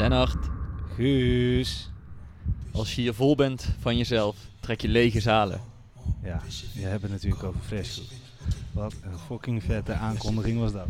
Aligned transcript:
Lennart, 0.00 0.48
Guus. 0.94 1.90
als 2.72 2.94
je 2.94 3.00
hier 3.00 3.14
vol 3.14 3.34
bent 3.34 3.68
van 3.80 3.96
jezelf, 3.96 4.36
trek 4.60 4.80
je 4.80 4.88
lege 4.88 5.20
zalen. 5.20 5.60
Ja, 6.22 6.42
je 6.72 6.86
hebt 6.86 7.02
het 7.02 7.10
natuurlijk 7.10 7.42
over 7.42 7.60
Fresco. 7.60 8.02
Wat 8.72 8.94
een 9.02 9.18
fucking 9.18 9.62
vette 9.62 9.92
aankondiging 9.92 10.58
was 10.58 10.72
dat. 10.72 10.86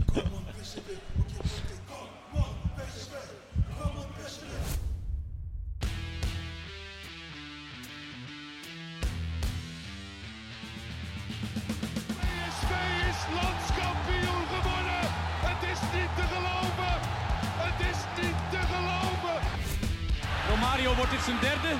Wordt 21.00 21.16
dit 21.16 21.24
zijn 21.30 21.40
derde? 21.50 21.72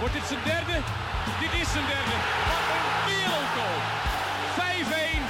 Wordt 0.00 0.14
dit 0.18 0.26
zijn 0.30 0.44
derde? 0.52 0.76
Dit 1.42 1.52
is 1.60 1.68
zijn 1.74 1.86
derde. 1.94 2.16
Wat 2.50 2.64
een 2.74 2.88
wereldgoal. 3.08 3.78
5-1. 4.58 5.22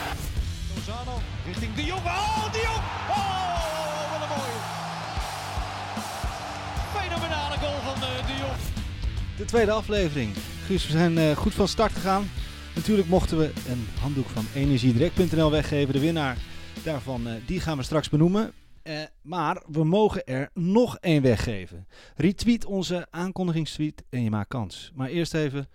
Lozano 0.74 1.14
richting 1.46 1.74
de. 1.74 1.82
Oh, 1.94 2.52
de. 2.52 2.64
Oh, 3.18 4.04
wat 4.12 4.20
een 4.24 4.32
mooie. 4.36 4.60
Fenomenale 6.96 7.56
goal 7.62 7.80
van 7.88 7.98
eh, 8.08 8.26
de 8.26 8.34
Jong. 8.42 8.60
De 9.36 9.44
tweede 9.44 9.72
aflevering. 9.72 10.34
We 10.68 10.78
zijn 10.78 11.18
eh, 11.18 11.36
goed 11.36 11.54
van 11.54 11.68
start 11.68 11.92
gegaan. 11.92 12.30
Natuurlijk 12.74 13.08
mochten 13.08 13.38
we 13.38 13.52
een 13.68 13.88
handdoek 14.00 14.28
van 14.28 14.46
energiedirect.nl 14.54 15.50
weggeven. 15.50 15.92
De 15.92 16.00
winnaar 16.00 16.36
daarvan, 16.82 17.26
eh, 17.26 17.34
die 17.46 17.60
gaan 17.60 17.76
we 17.76 17.82
straks 17.82 18.08
benoemen. 18.08 18.52
Eh, 18.84 18.98
maar 19.22 19.62
we 19.70 19.84
mogen 19.84 20.24
er 20.24 20.50
nog 20.54 20.98
één 21.00 21.22
weggeven. 21.22 21.86
Retweet 22.16 22.64
onze 22.64 23.06
aankondigingstweet 23.10 24.02
en 24.10 24.22
je 24.22 24.30
maakt 24.30 24.48
kans. 24.48 24.92
Maar 24.94 25.08
eerst 25.08 25.34
even, 25.34 25.68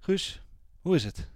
Guus, 0.00 0.40
hoe 0.80 0.94
is 0.94 1.04
het? 1.04 1.28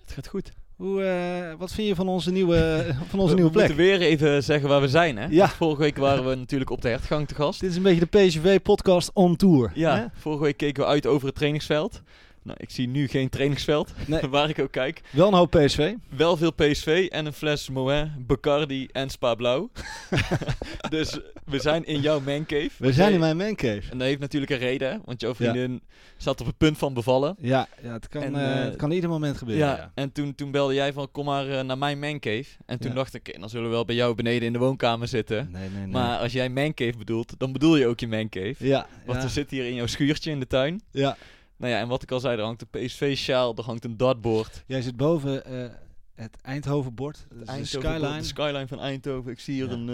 Het 0.00 0.12
gaat 0.12 0.26
goed. 0.26 0.52
Hoe, 0.76 1.02
eh, 1.02 1.58
wat 1.58 1.72
vind 1.72 1.88
je 1.88 1.94
van 1.94 2.08
onze 2.08 2.32
nieuwe, 2.32 2.86
van 3.10 3.18
onze 3.18 3.34
we 3.34 3.40
nieuwe 3.40 3.50
plek? 3.50 3.66
moeten 3.66 3.84
weer 3.84 4.00
even 4.00 4.42
zeggen 4.42 4.68
waar 4.68 4.80
we 4.80 4.88
zijn, 4.88 5.16
hè? 5.16 5.26
Ja. 5.30 5.48
Vorige 5.48 5.80
week 5.80 5.96
waren 5.96 6.28
we 6.28 6.34
natuurlijk 6.34 6.70
op 6.70 6.82
de 6.82 6.88
hertgang 6.88 7.28
te 7.28 7.34
gast. 7.34 7.60
Dit 7.60 7.70
is 7.70 7.76
een 7.76 7.82
beetje 7.82 8.08
de 8.10 8.18
PSV-podcast 8.18 9.10
on 9.12 9.36
tour. 9.36 9.70
Ja, 9.74 9.96
hè? 9.96 10.04
vorige 10.12 10.42
week 10.42 10.56
keken 10.56 10.82
we 10.82 10.88
uit 10.88 11.06
over 11.06 11.26
het 11.26 11.36
trainingsveld. 11.36 12.02
Nou, 12.46 12.58
ik 12.62 12.70
zie 12.70 12.88
nu 12.88 13.08
geen 13.08 13.28
trainingsveld, 13.28 13.92
Nee. 14.06 14.20
waar 14.20 14.48
ik 14.48 14.58
ook 14.58 14.70
kijk. 14.72 15.00
Wel 15.10 15.28
een 15.28 15.34
hoop 15.34 15.50
PSV. 15.50 15.92
Wel 16.16 16.36
veel 16.36 16.52
PSV 16.52 17.06
en 17.10 17.26
een 17.26 17.32
fles 17.32 17.68
Moet, 17.70 18.26
Bacardi 18.26 18.88
en 18.92 19.10
Spa 19.10 19.34
Blauw. 19.34 19.70
dus 20.90 21.18
we 21.44 21.58
zijn 21.60 21.84
in 21.84 22.00
jouw 22.00 22.20
mancave. 22.20 22.70
We 22.78 22.92
zijn 22.92 23.12
in 23.12 23.20
mijn 23.20 23.36
mancave. 23.36 23.82
En 23.90 23.98
dat 23.98 24.06
heeft 24.06 24.20
natuurlijk 24.20 24.52
een 24.52 24.58
reden, 24.58 24.90
hè? 24.92 24.98
want 25.04 25.20
jouw 25.20 25.30
Ja. 25.30 25.36
vriendin 25.36 25.82
zat 26.16 26.40
op 26.40 26.46
het 26.46 26.56
punt 26.56 26.78
van 26.78 26.94
bevallen. 26.94 27.36
Ja, 27.40 27.68
ja, 27.82 27.92
het, 27.92 28.08
kan, 28.08 28.22
En, 28.22 28.36
eh, 28.36 28.58
eh, 28.58 28.64
het 28.64 28.76
kan 28.76 28.90
ieder 28.90 29.10
moment 29.10 29.36
gebeuren. 29.38 29.66
Ja, 29.66 29.76
Ja. 29.76 29.90
en 29.94 30.12
toen, 30.12 30.34
toen 30.34 30.50
belde 30.50 30.74
jij 30.74 30.92
van 30.92 31.10
kom 31.12 31.24
maar 31.24 31.48
eh, 31.48 31.64
naar 31.64 31.78
mijn 31.78 31.98
mancave. 31.98 32.44
En 32.66 32.78
toen 32.78 32.90
Ja. 32.90 32.96
dacht 32.96 33.14
ik, 33.14 33.36
dan 33.40 33.48
zullen 33.48 33.66
we 33.68 33.72
wel 33.74 33.84
bij 33.84 33.94
jou 33.94 34.14
beneden 34.14 34.46
in 34.46 34.52
de 34.52 34.58
woonkamer 34.58 35.08
zitten. 35.08 35.48
Nee, 35.52 35.68
nee, 35.68 35.78
nee. 35.80 35.86
Maar 35.92 36.18
als 36.18 36.32
jij 36.32 36.48
mancave 36.48 36.98
bedoelt, 36.98 37.34
dan 37.38 37.52
bedoel 37.52 37.76
je 37.76 37.86
ook 37.86 38.00
je 38.00 38.08
mancave. 38.08 38.54
ja, 38.58 38.86
Want 39.06 39.18
ja, 39.18 39.24
we 39.24 39.30
zitten 39.30 39.56
hier 39.56 39.66
in 39.66 39.74
jouw 39.74 39.86
schuurtje 39.86 40.30
in 40.30 40.40
de 40.40 40.46
tuin. 40.46 40.80
ja. 40.90 41.16
Nou 41.56 41.72
ja, 41.72 41.78
en 41.80 41.88
wat 41.88 42.02
ik 42.02 42.10
al 42.10 42.20
zei, 42.20 42.36
er 42.38 42.44
hangt 42.44 42.62
een 42.70 42.86
PSV-schaal, 42.86 43.54
er 43.56 43.64
hangt 43.64 43.84
een 43.84 43.96
dartboard. 43.96 44.64
Jij 44.66 44.82
zit 44.82 44.96
boven 44.96 45.44
eh, 45.44 45.70
het 46.14 46.36
Eindhoven-bord. 46.42 47.26
Dat 47.28 47.38
is 47.38 47.44
de 47.46 47.52
Eindhoven, 47.52 47.90
skyline. 47.90 48.18
De 48.18 48.24
skyline 48.24 48.66
van 48.66 48.80
Eindhoven. 48.80 49.30
Ik 49.32 49.40
zie 49.40 49.54
hier 49.54 49.66
Ja. 49.66 49.72
een, 49.72 49.88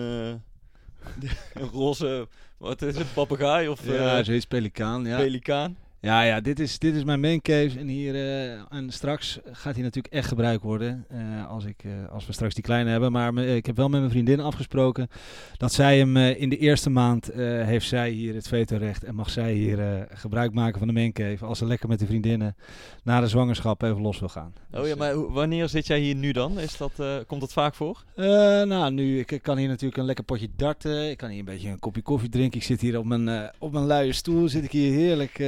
eh, 1.24 1.30
een 1.62 1.68
roze, 1.68 2.28
wat 2.56 2.82
is 2.82 2.96
het, 2.96 3.14
papegaai 3.14 3.68
of 3.68 3.86
ja, 3.86 4.18
eh, 4.18 4.24
zoiets 4.24 4.44
pelikaan. 4.46 5.04
Ja, 5.04 5.16
pelikaan. 5.16 5.76
Ja, 6.02 6.22
ja 6.22 6.40
dit, 6.40 6.60
is, 6.60 6.78
dit 6.78 6.94
is 6.94 7.04
mijn 7.04 7.20
main 7.20 7.40
cave. 7.42 7.78
En, 7.78 7.86
hier, 7.88 8.14
eh, 8.14 8.52
en 8.70 8.90
straks 8.90 9.38
gaat 9.52 9.74
hij 9.74 9.82
natuurlijk 9.82 10.14
echt 10.14 10.28
gebruikt 10.28 10.62
worden. 10.62 11.04
eh, 11.08 11.48
als, 11.50 11.64
ik, 11.64 11.84
eh, 11.84 11.90
als 12.12 12.26
we 12.26 12.32
straks 12.32 12.54
die 12.54 12.62
kleine 12.62 12.90
hebben. 12.90 13.12
Maar 13.12 13.34
me- 13.34 13.56
ik 13.56 13.66
heb 13.66 13.76
wel 13.76 13.88
met 13.88 14.00
mijn 14.00 14.12
vriendin 14.12 14.40
afgesproken. 14.40 15.08
Dat 15.56 15.72
zij 15.72 15.98
hem 15.98 16.16
in 16.16 16.48
de 16.48 16.58
eerste 16.58 16.90
maand 16.90 17.30
heeft 17.34 17.86
zij 17.86 18.10
hier 18.10 18.34
het 18.34 18.48
vetorecht. 18.48 19.04
En 19.04 19.14
mag 19.14 19.30
zij 19.30 19.52
hier 19.52 20.06
gebruik 20.14 20.52
maken 20.52 20.78
van 20.78 20.88
de 20.88 20.94
main 20.94 21.12
cave. 21.12 21.44
Als 21.44 21.58
ze 21.58 21.66
lekker 21.66 21.88
met 21.88 21.98
de 21.98 22.06
vriendinnen 22.06 22.56
na 23.02 23.20
de 23.20 23.26
zwangerschap 23.28 23.82
even 23.82 24.00
los 24.00 24.18
wil 24.18 24.28
gaan. 24.28 24.52
Oh 24.72 24.80
Dus, 24.80 24.88
ja, 24.88 24.96
maar 24.96 25.30
wanneer 25.32 25.68
zit 25.68 25.86
jij 25.86 25.98
hier 26.00 26.14
nu 26.14 26.32
dan? 26.32 26.58
Is 26.58 26.76
dat, 26.76 26.92
komt 27.26 27.40
dat 27.40 27.52
vaak 27.52 27.74
voor? 27.74 28.04
Nou, 28.66 28.92
nu, 28.92 29.18
ik, 29.18 29.30
ik 29.30 29.42
kan 29.42 29.56
hier 29.58 29.68
natuurlijk 29.68 29.96
een 29.96 30.04
lekker 30.04 30.24
potje 30.24 30.48
darten. 30.56 31.10
Ik 31.10 31.16
kan 31.16 31.28
hier 31.28 31.38
een 31.38 31.44
beetje 31.44 31.68
een 31.68 31.78
kopje 31.78 32.02
koffie 32.02 32.28
drinken. 32.28 32.58
Ik 32.58 32.64
zit 32.66 32.80
hier 32.80 32.98
op 32.98 33.04
mijn, 33.04 33.50
op 33.58 33.72
mijn 33.72 33.86
luie 33.86 34.12
stoel. 34.12 34.48
Zit 34.48 34.64
ik 34.64 34.72
hier 34.72 34.92
heerlijk 34.92 35.38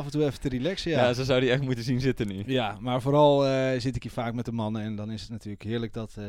af 0.00 0.04
en 0.06 0.10
toe 0.10 0.24
even 0.24 0.40
te 0.40 0.48
relaxen. 0.48 0.90
Ja, 0.90 0.98
Ja, 1.06 1.12
ze 1.12 1.24
zou 1.24 1.40
die 1.40 1.50
echt 1.50 1.62
moeten 1.62 1.84
zien 1.84 2.00
zitten 2.00 2.26
nu. 2.28 2.42
ja 2.46 2.76
maar 2.80 3.02
vooral 3.02 3.46
eh, 3.46 3.80
zit 3.80 3.96
ik 3.96 4.02
hier 4.02 4.12
vaak 4.12 4.34
met 4.34 4.44
de 4.44 4.52
mannen. 4.52 4.82
En 4.82 4.96
dan 4.96 5.10
is 5.10 5.20
het 5.20 5.30
natuurlijk 5.30 5.62
heerlijk 5.62 5.92
dat, 5.92 6.14
eh 6.18 6.24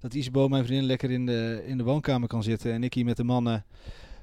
dat 0.00 0.14
Isabo, 0.14 0.48
mijn 0.48 0.64
vriendin, 0.64 0.86
lekker 0.86 1.10
in 1.10 1.26
de, 1.26 1.62
in 1.66 1.76
de 1.78 1.84
woonkamer 1.84 2.28
kan 2.28 2.42
zitten. 2.42 2.72
En 2.72 2.84
ik 2.84 2.94
hier 2.94 3.04
met 3.04 3.16
de 3.16 3.24
mannen 3.24 3.64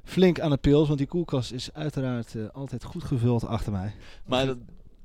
flink 0.04 0.40
aan 0.40 0.50
de 0.52 0.58
pils. 0.58 0.86
Want 0.88 0.98
die 1.00 1.08
koelkast 1.08 1.52
is 1.52 1.74
uiteraard 1.74 2.36
eh, 2.36 2.42
altijd 2.54 2.84
goed 2.84 3.04
gevuld 3.04 3.46
achter 3.46 3.72
mij. 3.72 3.92
Maar 4.26 4.46
dat- 4.46 4.58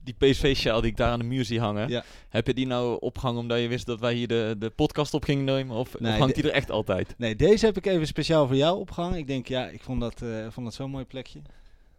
die 0.05 0.15
PSV-sjaal 0.19 0.81
die 0.81 0.91
ik 0.91 0.97
daar 0.97 1.11
aan 1.11 1.19
de 1.19 1.25
muur 1.25 1.45
zie 1.45 1.61
hangen, 1.61 1.89
Ja. 1.89 2.05
heb 2.29 2.47
je 2.47 2.55
die 2.55 2.67
nou 2.67 3.01
opgehangen 3.01 3.41
omdat 3.41 3.61
je 3.61 3.69
wist 3.69 3.87
dat 3.87 4.01
wij 4.01 4.15
hier 4.15 4.29
de, 4.29 4.57
de 4.59 4.71
podcast 4.71 5.15
op 5.15 5.25
gingen 5.25 5.45
nemen? 5.45 5.77
Of, 5.77 5.97
hangt 6.03 6.35
die 6.35 6.45
er 6.45 6.51
echt 6.51 6.71
altijd? 6.71 7.15
Nee, 7.19 7.37
deze 7.37 7.67
heb 7.67 7.77
ik 7.77 7.87
even 7.87 8.07
speciaal 8.07 8.47
voor 8.47 8.57
jou 8.57 8.79
opgehangen. 8.79 9.19
Ik 9.19 9.27
denk, 9.27 9.47
ja, 9.49 9.69
ik 9.69 9.83
vond 9.83 10.01
dat, 10.01 10.23
vond 10.51 10.67
dat 10.67 10.75
zo'n 10.75 10.91
mooi 10.91 11.05
plekje. 11.05 11.41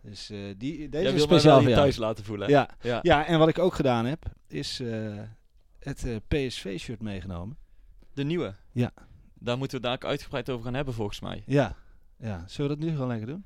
Dus 0.10 0.30
eh, 0.30 0.40
die, 0.58 0.90
deze 0.90 1.14
is 1.14 1.22
speciaal 1.22 1.60
voor 1.60 1.70
jou. 1.70 1.82
thuis 1.82 1.98
laten 1.98 2.24
voelen. 2.24 2.50
Ja, 2.50 2.70
ja. 2.82 3.00
Ja, 3.02 3.26
en 3.26 3.40
wat 3.40 3.48
ik 3.48 3.60
ook 3.60 3.74
gedaan 3.74 4.06
heb, 4.06 4.26
is 4.48 4.80
eh, 4.80 5.20
het 5.80 6.06
eh, 6.06 6.16
PSV-shirt 6.28 7.02
meegenomen. 7.02 7.58
De 8.14 8.24
nieuwe. 8.24 8.54
Ja. 8.72 8.92
Daar 9.34 9.58
moeten 9.58 9.78
we 9.78 9.84
daar 9.84 9.94
ook 9.94 10.06
uitgebreid 10.06 10.50
over 10.50 10.66
gaan 10.66 10.74
hebben 10.74 10.94
volgens 10.94 11.20
mij. 11.20 11.44
Ja. 11.46 11.76
Ja, 12.20 12.44
zullen 12.48 12.72
we 12.72 12.78
dat 12.78 12.86
nu 12.86 12.92
gewoon 12.94 13.08
lekker 13.08 13.28
doen? 13.28 13.46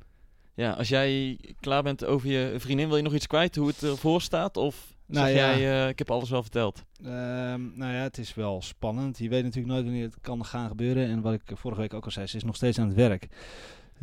Ja, 0.53 0.71
als 0.71 0.87
jij 0.89 1.39
klaar 1.59 1.83
bent 1.83 2.05
over 2.05 2.29
je 2.29 2.55
vriendin, 2.57 2.87
wil 2.87 2.97
je 2.97 3.03
nog 3.03 3.13
iets 3.13 3.27
kwijt 3.27 3.55
hoe 3.55 3.67
het 3.67 3.83
ervoor 3.83 4.21
staat? 4.21 4.57
Of 4.57 4.95
Nou 5.05 5.27
zeg 5.27 5.35
ja. 5.35 5.57
jij, 5.57 5.89
ik 5.89 5.99
heb 5.99 6.11
alles 6.11 6.29
wel 6.29 6.41
verteld? 6.41 6.83
Ehm, 7.03 7.77
nou 7.77 7.93
ja, 7.93 8.01
het 8.01 8.17
is 8.17 8.33
wel 8.33 8.61
spannend. 8.61 9.17
Je 9.17 9.29
weet 9.29 9.43
natuurlijk 9.43 9.73
nooit 9.73 9.85
wanneer 9.85 10.03
het 10.03 10.17
kan 10.21 10.45
gaan 10.45 10.67
gebeuren. 10.67 11.07
En 11.07 11.21
wat 11.21 11.33
ik 11.33 11.41
vorige 11.45 11.81
week 11.81 11.93
ook 11.93 12.05
al 12.05 12.11
zei, 12.11 12.27
ze 12.27 12.37
is 12.37 12.43
nog 12.43 12.55
steeds 12.55 12.79
aan 12.79 12.87
het 12.87 12.95
werk. 12.95 13.27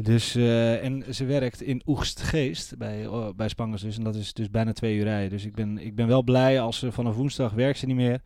Dus, 0.02 0.34
eh, 0.34 0.84
en 0.84 1.14
ze 1.14 1.24
werkt 1.24 1.62
in 1.62 1.82
Oegstgeest 1.86 2.76
bij, 2.76 3.06
oh, 3.06 3.34
bij 3.36 3.48
Spangers 3.48 3.82
dus. 3.82 3.96
En 3.96 4.04
dat 4.04 4.14
is 4.14 4.32
dus 4.32 4.50
bijna 4.50 4.72
twee 4.72 4.96
uur 4.96 5.04
rijden. 5.04 5.30
Dus 5.30 5.44
ik 5.44 5.54
ben, 5.54 5.78
ik 5.78 5.94
ben 5.94 6.06
wel 6.06 6.22
blij 6.22 6.60
als 6.60 6.78
ze 6.78 6.92
vanaf 6.92 7.16
woensdag 7.16 7.52
werkt 7.52 7.78
ze 7.78 7.86
niet 7.86 7.96
meer. 7.96 8.20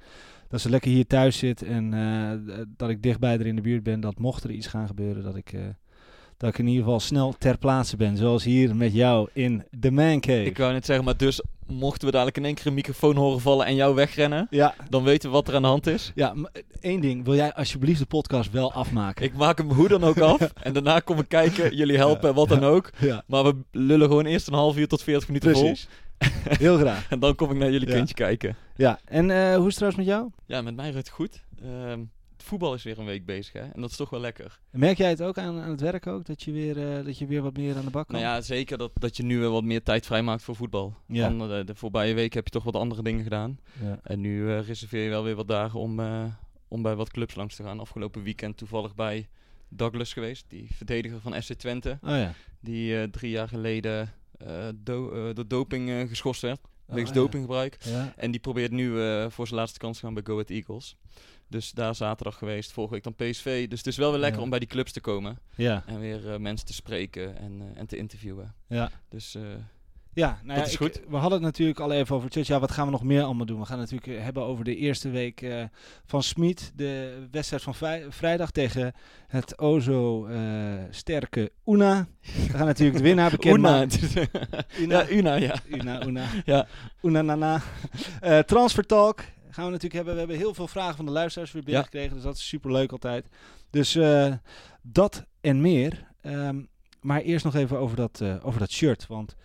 Dat 0.48 0.60
ze 0.60 0.70
lekker 0.70 0.90
hier 0.90 1.06
thuis 1.06 1.38
zit 1.38 1.62
en 1.62 1.94
eh, 1.94 2.56
dat 2.76 2.90
ik 2.90 3.02
dichtbij 3.02 3.38
er 3.38 3.46
in 3.46 3.56
de 3.56 3.62
buurt 3.62 3.82
ben. 3.82 4.00
Dat 4.00 4.18
mocht 4.18 4.44
er 4.44 4.50
iets 4.50 4.66
gaan 4.66 4.86
gebeuren, 4.86 5.22
dat 5.22 5.36
ik, 5.36 5.52
eh, 5.52 5.60
dat 6.42 6.50
ik 6.50 6.58
in 6.58 6.66
ieder 6.66 6.82
geval 6.84 7.00
snel 7.00 7.34
ter 7.38 7.58
plaatse 7.58 7.96
ben. 7.96 8.16
Zoals 8.16 8.44
hier 8.44 8.76
met 8.76 8.92
jou 8.92 9.28
in 9.32 9.64
de 9.70 9.90
Man 9.90 10.20
Cave. 10.20 10.44
Ik 10.44 10.58
wou 10.58 10.72
net 10.72 10.86
zeggen, 10.86 11.04
maar 11.04 11.16
dus 11.16 11.42
mochten 11.66 12.06
we 12.06 12.12
dadelijk 12.12 12.36
in 12.36 12.44
één 12.44 12.54
keer 12.54 12.66
een 12.66 12.74
microfoon 12.74 13.16
horen 13.16 13.40
vallen 13.40 13.66
en 13.66 13.74
jou 13.74 13.94
wegrennen, 13.94 14.46
ja, 14.50 14.74
dan 14.88 15.02
weten 15.02 15.28
we 15.28 15.34
wat 15.34 15.48
er 15.48 15.54
aan 15.54 15.62
de 15.62 15.68
hand 15.68 15.86
is. 15.86 16.12
ja, 16.14 16.34
maar 16.34 16.50
één 16.80 17.00
ding. 17.00 17.24
Wil 17.24 17.34
jij 17.34 17.54
alsjeblieft 17.54 17.98
de 17.98 18.06
podcast 18.06 18.50
wel 18.50 18.72
afmaken? 18.72 19.24
Ik 19.24 19.34
maak 19.34 19.58
hem 19.58 19.70
hoe 19.70 19.88
dan 19.88 20.04
ook 20.04 20.18
af 20.18 20.40
en 20.62 20.72
daarna 20.72 21.00
kom 21.00 21.18
ik 21.18 21.28
kijken, 21.28 21.76
jullie 21.76 21.96
helpen 21.96 22.28
en 22.28 22.34
wat 22.34 22.48
dan 22.48 22.64
ook. 22.64 22.90
Ja, 22.98 23.22
Maar 23.26 23.44
we 23.44 23.56
lullen 23.70 24.08
gewoon 24.08 24.26
eerst 24.26 24.46
een 24.48 24.54
half 24.54 24.76
uur 24.76 24.88
tot 24.88 25.02
40 25.02 25.26
minuten 25.28 25.50
precies. 25.52 25.88
Heel 26.48 26.78
graag. 26.78 26.98
vol. 26.98 27.10
En 27.16 27.18
dan 27.18 27.34
kom 27.34 27.50
ik 27.50 27.56
naar 27.56 27.70
jullie 27.70 27.88
kindje 27.88 28.14
kijken. 28.14 28.56
Ja, 28.76 28.98
en 29.04 29.30
eh, 29.30 29.54
hoe 29.56 29.58
is 29.58 29.64
het 29.64 29.74
trouwens 29.74 29.96
met 29.96 30.06
jou? 30.14 30.30
Ja, 30.46 30.62
met 30.62 30.76
mij 30.76 30.86
gaat 30.86 30.94
het 30.94 31.08
goed. 31.08 31.44
Ehm, 31.62 32.00
voetbal 32.42 32.74
is 32.74 32.82
weer 32.82 32.98
een 32.98 33.04
week 33.04 33.24
bezig, 33.24 33.52
hè? 33.52 33.60
En 33.60 33.80
dat 33.80 33.90
is 33.90 33.96
toch 33.96 34.10
wel 34.10 34.20
lekker. 34.20 34.60
Merk 34.70 34.98
jij 34.98 35.08
het 35.08 35.22
ook 35.22 35.38
aan, 35.38 35.60
aan 35.60 35.70
het 35.70 35.80
werk 35.80 36.06
ook? 36.06 36.26
Dat 36.26 36.42
je, 36.42 36.52
weer, 36.52 36.96
eh, 36.96 37.04
dat 37.04 37.18
je 37.18 37.26
weer 37.26 37.42
wat 37.42 37.56
meer 37.56 37.76
aan 37.76 37.84
de 37.84 37.90
bak 37.90 38.08
kan? 38.08 38.20
Nou 38.20 38.34
ja, 38.34 38.40
zeker 38.40 38.78
dat, 38.78 38.90
dat 38.94 39.16
je 39.16 39.22
nu 39.22 39.38
weer 39.38 39.50
wat 39.50 39.64
meer 39.64 39.82
tijd 39.82 40.06
vrijmaakt 40.06 40.42
voor 40.42 40.56
voetbal. 40.56 40.94
Ja. 41.06 41.30
Eh, 41.30 41.66
de 41.66 41.74
voorbije 41.74 42.14
week 42.14 42.32
heb 42.32 42.44
je 42.44 42.50
toch 42.50 42.64
wat 42.64 42.76
andere 42.76 43.02
dingen 43.02 43.22
gedaan. 43.22 43.58
Ja. 43.82 44.00
En 44.02 44.20
nu 44.20 44.50
eh, 44.50 44.66
reserveer 44.66 45.02
je 45.02 45.08
wel 45.10 45.24
weer 45.24 45.34
wat 45.34 45.48
dagen 45.48 45.80
om, 45.80 46.00
om 46.68 46.82
bij 46.82 46.94
wat 46.94 47.10
clubs 47.10 47.34
langs 47.34 47.56
te 47.56 47.62
gaan. 47.62 47.80
Afgelopen 47.80 48.22
weekend 48.22 48.56
toevallig 48.56 48.94
bij 48.94 49.28
Douglas 49.68 50.12
geweest, 50.12 50.44
die 50.48 50.68
verdediger 50.72 51.20
van 51.20 51.42
FC 51.42 51.52
Twente. 51.52 51.98
Oh 52.02 52.10
ja. 52.10 52.32
Die 52.60 53.10
drie 53.10 53.30
jaar 53.30 53.48
geleden 53.48 54.12
do 54.74 55.32
door 55.32 55.48
doping 55.48 56.08
geschorst 56.08 56.42
werd. 56.42 56.60
Oh, 56.86 56.94
wegens 56.94 57.12
dopinggebruik. 57.12 57.76
Ja. 57.84 58.12
En 58.16 58.30
die 58.30 58.40
probeert 58.40 58.70
nu 58.70 58.90
voor 59.30 59.46
zijn 59.46 59.58
laatste 59.58 59.78
kans 59.78 59.98
te 59.98 60.04
gaan 60.04 60.14
bij 60.14 60.22
Go 60.26 60.32
Ahead 60.32 60.50
Eagles. 60.50 60.96
Dus 61.52 61.70
daar 61.70 61.94
zaterdag 61.94 62.38
geweest, 62.38 62.72
volgende 62.72 63.00
week 63.02 63.16
dan 63.16 63.28
PSV. 63.28 63.68
Dus 63.68 63.78
het 63.78 63.86
is 63.86 63.96
wel 63.96 64.10
weer 64.10 64.20
lekker 64.20 64.38
Ja. 64.38 64.44
om 64.44 64.50
bij 64.50 64.58
die 64.58 64.68
clubs 64.68 64.92
te 64.92 65.00
komen. 65.00 65.38
Ja. 65.56 65.82
En 65.86 66.00
weer 66.00 66.32
eh, 66.32 66.38
mensen 66.38 66.66
te 66.66 66.72
spreken 66.72 67.36
en, 67.38 67.60
eh, 67.60 67.80
en 67.80 67.86
te 67.86 67.96
interviewen. 67.96 68.54
Ja. 68.68 68.90
Dus 69.08 69.34
eh, 69.34 69.42
Ja, 70.14 70.26
nou 70.42 70.46
Dat 70.46 70.56
ja, 70.56 70.62
is 70.64 70.72
ik- 70.72 70.78
goed. 70.78 71.00
we 71.08 71.16
hadden 71.16 71.32
het 71.38 71.42
natuurlijk 71.42 71.80
al 71.80 71.92
even 71.92 72.16
over 72.16 72.30
Church. 72.30 72.46
Ja, 72.46 72.60
wat 72.60 72.70
gaan 72.70 72.84
we 72.86 72.90
nog 72.92 73.02
meer 73.02 73.22
allemaal 73.22 73.46
doen? 73.46 73.60
We 73.60 73.66
gaan 73.66 73.78
het 73.80 73.90
natuurlijk 73.90 74.22
hebben 74.22 74.42
over 74.42 74.64
de 74.64 74.76
eerste 74.76 75.10
week 75.10 75.46
van 76.04 76.22
Smit. 76.22 76.72
De 76.74 77.26
wedstrijd 77.30 77.62
van 77.62 77.74
vrij- 77.74 78.04
vrijdag 78.08 78.50
tegen 78.50 78.92
het 79.26 79.58
o 79.58 79.78
zo 79.80 80.26
eh, 80.26 80.38
sterke 80.90 81.52
Una. 81.66 82.06
We 82.20 82.48
gaan 82.56 82.66
natuurlijk 82.66 82.98
de 82.98 83.04
winnaar 83.04 83.30
bekend 83.36 83.56
Una. 83.56 83.86
ja, 84.88 85.08
Una, 85.10 85.34
ja. 85.34 85.54
Una, 85.70 86.06
Una. 86.06 86.24
Ja. 86.44 86.66
Una, 87.02 87.22
nana. 87.22 87.62
Transfer 88.46 88.86
Talk 88.86 89.24
gaan 89.52 89.64
we 89.64 89.70
natuurlijk 89.70 89.94
hebben. 89.94 90.12
We 90.12 90.18
hebben 90.18 90.36
heel 90.38 90.54
veel 90.54 90.68
vragen 90.68 90.96
van 90.96 91.04
de 91.04 91.10
luisteraars 91.10 91.52
weer 91.52 91.62
binnengekregen. 91.62 92.14
Dus 92.14 92.22
dat 92.22 92.36
is 92.36 92.48
super 92.48 92.72
leuk 92.72 92.92
altijd. 92.92 93.26
Dus 93.70 93.94
eh, 93.94 94.32
dat 94.82 95.24
en 95.40 95.60
meer. 95.60 96.06
Ehm, 96.20 96.62
maar 97.00 97.20
eerst 97.20 97.44
nog 97.44 97.54
even 97.54 97.78
over 97.78 97.96
dat, 97.96 98.20
eh, 98.20 98.36
over 98.42 98.60
dat 98.60 98.70
shirt. 98.70 99.06
Want 99.06 99.36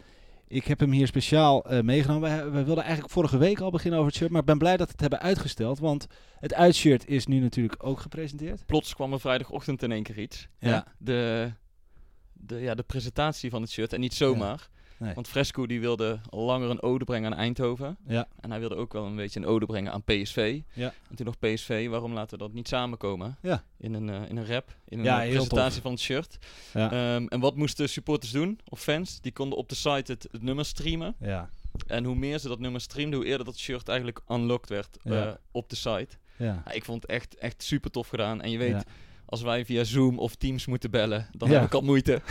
ik 0.47 0.65
heb 0.65 0.79
hem 0.79 0.91
hier 0.91 1.07
speciaal 1.07 1.65
eh, 1.65 1.81
meegenomen. 1.81 2.29
Wij, 2.29 2.51
wij 2.51 2.65
wilden 2.65 2.83
eigenlijk 2.83 3.13
vorige 3.13 3.37
week 3.37 3.59
al 3.59 3.71
beginnen 3.71 3.99
over 3.99 4.11
het 4.11 4.19
shirt. 4.19 4.31
Maar 4.31 4.41
ik 4.41 4.47
ben 4.47 4.57
blij 4.57 4.77
dat 4.77 4.85
we 4.85 4.91
het 4.91 5.01
hebben 5.01 5.19
uitgesteld. 5.19 5.79
Want 5.79 6.07
het 6.39 6.53
uitshirt 6.53 7.07
is 7.07 7.25
nu 7.25 7.39
natuurlijk 7.39 7.83
ook 7.83 7.99
gepresenteerd. 7.99 8.65
Plots 8.65 8.93
kwam 8.93 9.13
er 9.13 9.19
vrijdagochtend 9.19 9.83
in 9.83 9.91
één 9.91 10.03
keer 10.03 10.19
iets. 10.19 10.47
Ja. 10.59 10.85
De, 10.97 11.51
de, 12.33 12.59
ja, 12.59 12.75
de 12.75 12.83
presentatie 12.83 13.49
van 13.49 13.61
het 13.61 13.71
shirt. 13.71 13.93
En 13.93 13.99
niet 13.99 14.13
zomaar. 14.13 14.69
Nee. 14.99 15.13
Want 15.13 15.27
Fresco 15.27 15.65
die 15.65 15.79
wilde 15.79 16.19
al 16.29 16.39
langer 16.43 16.69
een 16.69 16.81
ode 16.81 17.05
brengen 17.05 17.31
aan 17.31 17.37
Eindhoven. 17.37 17.97
Ja. 18.07 18.27
En 18.39 18.49
hij 18.49 18.59
wilde 18.59 18.75
ook 18.75 18.93
wel 18.93 19.05
een 19.05 19.15
beetje 19.15 19.39
een 19.39 19.45
ode 19.45 19.65
brengen 19.65 19.91
aan 19.91 20.03
PSV. 20.03 20.61
Ja. 20.73 20.93
En 21.09 21.15
toen 21.15 21.25
nog 21.25 21.39
PSV, 21.39 21.87
waarom 21.89 22.13
laten 22.13 22.37
we 22.37 22.43
dat 22.43 22.53
niet 22.53 22.67
samenkomen? 22.67 23.37
Ja. 23.41 23.63
In 23.77 23.93
een, 23.93 24.09
eh, 24.09 24.29
in 24.29 24.37
een 24.37 24.47
rap, 24.47 24.75
in 24.87 24.97
een 24.99 25.03
Ja, 25.05 25.23
eh, 25.23 25.29
presentatie 25.29 25.73
tof. 25.73 25.81
van 25.81 25.91
het 25.91 25.99
shirt. 26.01 26.37
Ja. 26.73 26.91
Ehm, 26.91 27.25
en 27.27 27.39
wat 27.39 27.55
moesten 27.55 27.89
supporters 27.89 28.31
doen, 28.31 28.59
of 28.69 28.81
fans? 28.81 29.21
Die 29.21 29.31
konden 29.31 29.57
op 29.57 29.69
de 29.69 29.75
site 29.75 30.11
het, 30.11 30.27
het 30.31 30.41
nummer 30.43 30.65
streamen. 30.65 31.15
ja. 31.19 31.49
En 31.87 32.03
hoe 32.03 32.15
meer 32.15 32.39
ze 32.39 32.47
dat 32.47 32.59
nummer 32.59 32.81
streamden, 32.81 33.19
hoe 33.19 33.27
eerder 33.27 33.45
dat 33.45 33.57
shirt 33.57 33.87
eigenlijk 33.87 34.21
unlocked 34.29 34.69
werd 34.69 34.97
eh, 35.03 35.31
op 35.51 35.69
de 35.69 35.75
site. 35.75 36.07
Ja. 36.37 36.71
Ik 36.71 36.85
vond 36.85 37.01
het 37.01 37.11
echt, 37.11 37.35
echt 37.35 37.63
super 37.63 37.91
tof 37.91 38.07
gedaan. 38.07 38.41
En 38.41 38.51
je 38.51 38.57
weet. 38.57 38.83
Als 39.29 39.41
wij 39.41 39.65
via 39.65 39.83
Zoom 39.83 40.19
of 40.19 40.35
Teams 40.35 40.65
moeten 40.65 40.91
bellen, 40.91 41.27
dan 41.31 41.49
Ja. 41.49 41.55
heb 41.55 41.65
ik 41.65 41.73
al 41.73 41.81
moeite. 41.81 42.21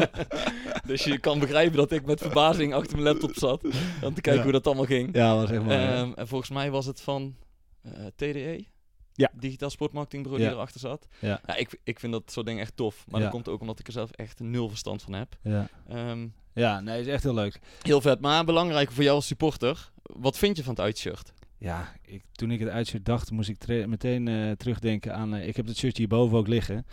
dus 0.86 1.04
je 1.04 1.18
kan 1.18 1.38
begrijpen 1.38 1.76
dat 1.76 1.92
ik 1.92 2.06
met 2.06 2.20
verbazing 2.20 2.74
achter 2.74 2.92
mijn 2.98 3.08
laptop 3.08 3.34
zat. 3.34 3.64
Om 4.02 4.14
te 4.14 4.20
kijken 4.20 4.34
Ja. 4.34 4.42
hoe 4.42 4.52
dat 4.52 4.66
allemaal 4.66 4.84
ging. 4.84 5.14
Ja, 5.14 5.34
was 5.34 5.50
echt. 5.50 5.62
Ehm, 5.66 6.12
en 6.14 6.28
volgens 6.28 6.50
mij 6.50 6.70
was 6.70 6.86
het 6.86 7.00
van 7.00 7.36
eh, 7.82 7.90
TDE. 8.16 8.64
Ja. 9.12 9.30
Digitaal 9.34 9.70
sportmarketingbureau 9.70 10.44
die 10.44 10.52
erachter 10.54 10.80
zat. 10.80 11.06
Ja. 11.20 11.56
ik, 11.56 11.78
ik 11.84 12.00
vind 12.00 12.12
dat 12.12 12.30
soort 12.32 12.46
dingen 12.46 12.60
echt 12.62 12.76
tof. 12.76 13.04
Maar 13.08 13.20
dat 13.20 13.30
komt 13.30 13.48
ook 13.48 13.60
omdat 13.60 13.78
ik 13.78 13.86
er 13.86 13.92
zelf 13.92 14.10
echt 14.10 14.40
nul 14.40 14.68
verstand 14.68 15.02
van 15.02 15.12
heb. 15.12 15.36
ja. 15.42 15.68
Ehm, 15.88 16.26
ja, 16.54 16.80
nee, 16.80 17.00
is 17.00 17.06
echt 17.06 17.22
heel 17.22 17.34
leuk. 17.34 17.60
heel 17.82 18.00
vet. 18.00 18.20
Maar 18.20 18.44
belangrijk 18.44 18.90
voor 18.92 19.02
jou 19.02 19.16
als 19.16 19.26
supporter. 19.26 19.90
Wat 20.02 20.38
vind 20.38 20.56
je 20.56 20.62
van 20.62 20.74
het 20.74 20.82
uitshirt? 20.82 21.32
Ja, 21.58 21.92
ik, 22.02 22.22
toen 22.32 22.50
ik 22.50 22.60
het 22.60 22.68
uitshirt 22.68 23.04
dacht, 23.04 23.30
moest 23.30 23.48
ik 23.48 23.86
meteen 23.86 24.28
eh, 24.28 24.50
terugdenken 24.50 25.14
aan... 25.14 25.34
eh, 25.34 25.48
ik 25.48 25.56
heb 25.56 25.66
het 25.66 25.76
shirtje 25.76 25.98
hierboven 25.98 26.38
ook 26.38 26.48
liggen. 26.48 26.86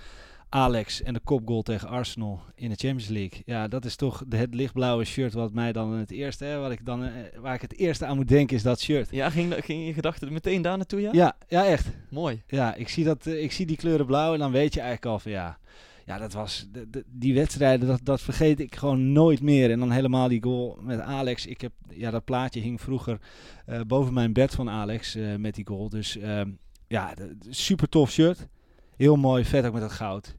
Alex 0.50 1.02
en 1.02 1.14
de 1.14 1.20
kopgoal 1.20 1.62
tegen 1.62 1.88
Arsenal 1.88 2.42
in 2.56 2.70
de 2.70 2.76
Champions 2.76 3.08
League. 3.08 3.42
Ja, 3.46 3.68
dat 3.68 3.86
is 3.86 3.96
toch 3.96 4.24
de, 4.28 4.38
het 4.38 4.54
lichtblauwe 4.54 5.04
shirt 5.04 5.34
wat 5.34 5.54
mij 5.54 5.72
dan 5.72 5.92
het 5.92 6.12
eerste... 6.12 6.46
Hè, 6.46 6.60
wat 6.60 6.72
ik 6.72 6.86
dan, 6.86 7.04
eh, 7.04 7.12
waar 7.40 7.54
ik 7.56 7.62
het 7.62 7.78
eerste 7.78 8.06
aan 8.06 8.16
moet 8.16 8.28
denken 8.28 8.56
is 8.56 8.64
dat 8.64 8.82
shirt. 8.82 9.12
Ja, 9.12 9.30
ging, 9.30 9.54
ging 9.58 9.86
je 9.86 9.94
gedachten 9.94 10.34
meteen 10.34 10.62
daar 10.62 10.78
naartoe, 10.78 11.02
ja? 11.02 11.10
Ja, 11.12 11.38
ja 11.48 11.66
echt. 11.66 11.88
Mooi. 12.10 12.42
Ja, 12.48 12.76
ik 12.76 12.90
zie, 12.90 13.04
dat, 13.04 13.26
ik 13.26 13.52
zie 13.52 13.66
die 13.66 13.78
kleuren 13.78 14.06
blauw 14.06 14.34
en 14.34 14.40
dan 14.40 14.52
weet 14.52 14.74
je 14.74 14.80
eigenlijk 14.80 15.12
al 15.14 15.20
van 15.20 15.32
ja... 15.32 15.58
Ja, 16.06 16.18
dat 16.18 16.34
was... 16.34 16.68
de- 16.72 17.06
die 17.08 17.34
wedstrijden, 17.34 17.88
dat, 17.88 18.00
dat 18.04 18.22
vergeet 18.22 18.60
ik 18.60 18.76
gewoon 18.76 19.12
nooit 19.12 19.42
meer. 19.42 19.72
En 19.72 19.80
dan 19.80 19.92
helemaal 19.92 20.28
die 20.28 20.44
goal 20.44 20.78
met 20.82 21.00
Alex. 21.00 21.46
Ik 21.46 21.62
heb... 21.62 21.72
Ja, 21.90 22.12
dat 22.12 22.26
plaatje 22.26 22.60
hing 22.60 22.82
vroeger 22.82 23.20
eh, 23.66 23.82
boven 23.82 24.14
mijn 24.14 24.34
bed 24.34 24.56
van 24.56 24.70
Alex 24.70 25.16
eh, 25.16 25.36
met 25.36 25.56
die 25.56 25.68
goal. 25.68 25.90
Dus 25.90 26.18
ehm, 26.18 26.50
ja, 26.88 27.14
super 27.50 27.90
tof 27.90 28.12
shirt. 28.12 28.48
Heel 28.96 29.16
mooi, 29.16 29.46
vet 29.46 29.66
ook 29.66 29.74
met 29.74 29.82
dat 29.82 29.92
goud. 29.92 30.36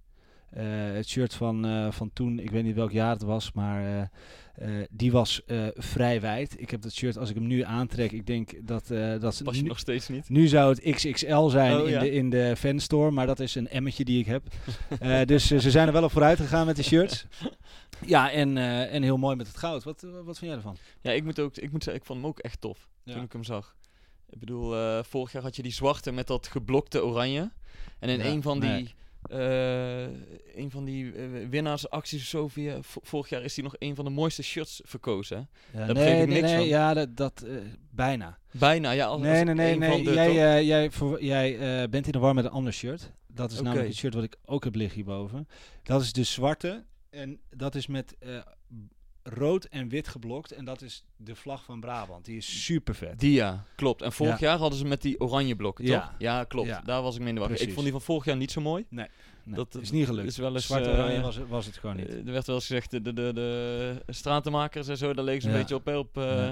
Eh, 0.51 0.65
het 0.93 1.09
shirt 1.09 1.35
van, 1.35 1.93
van 1.93 2.11
toen, 2.13 2.39
ik 2.39 2.51
weet 2.51 2.65
niet 2.65 2.75
welk 2.75 2.93
jaar 2.93 3.13
het 3.13 3.23
was, 3.23 3.53
maar 3.53 4.11
eh, 4.55 4.69
die 4.91 5.13
was 5.13 5.45
eh, 5.45 5.67
vrij 5.75 6.21
wijd. 6.21 6.61
Ik 6.61 6.71
heb 6.71 6.83
dat 6.83 6.93
shirt, 6.93 7.19
als 7.19 7.29
ik 7.29 7.35
hem 7.35 7.47
nu 7.47 7.63
aantrek, 7.63 8.13
ik 8.13 8.27
denk 8.27 8.67
dat... 8.67 8.91
eh 8.91 9.21
dat 9.21 9.41
Pas 9.45 9.57
je 9.57 9.63
nog 9.63 9.79
steeds 9.79 10.09
niet? 10.09 10.29
nu 10.29 10.47
zou 10.47 10.75
het 10.75 10.95
XXL 10.95 11.47
zijn 11.49 11.77
Oh, 11.81 11.87
in, 11.87 11.91
ja. 11.93 12.01
de, 12.01 12.11
in 12.11 12.31
de 12.31 12.55
fanstore, 12.57 13.11
maar 13.11 13.27
dat 13.27 13.41
is 13.41 13.55
een 13.55 13.69
emmetje 13.69 14.05
die 14.05 14.19
ik 14.19 14.27
heb. 14.27 14.43
Dus 15.29 15.47
ze 15.47 15.71
zijn 15.71 15.87
er 15.87 15.93
wel 15.93 16.05
op 16.05 16.11
vooruit 16.13 16.39
gegaan 16.41 16.67
met 16.67 16.77
de 16.77 16.83
shirts. 16.83 17.27
Ja, 18.07 18.31
en, 18.31 18.57
en 18.89 19.03
heel 19.03 19.17
mooi 19.17 19.37
met 19.37 19.47
het 19.47 19.57
goud. 19.57 19.85
Wat, 19.85 20.01
wat 20.25 20.39
vind 20.39 20.51
jij 20.51 20.55
ervan? 20.55 20.77
Ja, 21.01 21.11
ik 21.11 21.25
moet, 21.25 21.41
ook, 21.41 21.57
ik 21.57 21.73
moet 21.73 21.83
zeggen, 21.83 22.03
ik 22.03 22.07
vond 22.09 22.19
hem 22.21 22.29
ook 22.29 22.39
echt 22.39 22.61
tof. 22.61 22.89
Ja. 23.03 23.13
Toen 23.13 23.23
ik 23.23 23.33
hem 23.33 23.45
zag. 23.45 23.75
Ik 24.31 24.39
bedoel, 24.39 25.03
vorig 25.03 25.33
jaar 25.33 25.43
had 25.43 25.57
je 25.57 25.63
die 25.63 25.73
zwarte 25.73 26.13
met 26.13 26.27
dat 26.27 26.47
geblokte 26.47 27.05
oranje. 27.05 27.51
En 27.99 28.09
in 28.09 28.19
Ja, 28.19 28.25
een 28.25 28.43
van 28.43 28.61
die... 28.61 28.71
nee. 28.71 28.95
Eh, 29.31 30.03
een 30.55 30.71
van 30.71 30.85
die 30.85 31.13
eh, 31.13 31.25
winnaarsacties 31.51 32.21
of 32.21 32.27
zo 32.27 32.49
via, 32.49 32.79
vorig 32.81 33.29
jaar 33.29 33.43
is 33.43 33.55
hij 33.55 33.65
nog 33.65 33.75
een 33.79 33.95
van 33.95 34.05
de 34.05 34.11
mooiste 34.11 34.43
shirts 34.43 34.81
verkozen. 34.85 35.49
Ja, 35.73 35.79
Daar 35.79 35.95
begreep 35.95 36.23
ik 36.23 36.29
nee, 36.29 36.41
niks 36.41 36.51
nee, 36.51 36.57
van. 36.57 36.67
Ja, 36.67 36.95
dat, 36.95 37.17
dat 37.17 37.43
eh, 37.43 37.57
bijna. 37.91 38.39
Bijna, 38.51 38.91
ja. 38.91 39.07
Als, 39.07 39.21
nee, 39.21 39.45
nee, 39.45 39.55
nee. 39.55 39.79
nee. 39.79 40.03
jij 40.03 40.65
jij, 40.65 40.91
voor, 40.91 41.25
jij 41.25 41.59
bent 41.89 42.07
in 42.07 42.13
de 42.13 42.19
war 42.19 42.35
met 42.35 42.45
een 42.45 42.51
ander 42.51 42.73
shirt. 42.73 43.13
Dat 43.27 43.53
is 43.53 43.61
namelijk 43.61 43.89
het 43.89 43.97
shirt 43.97 44.15
wat 44.15 44.25
ik 44.25 44.37
ook 44.45 44.65
heb 44.65 44.75
liggen 44.75 44.95
hierboven. 44.95 45.49
Dat 45.83 46.03
is 46.03 46.13
de 46.13 46.25
zwarte. 46.25 46.85
En 47.11 47.41
dat 47.51 47.75
is 47.75 47.87
met 47.87 48.17
rood 49.25 49.65
en 49.65 49.89
wit 49.89 50.09
geblokt. 50.09 50.53
En 50.53 50.65
dat 50.65 50.83
is 50.83 51.05
de 51.17 51.35
vlag 51.35 51.65
van 51.65 51.81
Brabant. 51.81 52.25
Die 52.25 52.37
is 52.37 52.65
super 52.65 52.95
vet. 52.95 53.21
Die 53.21 53.33
ja, 53.33 53.65
klopt. 53.77 54.03
En 54.03 54.13
vorig 54.13 54.41
Ja. 54.41 54.47
jaar 54.47 54.59
hadden 54.59 54.79
ze 54.79 54.85
met 54.85 55.03
die 55.03 55.21
oranje 55.21 55.57
blokken, 55.57 55.85
Ja. 55.85 56.01
toch? 56.01 56.11
Ja, 56.19 56.45
klopt. 56.45 56.69
Ja. 56.69 56.81
Daar 56.85 57.03
was 57.03 57.17
ik 57.17 57.23
minder 57.23 57.43
wakker. 57.49 57.61
Ik 57.63 57.69
vond 57.73 57.83
die 57.83 57.93
van 57.93 58.01
vorig 58.03 58.25
jaar 58.25 58.37
niet 58.37 58.51
zo 58.53 58.61
mooi. 58.61 58.85
Nee, 58.89 59.07
Dat, 59.45 59.73
dat 59.73 59.83
is 59.83 59.91
niet 59.91 60.07
gelukt. 60.07 60.29
is 60.29 60.37
wel 60.37 60.55
eens, 60.55 60.67
Zwart 60.67 60.87
eh, 60.87 60.93
oranje 60.93 61.21
was, 61.21 61.37
het- 61.37 61.49
was 61.49 61.67
het 61.67 61.77
gewoon 61.77 61.97
niet. 61.97 62.09
Eh, 62.09 62.17
er 62.27 62.33
werd 62.33 62.47
wel 62.47 62.57
eens 62.57 62.67
gezegd, 62.67 62.91
de, 62.91 63.03
de, 63.03 63.13
de, 63.13 63.31
de 63.35 64.03
stratenmakers 64.13 64.89
en 64.89 64.97
zo, 64.97 65.13
daar 65.15 65.25
leek 65.25 65.41
ze 65.41 65.47
een 65.49 65.55
beetje 65.55 65.75
op. 65.75 65.85
hè, 65.87 65.97
op 65.97 66.17
eh, 66.19 66.51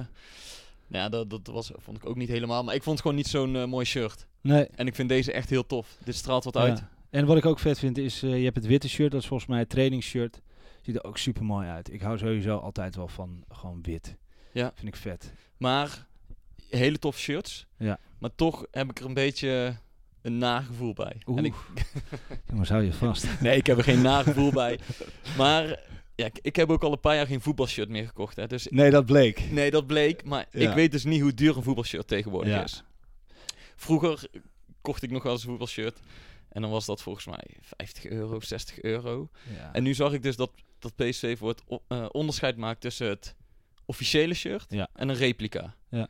Ja. 0.87 1.09
dat, 1.09 1.31
dat 1.31 1.47
was, 1.47 1.71
vond 1.76 1.97
ik 1.97 2.07
ook 2.07 2.17
niet 2.17 2.29
helemaal. 2.29 2.64
Maar 2.64 2.75
ik 2.75 2.83
vond 2.83 2.95
het 2.97 3.02
gewoon 3.07 3.17
niet 3.23 3.29
zo'n 3.29 3.57
eh, 3.57 3.64
mooi 3.64 3.85
shirt. 3.87 4.26
nee. 4.41 4.67
En 4.75 4.87
ik 4.87 4.95
vind 4.95 5.09
deze 5.09 5.33
echt 5.33 5.50
heel 5.50 5.67
tof. 5.67 5.97
Dit 6.05 6.14
straalt 6.14 6.45
wat 6.45 6.57
uit. 6.57 6.83
En 7.11 7.26
wat 7.26 7.37
ik 7.37 7.47
ook 7.47 7.59
vet 7.59 7.79
vind 7.79 7.99
is, 7.99 8.23
eh, 8.23 8.37
je 8.38 8.45
hebt 8.45 8.57
het 8.57 8.67
witte 8.67 8.88
shirt, 8.88 9.11
dat 9.11 9.21
is 9.21 9.26
volgens 9.26 9.49
mij 9.49 9.59
het 9.59 9.69
trainingsshirt. 9.69 10.41
Ziet 10.83 10.95
er 10.97 11.05
ook 11.05 11.19
super 11.19 11.45
mooi 11.45 11.69
uit. 11.69 11.93
Ik 11.93 12.01
hou 12.01 12.19
sowieso 12.19 12.57
altijd 12.59 12.97
wel 12.97 13.09
van 13.09 13.45
gewoon 13.49 13.79
wit. 13.83 14.17
Ja. 14.53 14.73
Vind 14.75 14.89
ik 14.89 14.97
vet. 14.97 15.33
Maar 15.57 16.07
hele 16.71 16.99
tof 16.99 17.19
shirts. 17.19 17.67
Ja. 17.77 17.99
Maar 18.19 18.35
toch 18.35 18.67
heb 18.71 18.91
ik 18.91 18.99
er 19.01 19.07
een 19.07 19.15
beetje 19.15 19.77
een 20.23 20.39
nagevoel 20.39 20.93
bij. 20.93 21.17
En 21.37 21.45
ik, 21.45 21.55
Jongens, 22.51 22.69
hou 22.69 22.83
je 22.83 22.93
vast. 22.93 23.27
nee, 23.41 23.57
ik 23.57 23.67
heb 23.67 23.79
er 23.79 23.85
geen 23.85 24.03
nagevoel 24.03 24.53
bij. 24.53 24.79
Maar 25.37 25.65
ja, 26.15 26.27
ik, 26.27 26.39
ik 26.43 26.57
heb 26.57 26.71
ook 26.71 26.83
al 26.85 26.93
een 26.93 27.01
paar 27.01 27.15
jaar 27.17 27.27
geen 27.27 27.41
voetbalshirt 27.41 27.89
meer 27.89 28.07
gekocht. 28.07 28.37
Hè, 28.37 28.47
dus 28.47 28.67
Nee, 28.71 28.91
dat 28.91 29.07
bleek. 29.07 29.51
Nee, 29.51 29.71
dat 29.71 29.87
bleek. 29.87 30.25
Maar 30.25 30.47
Ja. 30.51 30.69
ik 30.69 30.75
weet 30.75 30.93
dus 30.93 31.05
niet 31.05 31.21
hoe 31.21 31.35
duur 31.35 31.57
een 31.57 31.62
voetbalshirt 31.62 32.07
tegenwoordig 32.09 32.53
Ja. 32.53 32.62
is. 32.62 32.83
Vroeger 33.77 34.25
kocht 34.81 35.03
ik 35.03 35.11
nog 35.11 35.23
wel 35.23 35.33
eens 35.33 35.43
een 35.43 35.49
voetbalshirt. 35.49 36.01
En 36.53 36.63
dan 36.63 36.71
was 36.71 36.87
dat 36.87 37.03
volgens 37.03 37.27
mij 37.27 37.57
50 37.61 38.07
euro, 38.07 38.41
60 38.41 38.83
euro. 38.83 39.29
Ja. 39.57 39.73
En 39.73 39.83
nu 39.83 39.95
zag 39.95 40.13
ik 40.13 40.23
dus 40.23 40.37
dat, 40.37 40.51
dat 40.79 40.97
PSV 40.97 41.39
voor 41.39 41.49
het 41.49 41.63
eh, 41.89 42.07
onderscheid 42.11 42.57
maakt 42.57 42.81
tussen 42.81 43.09
het 43.09 43.37
officiële 43.85 44.35
shirt 44.35 44.67
Ja. 44.69 44.89
en 44.95 45.09
een 45.09 45.15
replica. 45.17 45.75
Ja. 45.89 46.09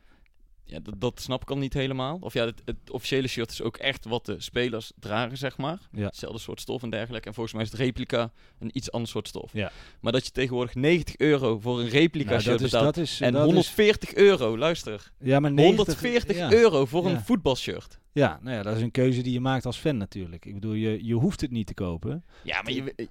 Ja, 0.65 0.79
dat, 0.79 0.93
dat 1.01 1.21
snap 1.21 1.41
ik 1.41 1.49
al 1.49 1.57
niet 1.57 1.73
helemaal. 1.73 2.17
Of 2.21 2.33
ja, 2.33 2.45
het, 2.45 2.61
het 2.65 2.91
officiële 2.91 3.27
shirt 3.27 3.51
is 3.51 3.61
ook 3.61 3.77
echt 3.77 4.05
wat 4.05 4.25
de 4.25 4.35
spelers 4.41 4.91
dragen, 4.99 5.37
zeg 5.37 5.57
maar. 5.57 5.77
Ja. 5.91 6.05
Hetzelfde 6.05 6.39
soort 6.39 6.61
stof 6.61 6.83
en 6.83 6.89
dergelijke. 6.89 7.27
En 7.27 7.33
volgens 7.33 7.55
mij 7.55 7.63
is 7.63 7.71
het 7.71 7.79
replica 7.79 8.31
een 8.59 8.69
iets 8.73 8.91
ander 8.91 9.09
soort 9.09 9.27
stof. 9.27 9.51
Ja. 9.53 9.71
Maar 9.99 10.11
dat 10.11 10.25
je 10.25 10.31
tegenwoordig 10.31 10.75
90 10.75 11.17
euro 11.17 11.59
voor 11.59 11.79
een 11.79 11.89
replica 11.89 12.29
Nou, 12.29 12.41
shirt 12.41 12.51
dat 12.57 12.65
is, 12.65 12.71
betaalt. 12.71 12.95
dat 12.95 13.03
is, 13.03 13.21
En 13.21 13.31
dat 13.31 13.41
is- 13.41 13.45
140 13.47 14.13
euro, 14.13 14.57
luister. 14.57 15.11
ja, 15.19 15.39
maar 15.39 15.51
90 15.51 15.85
140 15.85 16.37
ja. 16.37 16.51
euro 16.51 16.85
voor 16.85 17.05
een 17.05 17.21
voetbalshirt. 17.21 17.99
Ja, 18.11 18.39
nou 18.41 18.55
ja, 18.55 18.63
dat 18.63 18.75
is 18.75 18.81
een 18.81 18.91
keuze 18.91 19.21
die 19.21 19.33
je 19.33 19.39
maakt 19.39 19.65
als 19.65 19.77
fan 19.77 19.97
natuurlijk. 19.97 20.45
Ik 20.45 20.53
bedoel, 20.53 20.73
je, 20.73 21.05
je 21.05 21.13
hoeft 21.13 21.41
het 21.41 21.51
niet 21.51 21.67
te 21.67 21.73
kopen. 21.73 22.23
Ja, 22.43 22.61
maar 22.61 22.71
je, 22.73 22.93
eh, 22.95 23.05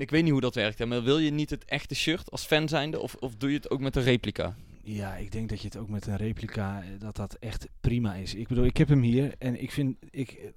ik 0.00 0.10
weet 0.10 0.22
niet 0.22 0.32
hoe 0.32 0.40
dat 0.40 0.54
werkt. 0.54 0.78
Hè, 0.78 0.86
maar 0.86 1.02
wil 1.02 1.18
je 1.18 1.30
niet 1.30 1.50
het 1.50 1.64
echte 1.64 1.94
shirt 1.94 2.30
als 2.30 2.44
fan 2.44 2.68
zijnde? 2.68 3.00
Of, 3.00 3.14
of 3.14 3.34
doe 3.36 3.50
je 3.50 3.56
het 3.56 3.70
ook 3.70 3.80
met 3.80 3.96
een 3.96 4.02
replica? 4.02 4.56
Ja, 4.84 5.14
ik 5.16 5.32
denk 5.32 5.48
dat 5.48 5.60
je 5.60 5.66
het 5.66 5.76
ook 5.76 5.88
met 5.88 6.06
een 6.06 6.16
replica, 6.16 6.82
eh, 6.82 6.88
dat 6.98 7.16
dat 7.16 7.36
echt 7.40 7.68
prima 7.80 8.14
is. 8.14 8.34
Ik 8.34 8.48
bedoel, 8.48 8.64
ik 8.64 8.76
heb 8.76 8.88
hem 8.88 9.02
hier 9.02 9.34
en 9.38 9.62
ik 9.62 9.70
vind, 9.70 9.96
ik, 10.10 10.52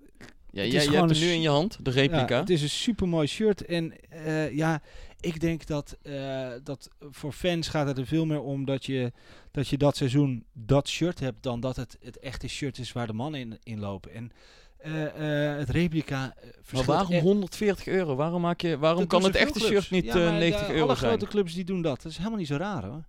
Ja, 0.51 0.63
Het 0.63 0.71
jij, 0.71 0.83
hebt 0.85 1.09
hem 1.09 1.19
nu 1.19 1.27
in 1.31 1.41
je 1.41 1.49
hand, 1.49 1.77
de 1.85 1.91
Ja, 1.91 1.95
replica. 2.01 2.39
het 2.39 2.49
is 2.49 2.61
een 2.61 2.69
super 2.69 3.07
mooi 3.07 3.27
shirt. 3.27 3.65
En 3.65 3.93
eh, 4.09 4.55
ja, 4.55 4.81
ik 5.19 5.39
denk 5.39 5.65
dat, 5.65 5.97
eh, 6.01 6.47
dat 6.63 6.89
voor 6.99 7.31
fans 7.31 7.67
gaat 7.67 7.87
het 7.87 7.97
er 7.97 8.05
veel 8.05 8.25
meer 8.25 8.41
om 8.41 8.65
dat 8.65 8.85
je 8.85 9.11
dat, 9.51 9.67
je 9.67 9.77
dat 9.77 9.97
seizoen 9.97 10.43
dat 10.53 10.87
shirt 10.87 11.19
hebt 11.19 11.43
dan 11.43 11.59
dat 11.59 11.75
het 11.75 11.97
het 12.03 12.19
echte 12.19 12.47
shirt 12.47 12.77
is 12.77 12.91
waar 12.91 13.07
de 13.07 13.13
mannen 13.13 13.39
in, 13.39 13.57
in 13.63 13.79
lopen. 13.79 14.13
En 14.13 14.31
eh, 14.77 15.51
eh, 15.51 15.57
het 15.57 15.69
replica 15.69 16.33
eh, 16.41 16.49
maar 16.73 16.83
waarom 16.83 17.11
echt- 17.11 17.21
140 17.23 17.87
euro? 17.87 18.15
Waarom, 18.15 18.41
maak 18.41 18.61
je, 18.61 18.77
waarom 18.77 18.99
dat 18.99 19.07
kan 19.09 19.23
het 19.23 19.35
echte 19.35 19.59
clubs. 19.59 19.71
shirt 19.73 19.91
niet 19.91 20.05
Ja, 20.05 20.13
eh, 20.15 20.23
maar, 20.29 20.39
90 20.39 20.67
ja, 20.67 20.73
euro 20.73 20.85
Alle 20.87 20.95
zijn? 20.95 21.09
grote 21.09 21.27
clubs 21.27 21.53
die 21.53 21.63
doen 21.63 21.81
dat. 21.81 22.01
Dat 22.01 22.11
is 22.11 22.17
helemaal 22.17 22.39
niet 22.39 22.47
zo 22.47 22.55
raar 22.55 22.85
hoor. 22.85 23.03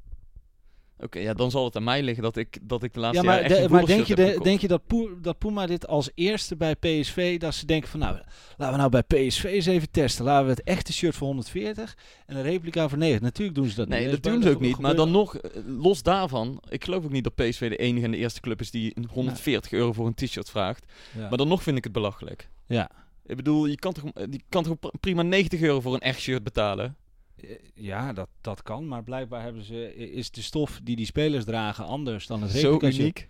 Oké, 1.01 1.19
ja, 1.19 1.35
dan 1.35 1.51
zal 1.51 1.65
het 1.65 1.77
aan 1.77 1.85
mij 1.85 2.03
liggen 2.03 2.23
dat 2.23 2.37
ik, 2.37 2.59
dat 2.63 2.83
ik 2.83 2.95
de 2.95 3.01
laatste 3.01 3.23
Ja, 3.25 3.29
maar, 3.31 3.39
echt 3.41 3.63
de- 3.63 3.69
maar 3.69 3.87
denk, 3.87 4.05
je 4.07 4.15
de, 4.15 4.41
denk 4.43 4.61
je 4.61 4.69
dat, 4.69 4.87
Poe- 4.87 5.21
dat 5.21 5.39
Puma 5.39 5.67
dit 5.67 5.87
als 5.87 6.11
eerste 6.15 6.57
bij 6.57 6.75
PSV, 6.77 7.39
dat 7.39 7.55
ze 7.55 7.67
denken 7.67 7.89
van 7.89 8.01
nou, 8.01 8.19
laten 8.57 8.75
we 8.75 8.81
nou 8.89 8.91
bij 8.91 9.03
PSV 9.27 9.45
eens 9.45 9.67
even 9.67 9.91
testen. 9.91 10.25
Laten 10.25 10.45
we 10.45 10.51
het 10.51 10.63
echte 10.63 10.93
shirt 10.93 11.15
voor 11.15 11.27
140 11.27 11.97
en 12.27 12.37
een 12.37 12.43
replica 12.43 12.89
voor 12.89 12.99
90. 12.99 13.23
Natuurlijk 13.25 13.57
doen 13.59 13.69
ze 13.69 13.75
dat 13.77 13.89
Nee, 13.89 14.01
niet. 14.01 14.11
dat 14.11 14.27
is 14.27 14.33
doen 14.33 14.43
ze 14.43 14.51
ook 14.51 14.61
niet. 14.61 14.79
Maar 14.79 14.95
dan 14.97 15.11
nog, 15.11 15.37
eh, 15.37 15.63
los 15.67 16.03
daarvan, 16.03 16.63
ik 16.69 16.85
geloof 16.85 17.05
ook 17.05 17.13
niet 17.13 17.25
dat 17.25 17.35
PSV 17.35 17.69
de 17.69 17.77
enige 17.77 18.05
en 18.05 18.11
de 18.11 18.17
eerste 18.17 18.41
club 18.41 18.61
is 18.61 18.71
die 18.71 18.93
een 18.95 19.09
140 19.11 19.73
euro 19.73 19.93
voor 19.93 20.07
een 20.07 20.15
t-shirt 20.15 20.51
vraagt. 20.51 20.85
Ja. 21.19 21.29
Maar 21.29 21.39
dan 21.39 21.49
nog 21.49 21.63
vind 21.63 21.77
ik 21.77 21.85
het 21.85 21.93
belachelijk. 21.93 22.49
Ja. 22.67 22.91
Ik 23.27 23.37
bedoel, 23.37 23.67
je 23.67 23.77
kan 23.77 23.93
toch, 23.93 24.05
je 24.31 24.41
kan 24.49 24.63
toch 24.63 24.79
pr- 24.79 24.89
prima 25.01 25.23
90 25.23 25.61
euro 25.61 25.81
voor 25.81 25.95
een 25.95 26.01
echt 26.01 26.21
shirt 26.21 26.43
betalen? 26.45 26.97
Eh, 27.43 27.51
Ja, 27.75 28.13
dat, 28.13 28.29
dat 28.41 28.63
kan. 28.63 28.89
Maar 28.89 29.03
blijkbaar 29.03 29.43
hebben 29.43 29.63
ze, 29.65 29.95
is 29.95 30.31
de 30.31 30.43
stof 30.43 30.81
die 30.83 30.97
die 30.97 31.07
spelers 31.07 31.45
dragen 31.45 31.85
anders 31.85 32.27
dan 32.27 32.43
het 32.43 32.51
Zo 32.51 32.79
uniek. 32.81 33.29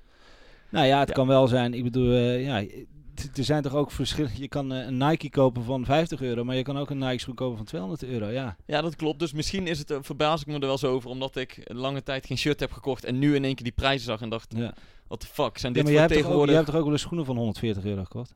Nou 0.70 0.86
ja, 0.86 0.98
het 0.98 1.08
Ja. 1.08 1.14
kan 1.14 1.26
wel 1.26 1.48
zijn. 1.48 1.74
Ik 1.74 1.82
bedoel, 1.82 2.12
eh, 2.12 2.44
ja, 2.44 2.64
er 3.36 3.44
zijn 3.44 3.62
toch 3.62 3.74
ook 3.74 3.90
verschillen. 3.90 4.30
Je 4.34 4.48
kan 4.48 4.72
eh, 4.72 4.86
een 4.86 4.96
Nike 4.96 5.30
kopen 5.30 5.64
van 5.64 5.84
50 5.84 6.20
euro, 6.22 6.44
maar 6.44 6.56
je 6.56 6.62
kan 6.62 6.78
ook 6.78 6.90
een 6.90 6.98
Nike 6.98 7.18
schoen 7.18 7.34
kopen 7.34 7.56
van 7.56 7.66
200 7.66 8.02
euro. 8.04 8.26
Ja. 8.26 8.56
Ja, 8.66 8.80
dat 8.80 8.96
klopt. 8.96 9.18
Dus 9.18 9.32
misschien 9.32 9.66
is 9.66 9.78
het, 9.78 9.94
verbaas 10.00 10.40
ik 10.40 10.46
me 10.46 10.52
er 10.54 10.60
wel 10.60 10.78
zo 10.78 10.92
over, 10.92 11.10
omdat 11.10 11.36
ik 11.36 11.60
lange 11.64 12.02
tijd 12.02 12.26
geen 12.26 12.38
shirt 12.38 12.60
heb 12.60 12.72
gekocht 12.72 13.04
en 13.04 13.18
nu 13.18 13.34
in 13.34 13.44
één 13.44 13.54
keer 13.54 13.64
die 13.64 13.72
prijzen 13.72 14.06
zag 14.06 14.20
en 14.20 14.28
dacht, 14.28 14.54
ja. 14.56 14.74
what 15.06 15.20
the 15.20 15.26
fuck, 15.26 15.58
zijn 15.58 15.72
Ja, 15.72 15.78
dit 15.78 15.82
maar 15.82 15.92
voor 15.92 16.00
hebt, 16.00 16.12
ook, 16.12 16.18
tegenwoordig... 16.18 16.46
jij 16.48 16.54
hebt 16.56 16.66
toch 16.66 16.76
ook 16.76 16.84
wel 16.84 16.92
eens 16.92 17.02
schoenen 17.02 17.24
van 17.26 17.36
140 17.36 17.84
euro 17.84 18.02
gekocht? 18.02 18.34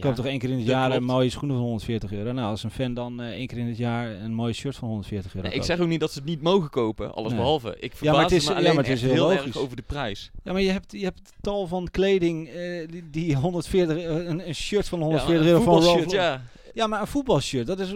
Ja. 0.00 0.06
koopt 0.06 0.16
toch 0.16 0.26
één 0.26 0.38
keer 0.38 0.50
in 0.50 0.58
het 0.58 0.66
jaar 0.66 0.92
een 0.92 1.04
mooie 1.04 1.30
schoenen 1.30 1.56
van 1.56 1.64
140 1.64 2.12
euro? 2.12 2.32
Nou, 2.32 2.50
als 2.50 2.62
een 2.62 2.70
fan 2.70 2.94
dan 2.94 3.20
eh, 3.20 3.28
één 3.28 3.46
keer 3.46 3.58
in 3.58 3.66
het 3.66 3.76
jaar 3.76 4.10
een 4.10 4.34
mooi 4.34 4.52
shirt 4.52 4.76
van 4.76 4.88
140 4.88 5.34
euro 5.34 5.48
Nee, 5.48 5.56
ik 5.56 5.62
zeg 5.62 5.80
ook 5.80 5.88
niet 5.88 6.00
dat 6.00 6.12
ze 6.12 6.18
het 6.18 6.28
niet 6.28 6.42
mogen 6.42 6.70
kopen, 6.70 7.14
alles 7.14 7.28
Nee. 7.30 7.38
behalve. 7.40 7.68
Ik 7.80 7.90
maar 7.90 7.96
verbaas 7.98 8.22
het 8.22 8.32
is- 8.32 8.44
me 8.46 8.50
ja, 8.52 8.58
alleen 8.58 8.74
maar 8.74 8.84
het 8.84 8.92
is 8.92 9.02
heel 9.02 9.12
heel, 9.12 9.28
logisch. 9.28 9.44
erg 9.46 9.56
over 9.58 9.76
de 9.76 9.82
prijs. 9.82 10.30
Ja, 10.44 10.52
maar 10.52 10.62
je 10.62 10.70
hebt, 10.70 10.92
je 10.92 11.04
hebt 11.04 11.32
tal 11.40 11.66
van 11.66 11.88
kleding 11.90 12.48
eh, 12.48 12.88
die, 12.88 13.10
die 13.10 13.36
140, 13.36 13.96
eh, 13.96 14.04
een, 14.04 14.48
een 14.48 14.54
shirt 14.54 14.88
van 14.88 14.98
Ja, 14.98 15.04
140 15.04 15.42
maar 15.44 15.52
een 15.52 15.60
euro 15.60 15.80
van 15.80 15.82
Ralph 15.96 16.12
ja. 16.12 16.42
Ja, 16.74 16.86
maar 16.86 17.00
een 17.00 17.06
voetbalshirt, 17.06 17.66
dat 17.66 17.80
is 17.80 17.94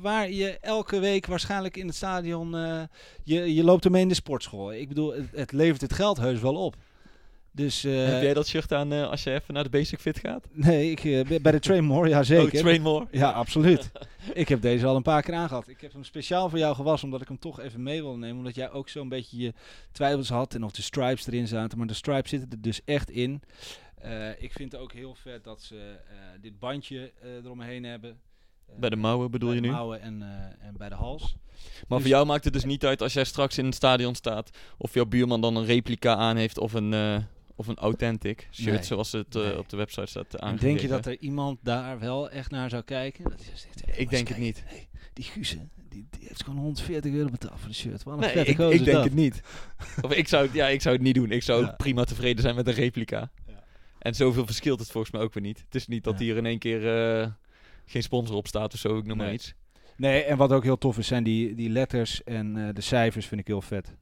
waar 0.00 0.30
je 0.30 0.58
elke 0.60 0.98
week 1.00 1.26
waarschijnlijk 1.26 1.76
in 1.76 1.86
het 1.86 1.96
stadion, 1.96 2.56
eh, 2.56 2.80
je, 3.24 3.54
je 3.54 3.64
loopt 3.64 3.84
ermee 3.84 4.02
in 4.02 4.08
de 4.08 4.14
sportschool. 4.14 4.72
Ik 4.72 4.88
bedoel, 4.88 5.12
het, 5.12 5.24
het 5.34 5.52
levert 5.52 5.80
het 5.80 5.92
geld 5.92 6.16
heus 6.18 6.40
wel 6.40 6.54
op. 6.54 6.76
Dus, 7.52 7.84
eh, 7.84 8.06
Heb 8.06 8.22
jij 8.22 8.34
dat 8.34 8.46
shirt 8.48 8.72
aan 8.72 8.92
eh, 8.92 9.08
als 9.10 9.22
je 9.22 9.32
even 9.32 9.54
naar 9.54 9.62
de 9.62 9.70
Basic 9.70 9.98
Fit 9.98 10.18
gaat? 10.18 10.46
nee, 10.52 10.90
ik, 10.90 11.04
eh, 11.04 11.40
bij 11.42 11.52
de 11.52 11.58
Train 11.58 11.84
More, 11.84 12.08
ja 12.08 12.22
zeker. 12.22 12.44
Oh, 12.44 12.50
train 12.60 12.82
more. 12.82 13.06
Ja, 13.10 13.30
absoluut. 13.30 13.90
ik 14.32 14.48
heb 14.48 14.60
deze 14.62 14.86
al 14.86 14.96
een 14.96 15.02
paar 15.02 15.22
keer 15.22 15.34
aangehad. 15.34 15.68
Ik 15.68 15.80
heb 15.80 15.92
hem 15.92 16.04
speciaal 16.04 16.48
voor 16.48 16.58
jou 16.58 16.74
gewassen, 16.74 17.04
omdat 17.04 17.20
ik 17.20 17.28
hem 17.28 17.38
toch 17.38 17.60
even 17.60 17.82
mee 17.82 18.02
wilde 18.02 18.18
nemen. 18.18 18.36
Omdat 18.38 18.54
jij 18.54 18.70
ook 18.70 18.88
zo'n 18.88 19.08
beetje 19.08 19.38
je 19.38 19.52
twijfels 19.92 20.28
had 20.28 20.54
en 20.54 20.64
of 20.64 20.72
de 20.72 20.82
stripes 20.82 21.26
erin 21.26 21.46
zaten. 21.48 21.78
Maar 21.78 21.86
de 21.86 21.94
stripes 21.94 22.30
zitten 22.30 22.50
er 22.50 22.60
dus 22.60 22.80
echt 22.84 23.10
in. 23.10 23.42
Ik 24.38 24.52
vind 24.52 24.72
het 24.72 24.80
ook 24.80 24.92
heel 24.92 25.14
vet 25.14 25.44
dat 25.44 25.62
ze 25.62 25.98
dit 26.40 26.58
bandje 26.58 27.12
eromheen 27.44 27.84
hebben. 27.84 28.20
Bij 28.78 28.90
de 28.90 28.96
mouwen 28.96 29.30
bedoel 29.30 29.48
bij 29.48 29.56
je 29.56 29.62
de 29.62 29.68
nu? 29.68 29.74
mouwen 29.74 30.00
en, 30.00 30.22
en 30.60 30.74
bij 30.76 30.88
de 30.88 30.94
hals. 30.94 31.36
Maar 31.88 31.98
Dus- 31.98 32.00
voor 32.00 32.16
jou 32.16 32.26
maakt 32.26 32.44
het 32.44 32.52
dus 32.52 32.64
niet 32.64 32.84
uit 32.84 33.02
als 33.02 33.12
jij 33.12 33.24
straks 33.24 33.58
in 33.58 33.64
het 33.64 33.74
stadion 33.74 34.14
staat 34.14 34.50
of 34.78 34.94
jouw 34.94 35.06
buurman 35.06 35.40
dan 35.40 35.56
een 35.56 35.64
replica 35.64 36.14
aan 36.16 36.36
heeft 36.36 36.58
of 36.58 36.72
een, 36.72 36.92
of 37.54 37.66
een 37.66 37.76
authentic 37.78 38.48
shirt 38.52 38.74
Nee. 38.74 38.82
zoals 38.84 39.12
het 39.12 39.34
eh, 39.36 39.42
Nee. 39.42 39.58
op 39.58 39.68
de 39.68 39.76
website 39.76 40.06
staat 40.06 40.34
En 40.34 40.40
aangegeven. 40.42 40.68
denk 40.68 40.80
je 40.80 40.88
dat 40.88 41.06
er 41.06 41.18
iemand 41.18 41.58
daar 41.62 41.98
wel 41.98 42.30
echt 42.30 42.50
naar 42.50 42.70
zou 42.70 42.82
kijken? 42.82 43.24
Dat 43.24 43.40
is, 43.54 43.66
Ik 43.96 44.10
denk 44.10 44.28
het 44.28 44.38
niet. 44.38 44.62
Hey, 44.66 44.88
die 45.12 45.24
hè, 45.34 45.40
die, 45.88 46.06
die 46.10 46.28
heeft 46.28 46.44
gewoon 46.44 46.58
140 46.60 47.12
euro 47.12 47.28
betaald 47.30 47.58
voor 47.60 47.68
de 47.68 47.74
shirt. 47.74 48.02
Wat 48.02 48.14
een 48.14 48.20
Nee, 48.20 48.44
ik, 48.44 48.58
ik 48.58 48.84
denk 48.84 48.84
dat. 48.84 49.04
het 49.04 49.14
niet. 49.14 49.42
Of 50.02 50.12
ik 50.12 50.28
zou, 50.28 50.44
het- 50.46 50.54
ja, 50.54 50.68
ik 50.68 50.80
zou 50.82 50.94
het 50.94 51.04
niet 51.04 51.14
doen. 51.14 51.30
Ik 51.30 51.42
zou 51.42 51.64
Ja. 51.64 51.70
prima 51.76 52.04
tevreden 52.04 52.42
zijn 52.42 52.54
met 52.54 52.66
een 52.66 52.74
replica. 52.74 53.30
Ja. 53.46 53.64
En 53.98 54.14
zoveel 54.14 54.46
verschilt 54.46 54.78
het 54.80 54.90
volgens 54.90 55.12
mij 55.12 55.22
ook 55.22 55.34
weer 55.34 55.42
niet. 55.42 55.58
Het 55.64 55.74
is 55.74 55.86
niet 55.86 56.04
dat 56.04 56.18
Ja. 56.18 56.24
hier 56.24 56.36
in 56.36 56.46
één 56.46 56.58
keer 56.58 56.96
eh, 57.20 57.28
geen 57.86 58.02
sponsor 58.02 58.36
op 58.36 58.46
staat 58.46 58.74
of 58.74 58.78
zo, 58.80 58.98
ik 58.98 59.04
noem 59.04 59.16
maar 59.16 59.32
iets. 59.32 59.54
Nee, 59.96 60.22
en 60.22 60.36
wat 60.36 60.52
ook 60.52 60.62
heel 60.62 60.78
tof 60.78 60.98
is, 60.98 61.06
zijn 61.06 61.24
die, 61.24 61.54
die 61.54 61.68
letters 61.68 62.24
en 62.24 62.56
eh, 62.68 62.74
de 62.74 62.80
cijfers 62.80 63.26
vind 63.26 63.40
ik 63.40 63.46
heel 63.46 63.62
vet. 63.62 63.94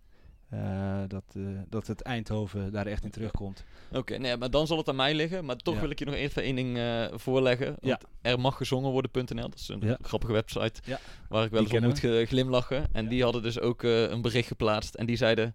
Eh, 0.48 0.98
dat, 1.08 1.24
eh, 1.36 1.42
dat 1.68 1.86
het 1.86 2.02
Eindhoven 2.02 2.72
daar 2.72 2.86
echt 2.86 3.04
in 3.04 3.10
terugkomt. 3.10 3.64
Oké, 3.92 4.16
nee, 4.16 4.36
maar 4.36 4.50
dan 4.50 4.66
zal 4.66 4.76
het 4.76 4.88
aan 4.88 4.96
mij 4.96 5.14
liggen. 5.14 5.44
Maar 5.44 5.56
toch 5.56 5.74
Ja. 5.74 5.80
wil 5.80 5.90
ik 5.90 5.98
je 5.98 6.04
nog 6.04 6.14
even 6.14 6.42
één 6.42 6.56
ding 6.56 6.76
eh, 6.76 7.04
voorleggen. 7.12 7.76
Ja. 7.80 8.00
er 8.22 8.40
mag 8.40 8.56
gezongen 8.56 8.90
worden.nl. 8.90 9.48
Dat 9.50 9.58
is 9.58 9.68
een 9.68 9.80
Ja. 9.80 9.98
grappige 10.02 10.32
website 10.32 10.80
waar 11.28 11.44
ik 11.44 11.50
wel 11.50 11.60
eens 11.60 11.70
kennen 11.70 11.90
moet 11.90 12.28
glimlachen. 12.28 12.86
En 12.92 13.08
die 13.08 13.22
hadden 13.22 13.42
dus 13.42 13.60
ook 13.60 13.82
een 13.82 14.22
bericht 14.22 14.48
geplaatst. 14.48 14.94
En 14.94 15.06
die 15.06 15.16
zeiden... 15.16 15.54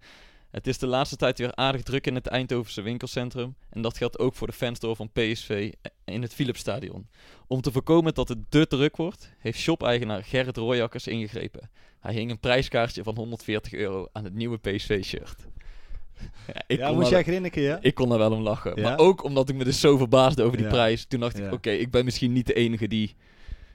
Het 0.53 0.67
is 0.67 0.77
de 0.77 0.87
laatste 0.87 1.15
tijd 1.15 1.37
weer 1.37 1.55
aardig 1.55 1.83
druk 1.83 2.07
in 2.07 2.15
het 2.15 2.27
Eindhovense 2.27 2.81
winkelcentrum. 2.81 3.55
En 3.69 3.81
dat 3.81 3.97
geldt 3.97 4.19
ook 4.19 4.35
voor 4.35 4.47
de 4.47 4.53
fanstore 4.53 4.95
van 4.95 5.11
PSV 5.11 5.71
in 6.05 6.21
het 6.21 6.33
Philipsstadion. 6.33 7.07
Om 7.47 7.61
te 7.61 7.71
voorkomen 7.71 8.13
dat 8.13 8.27
het 8.27 8.37
te 8.49 8.67
druk 8.67 8.97
wordt, 8.97 9.33
heeft 9.37 9.59
shop-eigenaar 9.59 10.23
Gerrit 10.23 10.57
Royakkers 10.57 11.07
ingegrepen. 11.07 11.69
Hij 11.99 12.13
hing 12.13 12.31
een 12.31 12.39
prijskaartje 12.39 13.03
van 13.03 13.15
140 13.15 13.73
euro 13.73 14.07
aan 14.11 14.23
het 14.23 14.33
nieuwe 14.33 14.57
PSV-shirt. 14.57 15.35
Ja, 16.47 16.61
ik 16.67 16.77
ja, 16.77 16.91
moest 16.91 17.09
jij 17.09 17.23
grinniken, 17.23 17.61
ja? 17.61 17.77
ik 17.81 17.95
kon 17.95 18.09
daar 18.09 18.17
wel 18.17 18.31
om 18.31 18.41
lachen. 18.41 18.75
Ja? 18.75 18.81
Maar 18.81 18.97
ook 18.97 19.23
omdat 19.23 19.49
ik 19.49 19.55
me 19.55 19.63
dus 19.63 19.79
zo 19.79 19.97
verbaasde 19.97 20.43
over 20.43 20.57
die 20.57 20.65
Ja. 20.65 20.71
prijs. 20.71 21.05
Toen 21.05 21.19
dacht 21.19 21.39
ik, 21.39 21.51
oké, 21.51 21.69
ik 21.69 21.91
ben 21.91 22.05
misschien 22.05 22.33
niet 22.33 22.47
de 22.47 22.53
enige 22.53 22.87
die 22.87 23.15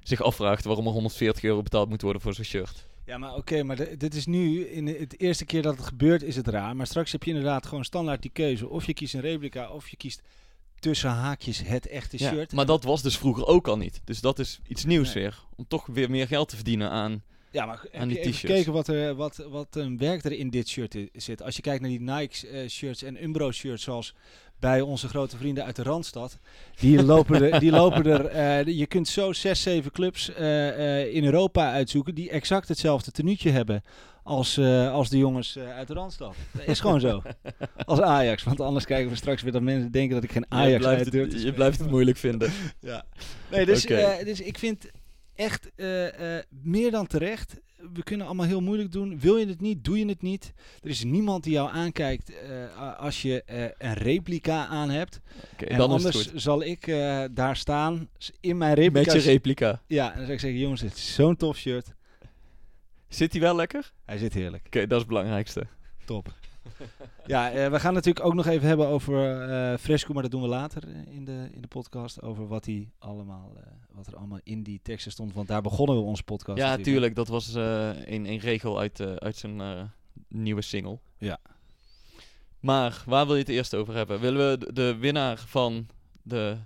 zich 0.02 0.22
afvraagt 0.22 0.64
waarom 0.64 0.86
er 0.86 0.92
140 0.92 1.42
euro 1.44 1.62
betaald 1.62 1.88
moet 1.88 2.02
worden 2.02 2.22
voor 2.22 2.34
zo'n 2.34 2.44
shirt. 2.44 2.86
Ja, 3.08 3.18
maar 3.18 3.34
oké, 3.34 3.62
maar 3.62 3.76
de- 3.76 3.96
dit 3.96 4.14
is 4.14 4.26
nu, 4.26 4.64
in 4.66 4.84
de- 4.84 4.96
het 4.98 5.20
eerste 5.20 5.44
keer 5.44 5.62
dat 5.62 5.76
het 5.76 5.86
gebeurt 5.86 6.22
is 6.22 6.36
het 6.36 6.48
raar. 6.48 6.76
Maar 6.76 6.86
straks 6.86 7.12
heb 7.12 7.22
je 7.22 7.30
inderdaad 7.30 7.66
gewoon 7.66 7.84
standaard 7.84 8.22
die 8.22 8.30
keuze. 8.30 8.68
Of 8.68 8.86
je 8.86 8.94
kiest 8.94 9.14
een 9.14 9.20
replica, 9.20 9.70
of 9.70 9.88
je 9.88 9.96
kiest 9.96 10.22
tussen 10.78 11.10
haakjes 11.10 11.62
het 11.66 11.86
echte 11.86 12.16
Ja, 12.18 12.30
shirt. 12.30 12.52
maar 12.52 12.66
dat 12.66 12.84
was 12.84 13.02
dus 13.02 13.18
vroeger 13.18 13.46
ook 13.46 13.68
al 13.68 13.76
niet. 13.76 14.00
Dus 14.04 14.20
dat 14.20 14.38
is 14.38 14.60
iets 14.66 14.84
nieuws 14.84 15.14
Nee. 15.14 15.22
weer. 15.22 15.44
Om 15.56 15.64
toch 15.68 15.86
weer 15.86 16.10
meer 16.10 16.26
geld 16.26 16.48
te 16.48 16.54
verdienen 16.56 16.90
aan... 16.90 17.22
Ja, 17.50 17.66
maar 17.66 17.80
heb 17.90 18.00
aan 18.00 18.08
die 18.08 18.16
je 18.16 18.22
t-shirts. 18.22 18.40
gekeken 18.40 18.72
wat, 18.72 18.88
er, 18.88 19.14
wat, 19.14 19.36
wat 19.36 19.76
een 19.76 19.98
werk 19.98 20.24
er 20.24 20.32
in 20.32 20.50
dit 20.50 20.68
shirt 20.68 20.96
zit? 21.12 21.42
Als 21.42 21.56
je 21.56 21.62
kijkt 21.62 21.80
naar 21.80 21.90
die 21.90 22.00
Nike 22.00 22.48
eh, 22.48 22.68
shirts 22.68 23.02
en 23.02 23.22
Umbro 23.22 23.52
shirts 23.52 23.82
zoals 23.82 24.14
bij 24.58 24.80
onze 24.80 25.08
grote 25.08 25.36
vrienden 25.36 25.64
uit 25.64 25.76
de 25.76 25.82
Randstad. 25.82 26.38
Die 26.78 27.04
lopen 27.04 27.42
er, 27.42 27.60
die 27.60 27.70
lopen 27.70 28.06
er 28.06 28.26
eh, 28.26 28.78
je 28.78 28.86
kunt 28.86 29.08
zo 29.08 29.32
zes, 29.32 29.62
zeven 29.62 29.90
clubs 29.90 30.34
eh, 30.34 31.00
eh, 31.02 31.14
in 31.14 31.24
Europa 31.24 31.72
uitzoeken 31.72 32.14
die 32.14 32.30
exact 32.30 32.68
hetzelfde 32.68 33.10
tenuutje 33.10 33.50
hebben 33.50 33.82
als, 34.22 34.58
als 34.92 35.08
de 35.08 35.18
jongens 35.18 35.58
uit 35.58 35.88
de 35.88 35.94
Randstad. 35.94 36.34
Dat 36.52 36.66
is 36.66 36.80
gewoon 36.80 37.00
zo. 37.00 37.22
Als 37.84 38.00
Ajax. 38.00 38.42
Want 38.42 38.60
anders 38.60 38.84
kijken 38.84 39.10
we 39.10 39.16
straks 39.16 39.42
weer 39.42 39.52
dat 39.52 39.62
mensen 39.62 39.90
denken 39.90 40.14
dat 40.14 40.24
ik 40.24 40.32
geen 40.32 40.46
je, 40.48 40.54
Ajax 40.54 40.78
blijft 40.78 41.04
het, 41.04 41.14
je 41.14 41.30
spelen. 41.30 41.54
blijft 41.54 41.78
het 41.78 41.90
moeilijk 41.90 42.16
vinden. 42.16 42.52
Ja. 42.80 43.04
Nee, 43.50 43.66
dus, 43.66 43.82
dus 44.24 44.40
ik 44.40 44.58
vind 44.58 44.90
echt 45.34 45.70
meer 46.48 46.90
dan 46.90 47.06
terecht. 47.06 47.54
We 47.92 48.02
kunnen 48.02 48.26
allemaal 48.26 48.46
heel 48.46 48.60
moeilijk 48.60 48.92
doen. 48.92 49.20
Wil 49.20 49.36
je 49.36 49.46
het 49.46 49.60
niet, 49.60 49.84
doe 49.84 49.98
je 49.98 50.06
het 50.06 50.22
niet. 50.22 50.52
Er 50.82 50.88
is 50.88 51.04
niemand 51.04 51.44
die 51.44 51.52
jou 51.52 51.70
aankijkt 51.70 52.32
eh, 52.32 52.98
als 52.98 53.22
je 53.22 53.42
eh, 53.42 53.62
een 53.78 53.94
replica 53.94 54.66
aan 54.66 54.90
hebt. 54.90 55.20
En 55.56 55.78
dan 55.78 55.90
anders 55.90 56.32
zal 56.34 56.62
ik 56.62 56.86
eh, 56.86 57.24
daar 57.30 57.56
staan 57.56 58.08
in 58.40 58.56
mijn 58.56 58.74
replica. 58.74 59.12
Met 59.12 59.22
je 59.22 59.30
replica. 59.30 59.82
Ja, 59.86 60.06
en 60.06 60.16
dan 60.16 60.20
zou 60.20 60.32
ik 60.32 60.40
zeggen, 60.40 60.60
jongens, 60.60 60.80
dit 60.80 60.94
is 60.94 61.14
zo'n 61.14 61.36
tof 61.36 61.56
shirt. 61.56 61.94
Zit 63.08 63.32
hij 63.32 63.40
wel 63.40 63.56
lekker? 63.56 63.92
Hij 64.04 64.18
zit 64.18 64.34
heerlijk. 64.34 64.66
Oké, 64.66 64.80
dat 64.80 64.90
is 64.90 64.98
het 64.98 65.06
belangrijkste. 65.06 65.66
Top. 66.04 66.34
ja, 67.26 67.50
eh, 67.50 67.70
we 67.70 67.80
gaan 67.80 67.94
natuurlijk 67.94 68.26
ook 68.26 68.34
nog 68.34 68.46
even 68.46 68.68
hebben 68.68 68.86
over 68.86 69.40
eh 69.40 69.78
Fresco, 69.78 70.12
maar 70.12 70.22
dat 70.22 70.30
doen 70.30 70.42
we 70.42 70.48
later 70.48 70.88
eh, 70.88 71.14
in, 71.14 71.24
de, 71.24 71.48
in 71.52 71.60
de 71.60 71.68
podcast. 71.68 72.22
Over 72.22 72.46
wat, 72.46 72.66
hij 72.66 72.90
allemaal, 72.98 73.52
wat 73.90 74.06
er 74.06 74.16
allemaal 74.16 74.40
in 74.42 74.62
die 74.62 74.80
teksten 74.82 75.12
stond. 75.12 75.34
Want 75.34 75.48
daar 75.48 75.62
begonnen 75.62 75.96
we 75.96 76.02
onze 76.02 76.22
podcast. 76.22 76.58
Ja, 76.58 76.64
natuurlijk. 76.64 76.86
tuurlijk. 76.86 77.14
Dat 77.14 77.28
was 77.28 77.54
eh, 77.54 77.88
een, 78.14 78.26
een 78.26 78.38
regel 78.38 78.78
uit, 78.78 79.00
uit 79.00 79.36
zijn 79.36 79.90
nieuwe 80.28 80.62
single. 80.62 80.98
Ja. 81.18 81.38
Maar 82.60 83.02
waar 83.06 83.26
wil 83.26 83.34
je 83.34 83.40
het 83.40 83.50
eerst 83.50 83.74
over 83.74 83.94
hebben? 83.94 84.20
Willen 84.20 84.50
we 84.50 84.58
de, 84.58 84.72
de 84.72 84.96
winnaar 84.96 85.38
van 85.38 85.86
de 86.22 86.56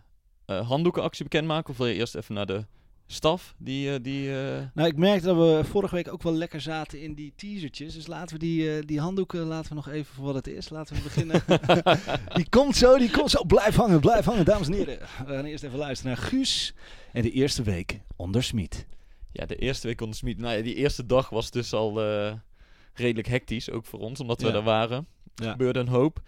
handdoekenactie 0.46 1.22
bekendmaken? 1.24 1.70
Of 1.70 1.76
wil 1.76 1.86
je 1.86 1.94
eerst 1.94 2.14
even 2.14 2.34
naar 2.34 2.46
de 2.46 2.64
staf, 3.12 3.54
die... 3.58 3.92
eh, 3.94 4.02
die 4.02 4.28
eh, 4.40 4.62
Nou, 4.74 4.88
ik 4.88 4.96
merk 4.96 5.22
dat 5.22 5.36
we 5.36 5.64
vorige 5.64 5.94
week 5.94 6.12
ook 6.12 6.22
wel 6.22 6.32
lekker 6.34 6.60
zaten 6.60 7.00
in 7.00 7.14
die 7.14 7.32
teasertjes. 7.36 7.94
Dus 7.94 8.06
laten 8.06 8.34
we 8.38 8.44
die, 8.44 8.76
eh, 8.76 8.82
die 8.86 9.00
handdoeken 9.00 9.40
laten 9.40 9.68
we 9.68 9.74
nog 9.74 9.88
even 9.88 10.14
voor 10.14 10.24
wat 10.24 10.34
het 10.34 10.46
is. 10.46 10.68
Laten 10.68 10.96
we 10.96 11.02
beginnen. 11.02 11.42
die 12.36 12.48
komt 12.48 12.76
zo, 12.76 12.98
die 12.98 13.10
komt 13.10 13.30
zo. 13.30 13.44
Blijf 13.44 13.74
hangen, 13.76 14.00
blijf 14.00 14.24
hangen, 14.24 14.44
dames 14.44 14.66
en 14.66 14.72
heren. 14.72 14.98
We 14.98 15.32
gaan 15.34 15.44
eerst 15.44 15.64
even 15.64 15.78
luisteren 15.78 16.12
naar 16.14 16.22
Guus. 16.22 16.74
En 17.12 17.22
de 17.22 17.30
eerste 17.30 17.62
week 17.62 18.00
onder 18.16 18.42
Smit. 18.42 18.86
ja, 19.32 19.46
de 19.46 19.56
eerste 19.56 19.86
week 19.86 20.00
onder 20.00 20.16
Smit. 20.16 20.38
Nou 20.38 20.56
ja, 20.56 20.62
die 20.62 20.74
eerste 20.74 21.06
dag 21.06 21.28
was 21.28 21.50
dus 21.50 21.72
al 21.72 22.00
redelijk 22.94 23.28
hectisch, 23.28 23.70
ook 23.70 23.84
voor 23.86 23.98
ons, 24.00 24.20
omdat 24.20 24.40
we 24.40 24.46
Ja. 24.46 24.52
daar 24.52 24.62
waren. 24.62 25.06
Ja. 25.34 25.50
gebeurde 25.50 25.78
een 25.80 25.88
hoop. 25.88 26.20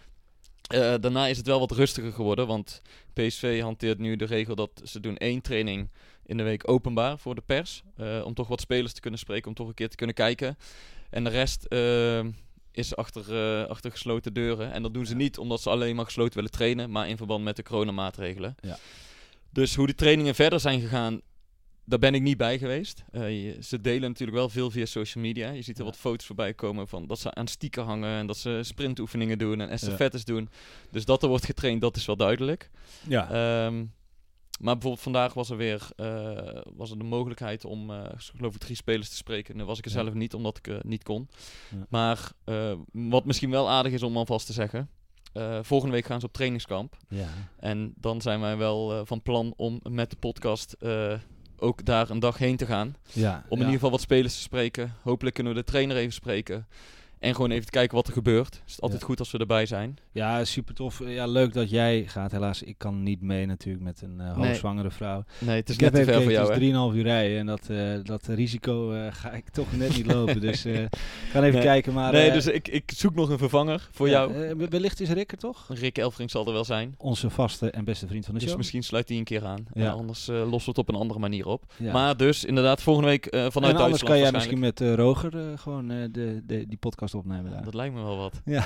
Eh, 0.65 0.95
daarna 1.01 1.27
is 1.27 1.37
het 1.37 1.47
wel 1.47 1.59
wat 1.59 1.71
rustiger 1.71 2.13
geworden, 2.13 2.47
want 2.47 2.83
PSV 3.13 3.61
hanteert 3.61 3.99
nu 3.99 4.17
de 4.17 4.25
regel 4.25 4.55
dat 4.55 4.71
ze 4.85 5.01
doen 5.01 5.17
één 5.17 5.41
training 5.41 5.89
in 6.27 6.37
de 6.37 6.43
week 6.43 6.69
openbaar 6.71 7.19
voor 7.19 7.35
de 7.35 7.43
pers. 7.47 7.83
eh, 7.97 8.23
om 8.25 8.35
toch 8.35 8.49
wat 8.49 8.61
spelers 8.61 8.93
te 8.93 9.01
kunnen 9.01 9.21
spreken, 9.21 9.49
om 9.49 9.55
toch 9.55 9.69
een 9.69 9.75
keer 9.75 9.89
te 9.89 9.97
kunnen 9.97 10.15
kijken. 10.15 10.57
En 11.11 11.25
de 11.25 11.31
rest 11.31 11.65
eh, 11.65 12.25
is 12.73 12.97
achter, 12.97 13.67
achter 13.69 13.91
gesloten 13.91 14.33
deuren. 14.33 14.73
En 14.73 14.83
dat 14.83 14.95
doen 14.95 15.07
ze 15.07 15.13
Ja. 15.13 15.19
niet 15.19 15.39
omdat 15.39 15.61
ze 15.61 15.71
alleen 15.71 15.97
maar 15.97 16.05
gesloten 16.05 16.35
willen 16.35 16.51
trainen, 16.51 16.91
maar 16.91 17.09
in 17.09 17.17
verband 17.17 17.45
met 17.45 17.57
de 17.57 17.63
coronamaatregelen. 17.63 18.55
Ja. 18.61 18.79
Dus 19.51 19.75
hoe 19.75 19.87
de 19.87 19.95
trainingen 19.95 20.35
verder 20.35 20.61
zijn 20.61 20.81
gegaan, 20.81 21.21
daar 21.85 21.99
ben 21.99 22.15
ik 22.15 22.23
niet 22.23 22.37
bij 22.37 22.59
geweest. 22.59 23.05
Eh, 23.13 23.23
ze 23.63 23.81
delen 23.81 24.09
natuurlijk 24.09 24.39
wel 24.39 24.49
veel 24.49 24.71
via 24.71 24.85
social 24.87 25.25
media. 25.25 25.51
Je 25.51 25.63
ziet 25.63 25.79
er 25.79 25.85
Ja. 25.85 25.91
wat 25.91 25.99
foto's 25.99 26.27
voorbij 26.27 26.55
komen 26.55 26.89
van 26.89 27.07
dat 27.07 27.19
ze 27.19 27.35
aan 27.35 27.47
stieken 27.47 27.85
hangen 27.85 28.19
en 28.19 28.27
dat 28.27 28.37
ze 28.37 28.59
sprintoefeningen 28.63 29.39
doen 29.39 29.61
en 29.61 29.69
estafettes 29.69 30.25
doen. 30.25 30.49
Dus 30.91 31.05
dat 31.05 31.23
er 31.23 31.29
wordt 31.29 31.45
getraind, 31.45 31.81
dat 31.81 31.97
is 31.97 32.07
wel 32.07 32.17
duidelijk. 32.17 32.71
Ja. 33.09 33.25
Ehm, 33.31 33.77
maar 34.61 34.73
bijvoorbeeld 34.73 35.01
vandaag 35.03 35.35
was 35.35 35.51
er 35.51 35.57
weer 35.57 35.89
eh, 35.97 36.61
was 36.75 36.91
er 36.91 36.99
de 36.99 37.05
mogelijkheid 37.05 37.65
om, 37.65 37.91
eh, 37.91 38.05
geloof 38.17 38.55
ik, 38.55 38.61
drie 38.61 38.77
spelers 38.77 39.09
te 39.09 39.17
spreken. 39.17 39.57
Nu 39.57 39.65
was 39.65 39.79
ik 39.79 39.85
er 39.85 39.91
Ja. 39.91 40.03
zelf 40.03 40.15
niet, 40.15 40.35
omdat 40.35 40.59
ik 40.63 40.85
niet 40.85 41.03
kon. 41.03 41.29
Ja. 41.71 41.87
Maar 41.89 42.33
wat 42.93 43.25
misschien 43.25 43.51
wel 43.51 43.71
aardig 43.71 43.93
is 43.93 44.03
om 44.03 44.17
alvast 44.17 44.47
te 44.47 44.53
zeggen. 44.53 44.89
volgende 45.63 45.95
week 45.95 46.05
gaan 46.07 46.21
ze 46.21 46.27
op 46.27 46.33
trainingskamp. 46.33 46.97
ja. 47.09 47.29
En 47.59 47.95
dan 47.97 48.21
zijn 48.21 48.41
wij 48.41 48.57
wel 48.57 49.07
van 49.07 49.23
plan 49.23 49.53
om 49.57 49.81
met 49.83 50.11
de 50.11 50.17
podcast 50.17 50.77
ook 51.65 51.85
daar 51.85 52.11
een 52.11 52.19
dag 52.19 52.39
heen 52.39 52.57
te 52.57 52.67
gaan. 52.67 52.97
ja. 53.13 53.45
Om 53.49 53.57
in 53.59 53.59
ieder 53.59 53.75
geval 53.75 53.91
wat 53.91 54.01
spelers 54.01 54.35
te 54.35 54.41
spreken. 54.41 54.95
Hopelijk 55.03 55.35
kunnen 55.35 55.55
we 55.55 55.59
de 55.59 55.65
trainer 55.67 55.97
even 55.97 56.13
spreken. 56.13 56.67
En 57.25 57.35
gewoon 57.35 57.51
even 57.51 57.65
te 57.65 57.71
kijken 57.71 57.97
wat 57.97 58.07
er 58.07 58.13
gebeurt. 58.13 58.55
Het 58.55 58.63
is 58.67 58.81
altijd 58.81 59.01
Ja. 59.01 59.07
goed 59.07 59.19
als 59.19 59.31
we 59.31 59.39
erbij 59.39 59.67
zijn. 59.67 59.97
Ja, 60.13 60.45
super 60.45 60.75
tof. 60.75 61.01
Ja, 61.07 61.27
leuk 61.27 61.53
dat 61.53 61.71
jij 61.71 62.05
gaat. 62.07 62.31
Helaas, 62.33 62.63
ik 62.63 62.79
kan 62.79 63.03
niet 63.03 63.21
mee 63.21 63.47
natuurlijk 63.47 63.85
met 63.85 64.03
een 64.03 64.17
Nee. 64.17 64.29
hoogzwangere 64.29 64.91
vrouw. 64.91 65.25
Nee, 65.39 65.57
het 65.57 65.69
is 65.69 65.75
ik 65.75 65.81
net 65.81 65.93
te 65.95 66.01
even 66.01 66.13
voor 66.23 66.33
jou, 66.33 66.47
gekeken, 66.47 66.47
hè? 66.47 66.53
het 66.55 66.63
is 66.63 66.93
3,5 66.93 66.95
uur 66.95 67.03
rijden. 67.03 67.39
En 67.39 67.47
dat, 67.47 67.69
eh, 67.71 67.95
dat 68.03 68.27
risico 68.27 68.93
eh, 68.93 69.07
ga 69.13 69.31
ik 69.33 69.49
toch 69.49 69.77
net 69.77 69.97
niet 69.97 70.07
lopen. 70.07 70.41
Dus 70.41 70.65
eh, 70.65 70.83
ik 70.83 70.89
ga 71.31 71.41
even 71.43 71.53
Nee. 71.53 71.63
kijken. 71.63 71.93
Maar, 71.93 72.13
nee, 72.13 72.31
dus 72.33 72.47
ik, 72.47 72.69
ik 72.69 72.91
zoek 72.97 73.15
nog 73.15 73.29
een 73.29 73.39
vervanger 73.39 73.89
voor 73.93 74.09
ja, 74.09 74.13
jou. 74.29 74.57
wellicht 74.71 75.01
is 75.01 75.09
Rick 75.11 75.33
er 75.33 75.39
toch? 75.39 75.67
Rick 75.69 75.99
Elfrink 75.99 76.31
zal 76.31 76.47
er 76.47 76.53
wel 76.53 76.65
zijn. 76.65 76.95
Onze 76.99 77.31
vaste 77.31 77.71
en 77.71 77.85
beste 77.85 78.07
vriend 78.07 78.25
van 78.25 78.35
de 78.35 78.39
Dus 78.41 78.49
show. 78.49 78.59
misschien 78.59 78.83
sluit 78.83 79.09
hij 79.09 79.19
een 79.19 79.25
keer 79.25 79.45
aan. 79.45 79.65
Ja. 79.75 79.91
Anders 79.91 80.27
lossen 80.27 80.49
we 80.49 80.65
het 80.65 80.79
op 80.79 80.89
een 80.89 80.95
andere 81.01 81.21
manier 81.21 81.47
op. 81.47 81.73
Maar 81.93 82.17
dus 82.17 82.45
inderdaad, 82.45 82.83
volgende 82.83 83.09
week 83.09 83.27
vanuit 83.31 83.55
en 83.55 83.61
anders 83.63 83.77
Duitsland 83.79 84.03
kan 84.05 84.19
jij 84.19 84.33
misschien 84.33 84.59
met 84.59 84.81
Roger 84.81 85.59
gewoon 85.59 85.89
de, 85.89 86.43
de, 86.47 86.65
die 86.69 86.79
podcast 86.79 87.14
opnemen 87.15 87.51
daar. 87.51 87.65
Dat 87.65 87.75
lijkt 87.75 87.95
me 87.95 88.03
wel 88.03 88.17
wat. 88.17 88.41
Ja. 88.45 88.65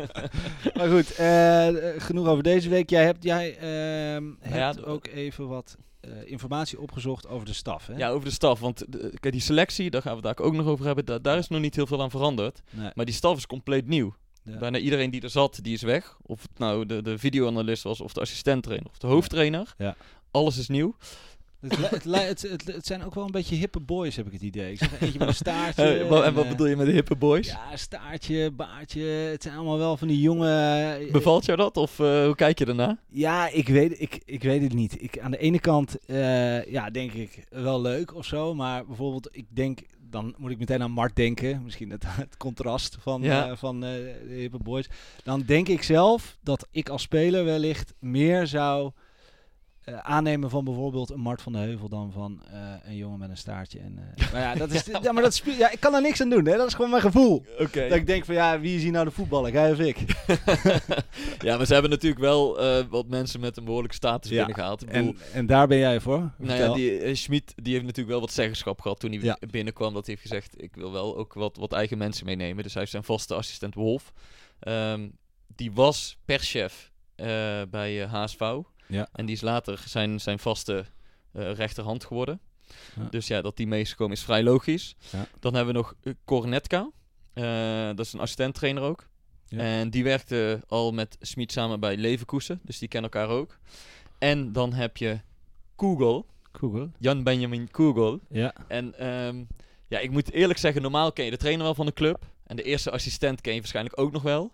maar 0.76 0.88
goed, 0.88 1.14
eh, 1.14 1.68
eh, 1.94 2.00
genoeg 2.02 2.26
over 2.26 2.42
deze 2.42 2.68
week. 2.68 2.90
Jij 2.90 3.04
hebt, 3.04 3.22
jij, 3.24 3.56
ehm, 3.58 4.24
hebt 4.40 4.76
ja, 4.78 4.82
ook 4.84 5.06
even 5.06 5.48
wat 5.48 5.76
eh, 6.00 6.10
informatie 6.24 6.80
opgezocht 6.80 7.28
over 7.28 7.46
de 7.46 7.52
staf. 7.52 7.86
Hè? 7.86 7.96
Ja, 7.96 8.08
over 8.10 8.24
de 8.28 8.34
staf. 8.34 8.60
Want 8.60 8.84
de- 8.92 9.12
kijk, 9.20 9.32
die 9.32 9.42
selectie, 9.42 9.90
daar 9.90 10.02
gaan 10.02 10.16
we 10.20 10.26
het 10.28 10.36
daar 10.36 10.46
ook 10.46 10.54
nog 10.54 10.66
over 10.66 10.86
hebben. 10.86 11.04
da- 11.04 11.18
daar 11.18 11.38
is 11.38 11.48
nog 11.48 11.60
niet 11.60 11.74
heel 11.74 11.86
veel 11.86 12.02
aan 12.02 12.10
veranderd. 12.10 12.62
Nee. 12.70 12.90
Maar 12.94 13.04
die 13.04 13.14
staf 13.14 13.36
is 13.36 13.46
compleet 13.46 13.86
nieuw. 13.86 14.14
Ja. 14.42 14.58
Bijna 14.58 14.78
iedereen 14.78 15.10
die 15.10 15.20
er 15.20 15.30
zat, 15.30 15.58
die 15.62 15.74
is 15.74 15.82
weg. 15.82 16.16
Of 16.22 16.42
het 16.42 16.58
nou 16.58 16.86
de, 16.86 17.02
de 17.02 17.18
videoanalist 17.18 17.82
was, 17.82 18.00
of 18.00 18.12
de 18.12 18.20
assistenttrainer, 18.20 18.88
of 18.90 18.98
de 18.98 19.06
hoofdtrainer. 19.06 19.74
Ja. 19.78 19.96
Alles 20.30 20.58
is 20.58 20.68
nieuw. 20.68 20.94
Het, 21.60 22.42
het, 22.42 22.66
het, 22.66 22.86
zijn 22.86 23.04
ook 23.04 23.14
wel 23.14 23.24
een 23.24 23.30
beetje 23.30 23.56
hippe 23.56 23.80
boys, 23.80 24.16
heb 24.16 24.26
ik 24.26 24.32
het 24.32 24.42
idee. 24.42 24.72
Ik 24.72 24.78
zag 24.78 25.00
eentje 25.00 25.18
met 25.18 25.28
een 25.28 25.34
staartje. 25.46 25.82
Eh, 25.82 26.00
en 26.00 26.34
wat 26.34 26.44
eh, 26.44 26.48
bedoel 26.48 26.66
je 26.66 26.76
met 26.76 26.86
de 26.86 26.92
hippe 26.92 27.16
boys? 27.16 27.46
Ja, 27.46 27.76
staartje, 27.76 28.50
baardje. 28.50 29.02
Het 29.04 29.42
zijn 29.42 29.54
allemaal 29.54 29.78
wel 29.78 29.96
van 29.96 30.08
die 30.08 30.20
jonge... 30.20 30.50
eh, 31.00 31.12
Bevalt 31.12 31.44
jou 31.44 31.58
dat? 31.58 31.76
Of 31.76 32.00
eh, 32.00 32.24
hoe 32.24 32.34
kijk 32.34 32.58
je 32.58 32.64
ernaar? 32.66 32.96
Ja, 33.08 33.48
ik 33.48 33.68
weet, 33.68 34.00
ik, 34.00 34.20
ik 34.24 34.42
weet 34.42 34.62
het 34.62 34.72
niet. 34.72 35.02
Ik, 35.02 35.18
aan 35.18 35.30
de 35.30 35.38
ene 35.38 35.58
kant, 35.60 35.98
eh, 36.06 36.64
ja, 36.64 36.90
denk 36.90 37.12
ik 37.12 37.44
wel 37.50 37.80
leuk 37.80 38.14
of 38.14 38.24
zo. 38.24 38.54
Maar 38.54 38.86
bijvoorbeeld, 38.86 39.28
ik 39.32 39.46
denk, 39.48 39.80
dan 40.10 40.34
moet 40.38 40.50
ik 40.50 40.58
meteen 40.58 40.82
aan 40.82 40.90
Mart 40.90 41.16
denken. 41.16 41.62
Misschien 41.64 41.90
het, 41.90 42.04
het 42.06 42.36
contrast 42.36 42.96
van, 43.00 43.22
Ja. 43.22 43.48
eh, 43.50 43.56
van 43.56 43.84
eh, 43.84 43.90
de 44.28 44.34
hippe 44.34 44.58
boys. 44.62 44.88
Dan 45.24 45.42
denk 45.46 45.68
ik 45.68 45.82
zelf 45.82 46.36
dat 46.42 46.66
ik 46.70 46.88
als 46.88 47.02
speler 47.02 47.44
wellicht 47.44 47.94
meer 47.98 48.46
zou 48.46 48.90
eh, 49.88 49.98
aannemen 49.98 50.50
van 50.50 50.64
bijvoorbeeld 50.64 51.10
een 51.10 51.20
Mart 51.20 51.42
van 51.42 51.52
de 51.52 51.58
Heuvel 51.58 51.88
dan 51.88 52.12
van 52.12 52.42
eh, 52.52 52.60
een 52.84 52.96
jongen 52.96 53.18
met 53.18 53.30
een 53.30 53.36
staartje. 53.36 53.78
En, 53.78 54.14
eh, 54.16 54.32
maar 54.32 54.40
ja, 54.40 54.54
dat 54.54 54.70
is, 54.70 54.84
ja, 55.02 55.12
maar 55.12 55.22
dat 55.22 55.42
ja, 55.58 55.70
ik 55.70 55.80
kan 55.80 55.94
er 55.94 56.00
niks 56.00 56.20
aan 56.20 56.30
doen. 56.30 56.46
Hè? 56.46 56.56
Dat 56.56 56.66
is 56.66 56.74
gewoon 56.74 56.90
mijn 56.90 57.02
gevoel. 57.02 57.44
Dat 57.58 57.74
ik 57.74 58.06
denk 58.06 58.24
van 58.24 58.34
ja, 58.34 58.60
wie 58.60 58.76
is 58.76 58.82
hier 58.82 58.92
nou 58.92 59.04
de 59.04 59.10
voetballer? 59.10 59.52
Jij 59.52 59.72
of 59.72 59.78
ik? 59.78 59.98
ja, 61.46 61.56
maar 61.56 61.66
ze 61.66 61.72
hebben 61.72 61.90
natuurlijk 61.90 62.20
wel 62.20 62.56
wat 62.88 63.08
mensen 63.08 63.40
met 63.40 63.56
een 63.56 63.64
behoorlijke 63.64 63.96
status 63.96 64.30
Ja, 64.30 64.36
binnengehaald. 64.36 64.86
Bedoel, 64.86 65.00
En, 65.08 65.16
en 65.32 65.46
daar 65.46 65.66
ben 65.66 65.78
jij 65.78 66.00
voor. 66.00 66.30
Nou 66.36 66.58
ja, 66.58 66.74
die 66.74 67.14
Schmid 67.14 67.52
die 67.56 67.72
heeft 67.72 67.84
natuurlijk 67.84 68.10
wel 68.10 68.20
wat 68.20 68.32
zeggenschap 68.32 68.80
gehad 68.80 69.00
toen 69.00 69.12
hij 69.12 69.20
Ja. 69.20 69.38
binnenkwam. 69.50 69.94
Dat 69.94 70.06
hij 70.06 70.14
heeft 70.14 70.28
gezegd, 70.28 70.62
ik 70.62 70.74
wil 70.74 70.92
wel 70.92 71.16
ook 71.16 71.34
wat, 71.34 71.56
wat 71.56 71.72
eigen 71.72 71.98
mensen 71.98 72.26
meenemen. 72.26 72.62
Dus 72.62 72.72
hij 72.72 72.80
heeft 72.80 72.92
zijn 72.92 73.04
vaste 73.04 73.34
assistent 73.34 73.74
Wolf. 73.74 74.12
Ehm, 74.58 75.08
die 75.46 75.72
was 75.72 76.18
perschef 76.24 76.92
eh 77.14 77.62
bij 77.70 78.06
HSV. 78.06 78.40
Ja. 78.88 79.08
En 79.12 79.26
die 79.26 79.34
is 79.34 79.40
later 79.40 79.82
zijn, 79.86 80.20
zijn 80.20 80.38
vaste 80.38 80.84
eh, 81.32 81.52
rechterhand 81.52 82.04
geworden. 82.04 82.40
Ja. 82.96 83.08
Dus 83.10 83.26
ja, 83.26 83.40
dat 83.40 83.56
die 83.56 83.66
meegekomen 83.66 84.16
is 84.16 84.22
vrij 84.22 84.42
logisch. 84.42 84.96
Ja. 85.10 85.26
Dan 85.40 85.54
hebben 85.54 85.74
we 85.74 85.80
nog 85.80 85.94
uh, 86.02 86.14
Kornetka. 86.24 86.90
Eh, 87.32 87.86
dat 87.86 88.06
is 88.06 88.12
een 88.12 88.20
assistenttrainer 88.20 88.82
ook. 88.82 89.08
Ja. 89.46 89.58
En 89.58 89.90
die 89.90 90.04
werkte 90.04 90.62
al 90.66 90.92
met 90.92 91.16
Smit 91.20 91.52
samen 91.52 91.80
bij 91.80 91.96
Leverkusen. 91.96 92.60
Dus 92.62 92.78
die 92.78 92.88
kennen 92.88 93.10
elkaar 93.10 93.28
ook. 93.36 93.58
En 94.18 94.52
dan 94.52 94.72
heb 94.72 94.96
je 94.96 95.20
Kugel. 95.76 96.26
Google. 96.52 96.90
Jan 96.98 97.22
Benjamin 97.22 97.70
Kugel. 97.70 98.20
Ja. 98.28 98.54
En 98.68 98.98
ehm, 98.98 99.44
ja, 99.88 99.98
ik 99.98 100.10
moet 100.10 100.32
eerlijk 100.32 100.58
zeggen, 100.58 100.82
normaal 100.82 101.12
ken 101.12 101.24
je 101.24 101.30
de 101.30 101.36
trainer 101.36 101.64
wel 101.64 101.74
van 101.74 101.86
de 101.86 101.92
club. 101.92 102.26
En 102.46 102.56
de 102.56 102.62
eerste 102.62 102.90
assistent 102.90 103.40
ken 103.40 103.52
je 103.54 103.58
waarschijnlijk 103.58 103.98
ook 103.98 104.12
nog 104.12 104.22
wel. 104.22 104.52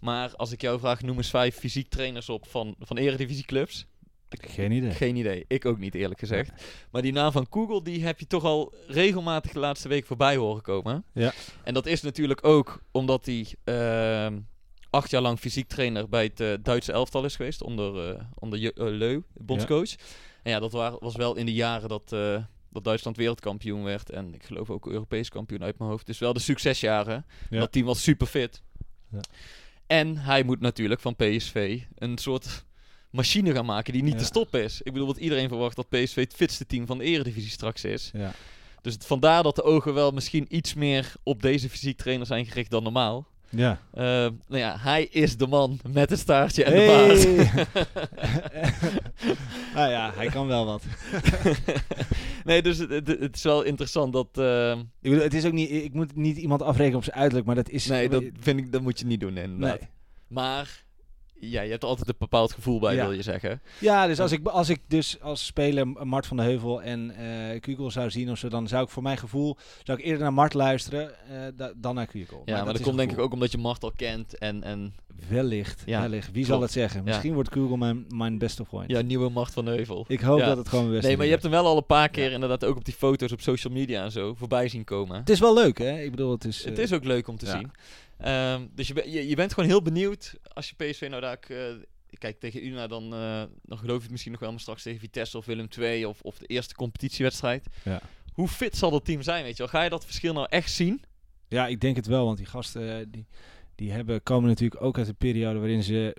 Maar 0.00 0.36
als 0.36 0.52
ik 0.52 0.60
jou 0.60 0.78
vraag, 0.78 1.02
noem 1.02 1.16
eens 1.16 1.30
vijf 1.30 1.54
fysiek 1.56 1.88
trainers 1.88 2.28
op 2.28 2.46
van, 2.48 2.74
van 2.78 2.96
eredivisieclubs. 2.96 3.86
Geen 4.30 4.72
idee. 4.72 4.90
Geen 4.90 5.16
idee. 5.16 5.44
Ik 5.48 5.64
ook 5.64 5.78
niet, 5.78 5.94
eerlijk 5.94 6.20
gezegd. 6.20 6.50
Maar 6.90 7.02
die 7.02 7.12
naam 7.12 7.32
van 7.32 7.46
Google, 7.50 7.82
die 7.82 8.04
heb 8.04 8.20
je 8.20 8.26
toch 8.26 8.44
al 8.44 8.74
regelmatig 8.86 9.52
de 9.52 9.58
laatste 9.58 9.88
week 9.88 10.06
voorbij 10.06 10.36
horen 10.36 10.62
komen. 10.62 11.04
Ja. 11.12 11.32
En 11.64 11.74
dat 11.74 11.86
is 11.86 12.02
natuurlijk 12.02 12.44
ook 12.46 12.82
omdat 12.90 13.26
hij 13.26 13.46
ehm, 13.64 14.38
acht 14.90 15.10
jaar 15.10 15.22
lang 15.22 15.38
fysiek 15.38 15.68
trainer 15.68 16.08
bij 16.08 16.24
het 16.24 16.40
eh, 16.40 16.52
Duitse 16.62 16.92
elftal 16.92 17.24
is 17.24 17.36
geweest. 17.36 17.62
Onder, 17.62 18.08
eh 18.16 18.24
onder 18.34 18.64
eh, 18.64 18.70
Leu, 18.76 19.20
bondscoach. 19.34 19.94
En 20.42 20.50
ja, 20.50 20.58
dat 20.58 20.72
wa- 20.72 20.96
was 21.00 21.16
wel 21.16 21.36
in 21.36 21.46
de 21.46 21.54
jaren 21.54 21.88
dat, 21.88 22.08
dat 22.70 22.84
Duitsland 22.84 23.16
wereldkampioen 23.16 23.82
werd. 23.82 24.10
En 24.10 24.34
ik 24.34 24.42
geloof 24.44 24.70
ook 24.70 24.86
Europees 24.86 25.28
kampioen 25.28 25.62
uit 25.62 25.78
mijn 25.78 25.90
hoofd. 25.90 26.06
Dus 26.06 26.18
wel 26.18 26.32
de 26.32 26.40
succesjaren. 26.40 27.26
Ja. 27.50 27.58
Dat 27.58 27.72
team 27.72 27.86
was 27.86 28.02
super 28.02 28.26
fit. 28.26 28.62
Ja. 29.10 29.20
En 29.88 30.16
hij 30.16 30.42
moet 30.42 30.60
natuurlijk 30.60 31.00
van 31.00 31.16
PSV 31.16 31.80
een 31.98 32.18
soort 32.18 32.64
machine 33.10 33.52
gaan 33.54 33.64
maken 33.66 33.92
die 33.92 34.02
niet 34.02 34.12
Ja. 34.12 34.18
te 34.18 34.24
stoppen 34.24 34.62
is. 34.62 34.80
Ik 34.82 34.92
bedoel, 34.92 35.06
wat 35.06 35.16
iedereen 35.16 35.48
verwacht 35.48 35.76
dat 35.76 35.88
PSV 35.88 36.14
het 36.14 36.34
fitste 36.34 36.66
team 36.66 36.86
van 36.86 36.98
de 36.98 37.04
eredivisie 37.04 37.50
straks 37.50 37.84
is. 37.84 38.10
Ja. 38.12 38.32
Dus 38.82 38.96
vandaar 38.98 39.42
dat 39.42 39.56
de 39.56 39.62
ogen 39.62 39.94
wel 39.94 40.10
misschien 40.10 40.46
iets 40.48 40.74
meer 40.74 41.12
op 41.22 41.42
deze 41.42 41.68
fysiek 41.70 41.96
trainer 41.96 42.26
zijn 42.26 42.46
gericht 42.46 42.70
dan 42.70 42.82
normaal. 42.82 43.26
Ja. 43.50 43.80
Eh, 43.94 44.02
nou 44.04 44.32
ja, 44.48 44.76
hij 44.78 45.04
is 45.04 45.36
de 45.36 45.46
man 45.46 45.80
met 45.92 46.10
het 46.10 46.18
staartje 46.18 46.64
en 46.64 46.72
de 46.72 46.86
baard. 46.86 47.24
nou 49.74 49.90
ja, 49.90 50.12
hij 50.14 50.26
kan 50.28 50.46
wel 50.46 50.64
wat. 50.66 50.82
nee, 52.44 52.62
dus 52.62 52.78
het, 52.78 52.90
het, 52.90 53.06
het 53.08 53.36
is 53.36 53.42
wel 53.42 53.62
interessant 53.62 54.12
dat... 54.12 54.28
eh, 54.32 54.70
Ik 54.78 55.10
bedoel, 55.10 55.20
het 55.20 55.34
is 55.34 55.44
ook 55.44 55.52
niet, 55.52 55.70
ik 55.70 55.94
moet 55.94 56.16
niet 56.16 56.36
iemand 56.36 56.62
afrekenen 56.62 56.98
op 56.98 57.04
zijn 57.04 57.16
uiterlijk, 57.16 57.46
maar 57.46 57.54
dat 57.56 57.68
is... 57.70 57.86
nee, 57.86 58.08
dat 58.08 58.24
vind 58.40 58.58
ik, 58.58 58.72
dat 58.72 58.82
moet 58.82 58.98
je 58.98 59.06
niet 59.06 59.20
doen 59.20 59.36
inderdaad. 59.36 59.80
Nee. 59.80 59.88
Maar 60.28 60.84
ja, 61.40 61.62
je 61.62 61.70
hebt 61.70 61.84
altijd 61.84 62.08
een 62.08 62.14
bepaald 62.18 62.52
gevoel 62.52 62.80
bij, 62.80 62.94
Ja. 62.94 63.02
wil 63.06 63.12
je 63.16 63.22
zeggen. 63.22 63.60
Ja, 63.80 64.06
dus 64.06 64.20
als 64.20 64.32
ik, 64.32 64.46
als 64.46 64.68
ik 64.68 64.80
dus 64.88 65.20
als 65.20 65.46
speler 65.46 65.86
Mart 65.88 66.26
van 66.26 66.36
de 66.36 66.42
Heuvel 66.42 66.82
en 66.82 67.10
eh 67.10 67.60
Kugel 67.60 67.90
zou 67.90 68.10
zien 68.10 68.30
of 68.30 68.38
zo, 68.38 68.48
dan 68.48 68.68
zou 68.68 68.82
ik 68.84 68.88
voor 68.90 69.02
mijn 69.02 69.18
gevoel, 69.18 69.56
zou 69.84 69.98
ik 69.98 70.04
eerder 70.04 70.22
naar 70.22 70.32
Mart 70.32 70.54
luisteren 70.54 71.10
eh, 71.28 71.40
da- 71.56 71.72
dan 71.76 71.94
naar 71.94 72.06
Kugel. 72.06 72.42
Ja, 72.44 72.52
maar, 72.54 72.56
dat 72.56 72.66
dat 72.66 72.76
is 72.78 72.82
komt 72.86 72.96
denk 72.98 73.12
ik 73.12 73.18
ook 73.18 73.32
omdat 73.32 73.52
je 73.52 73.58
Mart 73.58 73.82
al 73.82 73.92
kent 73.96 74.38
en, 74.38 74.62
en 74.62 74.94
wellicht, 75.28 75.82
Ja, 75.86 76.00
wellicht. 76.00 76.24
Wie 76.26 76.32
klopt. 76.34 76.48
zal 76.48 76.60
het 76.60 76.70
zeggen? 76.70 77.00
Ja. 77.00 77.06
Misschien 77.06 77.34
wordt 77.34 77.52
Google 77.52 77.76
mijn, 77.76 78.04
mijn 78.08 78.38
beste 78.38 78.64
vriend. 78.64 78.90
Ja, 78.90 79.00
nieuwe 79.00 79.28
macht 79.30 79.52
van 79.52 79.64
de 79.64 79.70
heuvel. 79.70 80.04
Ik 80.08 80.20
hoop 80.20 80.38
dat 80.40 80.56
het 80.56 80.68
gewoon 80.68 80.90
beste 80.90 81.06
Nee, 81.06 81.16
maar 81.16 81.24
je 81.24 81.30
hebt 81.30 81.42
hem 81.42 81.52
wel 81.52 81.66
al 81.66 81.76
een 81.76 81.86
paar 81.86 82.08
keer 82.08 82.32
inderdaad 82.32 82.64
ook 82.64 82.76
op 82.76 82.84
die 82.84 82.94
foto's 82.94 83.32
op 83.32 83.40
social 83.40 83.72
media 83.72 84.04
en 84.04 84.10
zo 84.12 84.34
voorbij 84.34 84.68
zien 84.68 84.84
komen. 84.84 85.16
Het 85.18 85.30
is 85.30 85.40
wel 85.40 85.54
leuk, 85.54 85.78
hè? 85.78 86.00
Ik 86.02 86.10
bedoel, 86.10 86.30
het 86.30 86.44
is... 86.44 86.64
Het 86.64 86.78
eh, 86.78 86.84
is 86.84 86.92
ook 86.92 87.04
leuk 87.04 87.28
om 87.28 87.36
te 87.36 87.46
zien. 87.46 87.70
Ehm, 88.18 88.66
dus 88.74 88.88
je, 88.88 88.94
ben- 88.94 89.10
je, 89.10 89.28
je 89.28 89.36
bent 89.36 89.52
gewoon 89.54 89.68
heel 89.68 89.82
benieuwd 89.82 90.34
als 90.52 90.68
je 90.68 90.74
PSV 90.74 91.06
nou 91.10 91.20
daar... 91.20 91.38
eh, 91.48 91.58
kijk, 92.18 92.40
tegen 92.40 92.66
Una 92.66 92.86
dan, 92.86 93.14
eh, 93.14 93.42
dan 93.62 93.78
geloof 93.78 93.96
je 93.96 94.02
het 94.02 94.10
misschien 94.10 94.32
nog 94.32 94.40
wel, 94.40 94.50
maar 94.50 94.60
straks 94.60 94.82
tegen 94.82 95.00
Vitesse 95.00 95.36
of 95.38 95.46
Willem 95.46 95.68
II 95.78 96.04
of, 96.04 96.20
of 96.20 96.38
de 96.38 96.46
eerste 96.46 96.74
competitiewedstrijd. 96.74 97.66
Ja. 97.84 98.00
Hoe 98.32 98.48
fit 98.48 98.76
zal 98.76 98.90
dat 98.90 99.04
team 99.04 99.22
zijn, 99.22 99.42
weet 99.44 99.52
je 99.56 99.58
wel? 99.62 99.68
Ga 99.68 99.82
je 99.82 99.90
dat 99.90 100.04
verschil 100.04 100.32
nou 100.32 100.46
echt 100.50 100.70
zien? 100.72 101.02
Ja, 101.48 101.66
ik 101.66 101.80
denk 101.80 101.96
het 101.96 102.06
wel, 102.06 102.24
want 102.24 102.36
die 102.36 102.46
gasten 102.46 102.98
eh, 102.98 103.06
die, 103.08 103.26
die 103.74 103.92
hebben, 103.92 104.22
komen 104.22 104.48
natuurlijk 104.48 104.82
ook 104.82 104.98
uit 104.98 105.08
een 105.08 105.16
periode 105.16 105.58
waarin 105.58 105.82
ze 105.82 106.16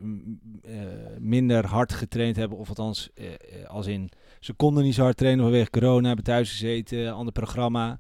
minder 1.20 1.66
hard 1.66 1.94
getraind 1.94 2.36
hebben. 2.36 2.58
Of 2.58 2.70
althans, 2.70 3.10
als 3.68 3.88
in, 3.88 4.10
ze 4.40 4.54
konden 4.54 4.84
niet 4.84 4.94
zo 4.94 5.04
hard 5.04 5.18
trainen 5.18 5.44
vanwege 5.44 5.70
corona, 5.70 6.08
hebben 6.08 6.26
thuis 6.26 6.50
gezeten, 6.50 7.14
ander 7.14 7.34
programma. 7.34 8.00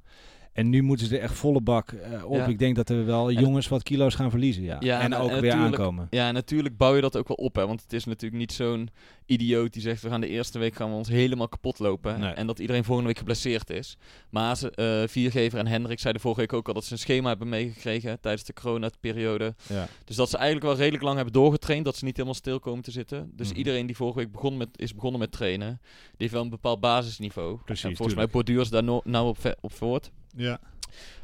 En 0.59 0.69
nu 0.69 0.81
moeten 0.81 1.07
ze 1.07 1.15
er 1.17 1.21
echt 1.23 1.33
volle 1.37 1.61
bak 1.61 1.91
eh, 1.91 2.25
op. 2.25 2.35
Ja. 2.35 2.45
Ik 2.45 2.59
denk 2.59 2.75
dat 2.75 2.89
er 2.89 3.05
wel 3.05 3.29
En- 3.29 3.39
jongens 3.39 3.67
wat 3.67 3.83
kilo's 3.83 4.15
gaan 4.15 4.29
verliezen, 4.29 4.63
ja. 4.63 4.77
Ja, 4.79 4.99
en 5.01 5.13
en- 5.13 5.19
ook 5.19 5.29
en 5.29 5.41
weer 5.41 5.51
aankomen. 5.53 6.07
Ja, 6.09 6.27
en 6.27 6.33
natuurlijk 6.33 6.77
bouw 6.77 6.95
je 6.95 7.01
dat 7.01 7.17
ook 7.17 7.27
wel 7.27 7.37
op, 7.37 7.55
hè. 7.55 7.67
Want 7.67 7.81
het 7.81 7.93
is 7.93 8.05
natuurlijk 8.05 8.41
niet 8.41 8.51
zo'n 8.51 8.89
idioot 9.25 9.73
die 9.73 9.81
zegt... 9.81 10.01
we 10.01 10.09
gaan 10.09 10.21
de 10.21 10.27
eerste 10.27 10.59
week 10.59 10.75
gaan 10.75 10.89
we 10.89 10.95
ons 10.95 11.07
helemaal 11.09 11.47
kapot 11.47 11.79
lopen. 11.79 12.19
Nee. 12.19 12.31
En 12.33 12.47
dat 12.47 12.59
iedereen 12.59 12.83
volgende 12.83 13.09
week 13.09 13.17
geblesseerd 13.19 13.69
is. 13.69 13.97
Maar 14.29 14.57
ze, 14.57 14.71
eh, 14.71 15.07
Viergever 15.07 15.59
en 15.59 15.67
Hendrik 15.67 15.99
zeiden 15.99 16.21
vorige 16.21 16.39
week 16.41 16.53
ook 16.53 16.67
al... 16.67 16.73
dat 16.73 16.85
ze 16.85 16.91
een 16.91 16.97
schema 16.99 17.27
hebben 17.29 17.49
meegekregen 17.49 18.19
tijdens 18.19 18.43
de 18.43 18.53
coronaperiode. 18.53 19.55
Ja. 19.69 19.87
Dus 20.05 20.15
dat 20.15 20.29
ze 20.29 20.37
eigenlijk 20.37 20.65
wel 20.65 20.75
redelijk 20.75 21.03
lang 21.03 21.15
hebben 21.15 21.33
doorgetraind. 21.33 21.85
Dat 21.85 21.95
ze 21.97 22.05
niet 22.05 22.15
helemaal 22.15 22.35
stil 22.37 22.59
komen 22.59 22.83
te 22.83 22.91
zitten. 22.91 23.31
Dus 23.35 23.47
Mhm. 23.49 23.57
iedereen 23.57 23.85
die 23.85 23.95
vorige 23.95 24.17
week 24.19 24.31
begon 24.31 24.57
met, 24.57 24.69
is 24.75 24.93
begonnen 24.95 25.19
met 25.19 25.31
trainen... 25.31 25.79
die 25.81 26.15
heeft 26.17 26.33
wel 26.33 26.43
een 26.43 26.49
bepaald 26.49 26.79
basisniveau. 26.79 27.57
Precies, 27.65 27.83
En 27.83 27.95
volgens 27.95 27.97
tuurlijk. 27.97 28.15
mij 28.33 28.43
borduurt 28.43 28.65
ze 28.65 28.71
daar 28.71 28.83
no- 28.83 29.01
nou 29.03 29.27
op, 29.27 29.55
op 29.61 29.73
voort. 29.73 30.11
Ja. 30.35 30.59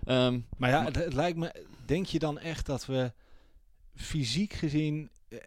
Ehm, 0.06 0.40
Maar 0.58 0.70
ja, 0.70 0.84
het, 0.86 0.96
het 0.96 1.14
lijkt 1.14 1.38
me, 1.38 1.66
denk 1.86 2.06
je 2.06 2.20
dan 2.20 2.40
echt 2.40 2.66
dat 2.66 2.86
we 2.86 3.12
fysiek 3.96 4.54
gezien 4.54 5.10
eh, 5.30 5.38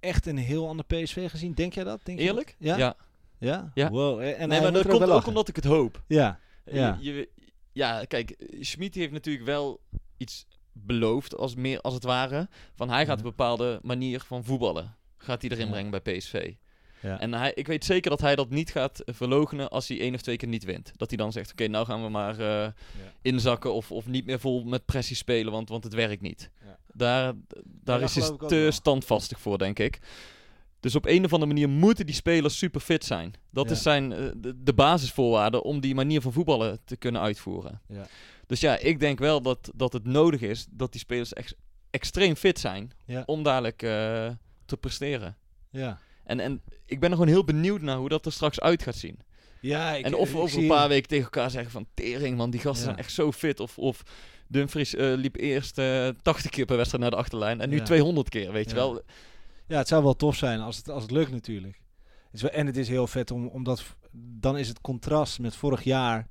echt 0.00 0.26
een 0.26 0.36
heel 0.36 0.68
ander 0.68 0.84
PSV 0.86 1.30
gezien? 1.30 1.52
Denk 1.54 1.72
jij 1.72 1.84
dat? 1.84 2.00
Denk 2.04 2.18
je 2.18 2.24
eerlijk? 2.24 2.46
dat? 2.58 2.68
Ja? 2.68 2.76
ja. 2.76 2.96
Ja? 3.38 3.70
Ja. 3.74 3.90
Wow. 3.90 4.20
eh, 4.20 4.40
En 4.40 4.48
nee, 4.48 4.60
maar 4.60 4.72
dat 4.72 4.86
komt 4.86 4.98
wel 4.98 5.12
ook 5.12 5.26
omdat 5.26 5.48
ik 5.48 5.56
het 5.56 5.64
hoop. 5.64 6.02
Ja. 6.06 6.38
Ja. 6.64 6.98
Je, 7.00 7.14
je- 7.14 7.28
ja, 7.72 8.04
kijk, 8.04 8.30
eh, 8.30 8.62
Schmid 8.62 8.94
heeft 8.94 9.12
natuurlijk 9.12 9.44
wel 9.46 9.80
iets 10.16 10.46
beloofd, 10.72 11.36
als, 11.36 11.54
meer, 11.54 11.80
als 11.80 11.94
het 11.94 12.04
ware. 12.04 12.48
Van 12.74 12.88
hij 12.88 12.98
gaat 13.06 13.18
Ja. 13.18 13.24
een 13.24 13.30
bepaalde 13.30 13.78
manier 13.82 14.20
van 14.20 14.44
voetballen, 14.44 14.94
gaat 15.16 15.42
hij 15.42 15.50
erin 15.50 15.64
Ja. 15.66 15.70
brengen 15.72 15.90
bij 15.90 16.00
PSV. 16.18 16.52
Ja. 17.06 17.20
En 17.20 17.34
hij, 17.34 17.52
ik 17.54 17.66
weet 17.66 17.84
zeker 17.84 18.10
dat 18.10 18.20
hij 18.20 18.36
dat 18.36 18.50
niet 18.50 18.70
gaat 18.70 19.02
verloochenen 19.04 19.70
als 19.70 19.88
hij 19.88 20.00
één 20.00 20.14
of 20.14 20.20
twee 20.20 20.36
keer 20.36 20.48
niet 20.48 20.64
wint. 20.64 20.92
Dat 20.96 21.08
hij 21.08 21.16
dan 21.16 21.32
zegt, 21.32 21.50
oké, 21.52 21.66
nou 21.66 21.86
gaan 21.86 22.02
we 22.02 22.08
maar 22.08 22.38
eh, 22.38 22.68
inzakken 23.22 23.74
of, 23.74 23.90
of 23.92 24.06
niet 24.06 24.26
meer 24.26 24.40
vol 24.40 24.64
met 24.64 24.84
pressie 24.84 25.16
spelen, 25.16 25.52
want, 25.52 25.68
want 25.68 25.84
het 25.84 25.94
werkt 25.94 26.22
niet. 26.22 26.50
Ja. 26.64 26.78
Daar, 26.92 27.32
daar 27.64 28.00
is 28.02 28.14
hij 28.14 28.30
te 28.48 28.56
wel. 28.56 28.72
standvastig 28.72 29.40
voor, 29.40 29.58
denk 29.58 29.78
ik. 29.78 29.98
Dus 30.80 30.94
op 30.94 31.06
een 31.06 31.24
of 31.24 31.32
andere 31.32 31.52
manier 31.52 31.68
moeten 31.68 32.06
die 32.06 32.14
spelers 32.14 32.58
super 32.58 32.80
fit 32.80 33.04
zijn. 33.04 33.34
Dat 33.50 33.70
is 33.70 33.82
zijn, 33.82 34.12
eh, 34.12 34.24
de, 34.36 34.62
de 34.62 34.72
basisvoorwaarde 34.72 35.62
om 35.62 35.80
die 35.80 35.94
manier 35.94 36.20
van 36.20 36.32
voetballen 36.32 36.78
te 36.84 36.96
kunnen 36.96 37.20
uitvoeren. 37.20 37.80
Ja. 37.88 38.06
Dus 38.46 38.60
ja, 38.60 38.78
ik 38.78 39.00
denk 39.00 39.18
wel 39.18 39.42
dat, 39.42 39.70
dat 39.74 39.92
het 39.92 40.04
nodig 40.04 40.40
is 40.40 40.66
dat 40.70 40.92
die 40.92 41.00
spelers 41.00 41.32
ex- 41.32 41.54
extreem 41.90 42.34
fit 42.34 42.58
zijn 42.58 42.92
om 43.26 43.42
dadelijk 43.42 43.82
eh, 43.82 44.30
te 44.64 44.76
presteren. 44.76 45.36
Ja. 45.70 45.98
En, 46.26 46.40
en 46.40 46.62
ik 46.86 47.00
ben 47.00 47.10
er 47.10 47.16
gewoon 47.16 47.30
heel 47.32 47.44
benieuwd 47.44 47.80
naar 47.80 47.96
hoe 47.96 48.08
dat 48.08 48.26
er 48.26 48.32
straks 48.32 48.60
uit 48.60 48.82
gaat 48.82 48.94
zien. 48.96 49.18
Ja, 49.60 49.92
ik, 49.94 50.04
en 50.04 50.14
of 50.14 50.32
we 50.32 50.38
over 50.38 50.58
een 50.58 50.66
paar 50.66 50.88
weken 50.88 51.08
tegen 51.08 51.24
elkaar 51.24 51.50
zeggen 51.50 51.70
van... 51.70 51.86
Tering 51.94 52.36
man, 52.36 52.50
die 52.50 52.60
gasten 52.60 52.80
Ja. 52.80 52.84
zijn 52.92 53.04
echt 53.04 53.12
zo 53.12 53.32
fit. 53.32 53.60
Of, 53.60 53.78
of 53.78 54.02
Dumfries 54.48 54.94
eh, 54.94 55.12
liep 55.16 55.36
eerst 55.36 55.78
eh 55.78 56.08
80 56.22 56.50
keer 56.50 56.64
per 56.64 56.76
wedstrijd 56.76 57.02
naar 57.02 57.12
de 57.12 57.18
achterlijn. 57.18 57.60
En 57.60 57.68
nu 57.68 57.76
Ja. 57.76 57.84
200 57.84 58.28
keer, 58.28 58.52
weet 58.52 58.64
je 58.70 58.76
Ja. 58.76 58.82
wel. 58.82 59.02
Ja, 59.66 59.78
het 59.78 59.88
zou 59.88 60.02
wel 60.02 60.16
tof 60.16 60.36
zijn 60.36 60.60
als 60.60 60.76
het, 60.76 60.88
als 60.90 61.02
het 61.02 61.10
lukt 61.10 61.30
natuurlijk. 61.30 61.80
Het 62.24 62.34
is 62.34 62.42
wel, 62.42 62.50
en 62.50 62.66
het 62.66 62.76
is 62.76 62.88
heel 62.88 63.06
vet 63.06 63.30
om, 63.30 63.46
omdat 63.46 63.84
dan 64.40 64.58
is 64.58 64.68
het 64.68 64.80
contrast 64.80 65.38
met 65.38 65.56
vorig 65.56 65.82
jaar 65.82 66.28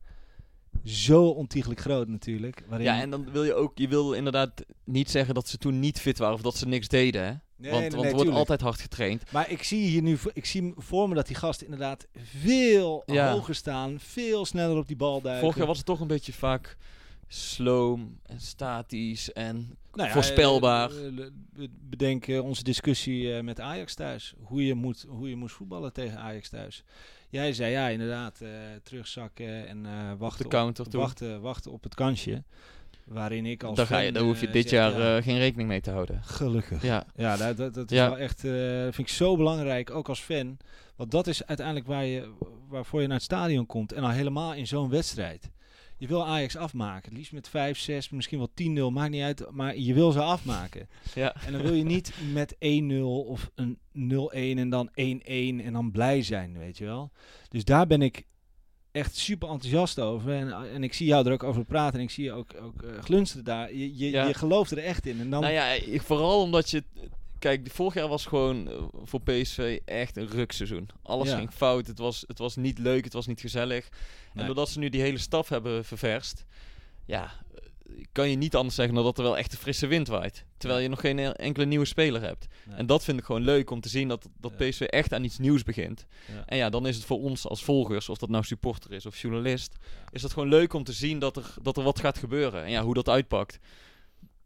zo 0.83 1.27
ontiegelijk 1.27 1.79
groot 1.79 2.07
natuurlijk. 2.07 2.63
Waarin, 2.67 2.87
Ja, 2.87 3.01
en 3.01 3.09
dan 3.09 3.31
wil 3.31 3.43
je 3.43 3.53
ook... 3.53 3.77
Je 3.77 3.87
wil 3.87 4.13
inderdaad 4.13 4.51
niet 4.83 5.09
zeggen 5.11 5.33
dat 5.33 5.47
ze 5.47 5.57
toen 5.57 5.79
niet 5.79 5.99
fit 5.99 6.17
waren. 6.17 6.35
Of 6.35 6.41
dat 6.41 6.57
ze 6.57 6.67
niks 6.67 6.87
deden, 6.87 7.21
hè. 7.25 7.33
Nee, 7.57 7.71
want 7.71 7.81
nee, 7.81 7.91
want 7.91 8.01
nee, 8.03 8.11
er 8.11 8.17
wordt 8.17 8.37
altijd 8.37 8.61
hard 8.61 8.79
getraind. 8.79 9.31
Maar 9.31 9.49
ik 9.51 9.63
zie 9.63 9.87
hier 9.87 10.01
nu, 10.01 10.17
ik 10.33 10.45
zie 10.45 10.73
voor 10.77 11.09
me 11.09 11.15
dat 11.15 11.27
die 11.27 11.35
gasten 11.35 11.65
inderdaad 11.65 12.07
veel 12.41 13.03
Ja. 13.05 13.31
hoger 13.31 13.55
staan, 13.55 13.99
veel 13.99 14.45
sneller 14.45 14.77
op 14.77 14.87
die 14.87 14.95
bal 14.95 15.21
duiken. 15.21 15.41
Vorig 15.41 15.57
jaar 15.57 15.67
was 15.67 15.77
het 15.77 15.85
toch 15.85 15.99
een 15.99 16.07
beetje 16.07 16.33
vaak 16.33 16.77
sloom 17.27 18.19
en 18.25 18.39
statisch 18.41 19.33
en 19.33 19.77
Nou 19.93 20.07
ja, 20.07 20.13
voorspelbaar. 20.13 20.89
eh, 20.91 21.05
eh, 21.07 21.13
we 21.53 21.69
bedenken 21.89 22.43
onze 22.43 22.63
discussie 22.63 23.33
eh, 23.35 23.43
met 23.43 23.59
Ajax 23.59 23.93
thuis. 23.95 24.33
Hoe 24.41 24.65
je, 24.65 24.73
moet, 24.73 25.05
hoe 25.07 25.29
je 25.29 25.35
moest 25.35 25.55
voetballen 25.55 25.93
tegen 25.93 26.19
Ajax 26.19 26.49
thuis. 26.49 26.83
Jij 27.35 27.53
zei 27.53 27.71
ja, 27.71 27.87
inderdaad, 27.87 28.41
eh, 28.41 28.49
terugzakken 28.83 29.67
en 29.67 29.85
eh 29.85 29.91
wachten, 30.17 30.43
de 30.43 30.49
counter 30.49 30.85
op, 30.85 30.91
toe. 30.91 30.99
wachten, 31.01 31.41
wachten 31.41 31.71
op 31.71 31.83
het 31.83 31.95
kansje. 31.95 32.43
Waarin 33.05 33.45
ik 33.45 33.63
als 33.63 33.75
daar, 33.77 33.85
ga 33.85 33.99
je, 33.99 34.11
daar 34.11 34.23
hoef 34.23 34.39
je 34.41 34.47
eh, 34.47 34.53
dit 34.53 34.69
zeg, 34.69 34.79
jaar 34.79 34.99
ja, 34.99 35.17
eh, 35.17 35.23
geen 35.23 35.37
rekening 35.37 35.69
mee 35.69 35.81
te 35.81 35.91
houden. 35.91 36.23
gelukkig. 36.23 36.81
Ja, 36.83 37.05
Ja, 37.15 37.37
dat, 37.37 37.57
dat, 37.57 37.73
dat 37.73 37.91
is 37.91 37.97
Ja. 37.97 38.09
wel 38.09 38.17
echt, 38.17 38.43
eh, 38.45 38.51
vind 38.81 38.97
ik 38.97 39.09
zo 39.09 39.35
belangrijk, 39.35 39.91
ook 39.91 40.09
als 40.09 40.21
fan. 40.21 40.57
Want 40.95 41.11
dat 41.11 41.27
is 41.27 41.45
uiteindelijk 41.45 41.87
waar 41.87 42.05
je, 42.05 42.29
waarvoor 42.69 43.01
je 43.01 43.07
naar 43.07 43.15
het 43.15 43.25
stadion 43.25 43.65
komt. 43.65 43.91
En 43.91 44.03
al 44.03 44.09
helemaal 44.09 44.53
in 44.53 44.67
zo'n 44.67 44.89
wedstrijd. 44.89 45.49
Je 46.05 46.11
wil 46.11 46.25
Ajax 46.25 46.55
afmaken. 46.57 47.09
Het 47.09 47.17
liefst 47.17 47.31
met 47.31 47.49
5, 47.49 47.79
6, 47.79 48.09
misschien 48.09 48.37
wel 48.37 48.89
10-0, 48.89 48.93
maakt 48.93 49.11
niet 49.11 49.21
uit. 49.23 49.51
Maar 49.51 49.77
je 49.77 49.93
wil 49.93 50.11
ze 50.11 50.19
afmaken. 50.21 50.87
ja. 51.15 51.35
En 51.45 51.51
dan 51.51 51.61
wil 51.61 51.73
je 51.73 51.83
niet 51.83 52.13
met 52.33 52.55
1-0 52.55 52.57
of 53.03 53.51
een 53.55 53.77
0-1 53.97 54.59
en 54.59 54.69
dan 54.69 54.89
1-1 54.89 54.93
en 55.65 55.73
dan 55.73 55.91
blij 55.91 56.23
zijn, 56.23 56.57
weet 56.57 56.77
je 56.77 56.85
wel. 56.85 57.11
Dus 57.49 57.65
daar 57.65 57.87
ben 57.87 58.01
ik 58.01 58.23
echt 58.91 59.15
super 59.15 59.49
enthousiast 59.49 59.99
over. 59.99 60.33
En, 60.33 60.51
en 60.73 60.83
ik 60.83 60.93
zie 60.93 61.07
jou 61.07 61.25
er 61.25 61.33
ook 61.33 61.43
over 61.43 61.65
praten 61.65 61.99
en 61.99 62.05
ik 62.05 62.11
zie 62.11 62.23
je 62.23 62.31
ook, 62.31 62.51
ook 62.61 62.81
eh, 62.81 63.03
glunsteren 63.03 63.45
daar. 63.45 63.73
Je, 63.73 63.97
je, 63.97 64.09
Ja. 64.09 64.27
je 64.27 64.33
gelooft 64.33 64.71
er 64.71 64.77
echt 64.77 65.05
in. 65.05 65.19
En 65.19 65.29
dan, 65.29 65.41
Nou 65.41 65.53
ja, 65.53 65.67
ik, 65.71 66.01
vooral 66.01 66.41
omdat 66.41 66.69
je... 66.69 66.83
Kijk, 67.45 67.67
vorig 67.71 67.93
jaar 67.93 68.07
was 68.07 68.25
gewoon 68.25 68.69
eh, 68.69 68.83
voor 69.03 69.21
PSV 69.21 69.79
echt 69.85 70.17
een 70.17 70.27
rukseizoen. 70.27 70.89
Alles 71.03 71.29
Ja. 71.29 71.37
ging 71.37 71.51
fout, 71.51 71.87
het 71.87 71.97
was, 71.97 72.23
het 72.27 72.37
was 72.37 72.55
niet 72.55 72.77
leuk, 72.79 73.03
het 73.03 73.13
was 73.13 73.27
niet 73.27 73.41
gezellig. 73.41 73.89
En 74.33 74.45
doordat 74.45 74.69
ze 74.69 74.79
nu 74.79 74.89
die 74.89 75.01
hele 75.01 75.17
staf 75.17 75.49
hebben 75.49 75.85
ververst... 75.85 76.45
Ja, 77.05 77.23
eh, 77.55 78.03
kan 78.11 78.29
je 78.29 78.35
niet 78.35 78.55
anders 78.55 78.75
zeggen 78.75 78.95
dan 78.95 79.03
dat 79.03 79.17
er 79.17 79.23
wel 79.23 79.37
echt 79.37 79.51
een 79.51 79.57
frisse 79.57 79.87
wind 79.87 80.07
waait. 80.07 80.45
Terwijl 80.57 80.81
je 80.81 80.87
nog 80.87 80.99
geen 80.99 81.19
e- 81.19 81.29
enkele 81.29 81.65
nieuwe 81.65 81.85
speler 81.85 82.21
hebt. 82.21 82.47
Nee. 82.65 82.77
En 82.77 82.85
dat 82.85 83.03
vind 83.03 83.19
ik 83.19 83.25
gewoon 83.25 83.41
leuk 83.43 83.69
om 83.69 83.81
te 83.81 83.89
zien 83.89 84.07
dat, 84.07 84.27
dat 84.39 84.53
Ja. 84.57 84.69
PSV 84.69 84.81
echt 84.81 85.13
aan 85.13 85.23
iets 85.23 85.37
nieuws 85.37 85.63
begint. 85.63 86.05
Ja. 86.33 86.43
En 86.45 86.57
ja, 86.57 86.69
dan 86.69 86.87
is 86.87 86.95
het 86.95 87.05
voor 87.05 87.19
ons 87.21 87.47
als 87.47 87.63
volgers, 87.63 88.09
of 88.09 88.17
dat 88.17 88.29
nou 88.29 88.43
supporter 88.43 88.91
is 88.91 89.05
of 89.05 89.17
journalist, 89.21 89.75
is 90.11 90.21
dat 90.21 90.33
gewoon 90.33 90.49
leuk 90.49 90.73
om 90.73 90.83
te 90.83 90.93
zien 90.93 91.19
dat 91.19 91.37
er, 91.37 91.53
dat 91.61 91.77
er 91.77 91.83
wat 91.83 91.99
gaat 91.99 92.17
gebeuren. 92.17 92.63
En 92.63 92.71
ja, 92.71 92.83
hoe 92.83 92.93
dat 92.93 93.09
uitpakt, 93.09 93.59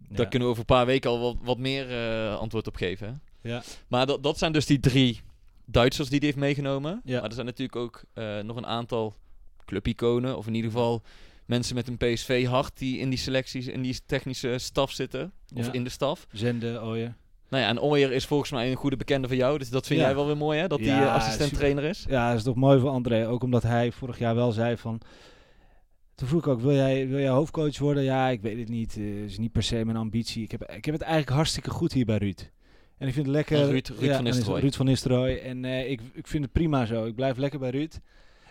daar 0.07 0.19
Ja. 0.21 0.25
kunnen 0.25 0.47
we 0.47 0.53
over 0.53 0.59
een 0.69 0.75
paar 0.75 0.85
weken 0.85 1.09
al 1.09 1.19
wat, 1.19 1.35
wat 1.41 1.57
meer 1.57 1.89
eh, 1.91 2.35
antwoord 2.37 2.67
op 2.67 2.75
geven. 2.75 3.07
hè. 3.41 3.49
Ja. 3.49 3.61
Maar 3.87 4.05
dat, 4.05 4.23
dat 4.23 4.37
zijn 4.37 4.51
dus 4.51 4.65
die 4.65 4.79
drie 4.79 5.21
Duitsers 5.65 6.09
die 6.09 6.17
hij 6.17 6.27
heeft 6.27 6.39
meegenomen. 6.39 7.01
Ja. 7.03 7.19
Maar 7.19 7.29
er 7.29 7.33
zijn 7.33 7.45
natuurlijk 7.45 7.75
ook 7.75 8.03
eh, 8.13 8.39
nog 8.39 8.55
een 8.57 8.65
aantal 8.65 9.15
clubiconen, 9.65 10.37
of 10.37 10.47
in 10.47 10.53
ieder 10.55 10.71
geval 10.71 11.01
mensen 11.45 11.75
met 11.75 11.87
een 11.87 11.97
PSV-hart 11.97 12.77
die 12.77 12.97
in 12.97 13.09
die 13.09 13.19
selecties, 13.19 13.67
in 13.67 13.81
die 13.81 13.99
technische 14.05 14.57
staf 14.57 14.91
zitten. 14.91 15.31
Of 15.55 15.65
Ja. 15.65 15.71
in 15.71 15.83
de 15.83 15.89
staf. 15.89 16.27
Zenden, 16.31 16.83
oh 16.83 16.97
ja. 16.97 17.15
Nou 17.49 17.63
ja, 17.63 17.69
en 17.69 17.79
Ooyer 17.81 18.11
is 18.11 18.25
volgens 18.25 18.51
mij 18.51 18.69
een 18.71 18.75
goede 18.77 18.95
bekende 18.97 19.27
van 19.27 19.37
jou. 19.37 19.57
Dus 19.57 19.69
dat 19.69 19.87
vind 19.87 19.99
Ja. 19.99 20.05
jij 20.05 20.15
wel 20.15 20.25
weer 20.25 20.37
mooi, 20.37 20.59
hè? 20.59 20.67
Dat 20.67 20.79
hij 20.79 20.87
Ja, 20.87 21.05
eh, 21.07 21.13
assistent-trainer 21.15 21.83
is. 21.83 22.05
Ja, 22.09 22.27
dat 22.29 22.37
is 22.37 22.43
toch 22.43 22.55
mooi 22.55 22.79
voor 22.79 22.89
André. 22.89 23.27
Ook 23.27 23.43
omdat 23.43 23.63
hij 23.63 23.91
vorig 23.91 24.19
jaar 24.19 24.35
wel 24.35 24.51
zei 24.51 24.77
van... 24.77 25.01
Toen 26.19 26.27
vroeg 26.27 26.41
ik 26.41 26.47
ook, 26.47 26.61
wil 26.61 26.73
jij, 26.73 27.07
wil 27.07 27.19
jij 27.19 27.29
hoofdcoach 27.29 27.77
worden? 27.77 28.03
Ja, 28.03 28.27
ik 28.29 28.41
weet 28.41 28.57
het 28.57 28.69
niet. 28.69 28.95
Het 28.95 29.03
is 29.03 29.37
niet 29.37 29.51
per 29.51 29.63
se 29.63 29.85
mijn 29.85 29.97
ambitie. 29.97 30.43
Ik 30.43 30.51
heb, 30.51 30.61
ik 30.71 30.85
heb 30.85 30.93
het 30.93 31.03
eigenlijk 31.03 31.31
hartstikke 31.35 31.69
goed 31.69 31.93
hier 31.93 32.05
bij 32.05 32.17
Ruud. 32.17 32.49
En 32.97 33.07
ik 33.07 33.13
vind 33.13 33.25
het 33.25 33.35
lekker... 33.35 33.69
Ruud- 33.69 33.87
van 34.15 34.23
Nistelrooy. 34.23 34.59
Ruud 34.59 34.73
van 34.75 34.85
Nistelrooy. 34.85 35.35
En 35.37 35.65
eh, 35.65 35.89
ik, 35.91 36.01
ik 36.13 36.27
vind 36.27 36.43
het 36.43 36.51
prima 36.51 36.85
zo. 36.85 37.05
Ik 37.05 37.15
blijf 37.15 37.37
lekker 37.37 37.59
bij 37.59 37.69
Ruud. 37.69 37.99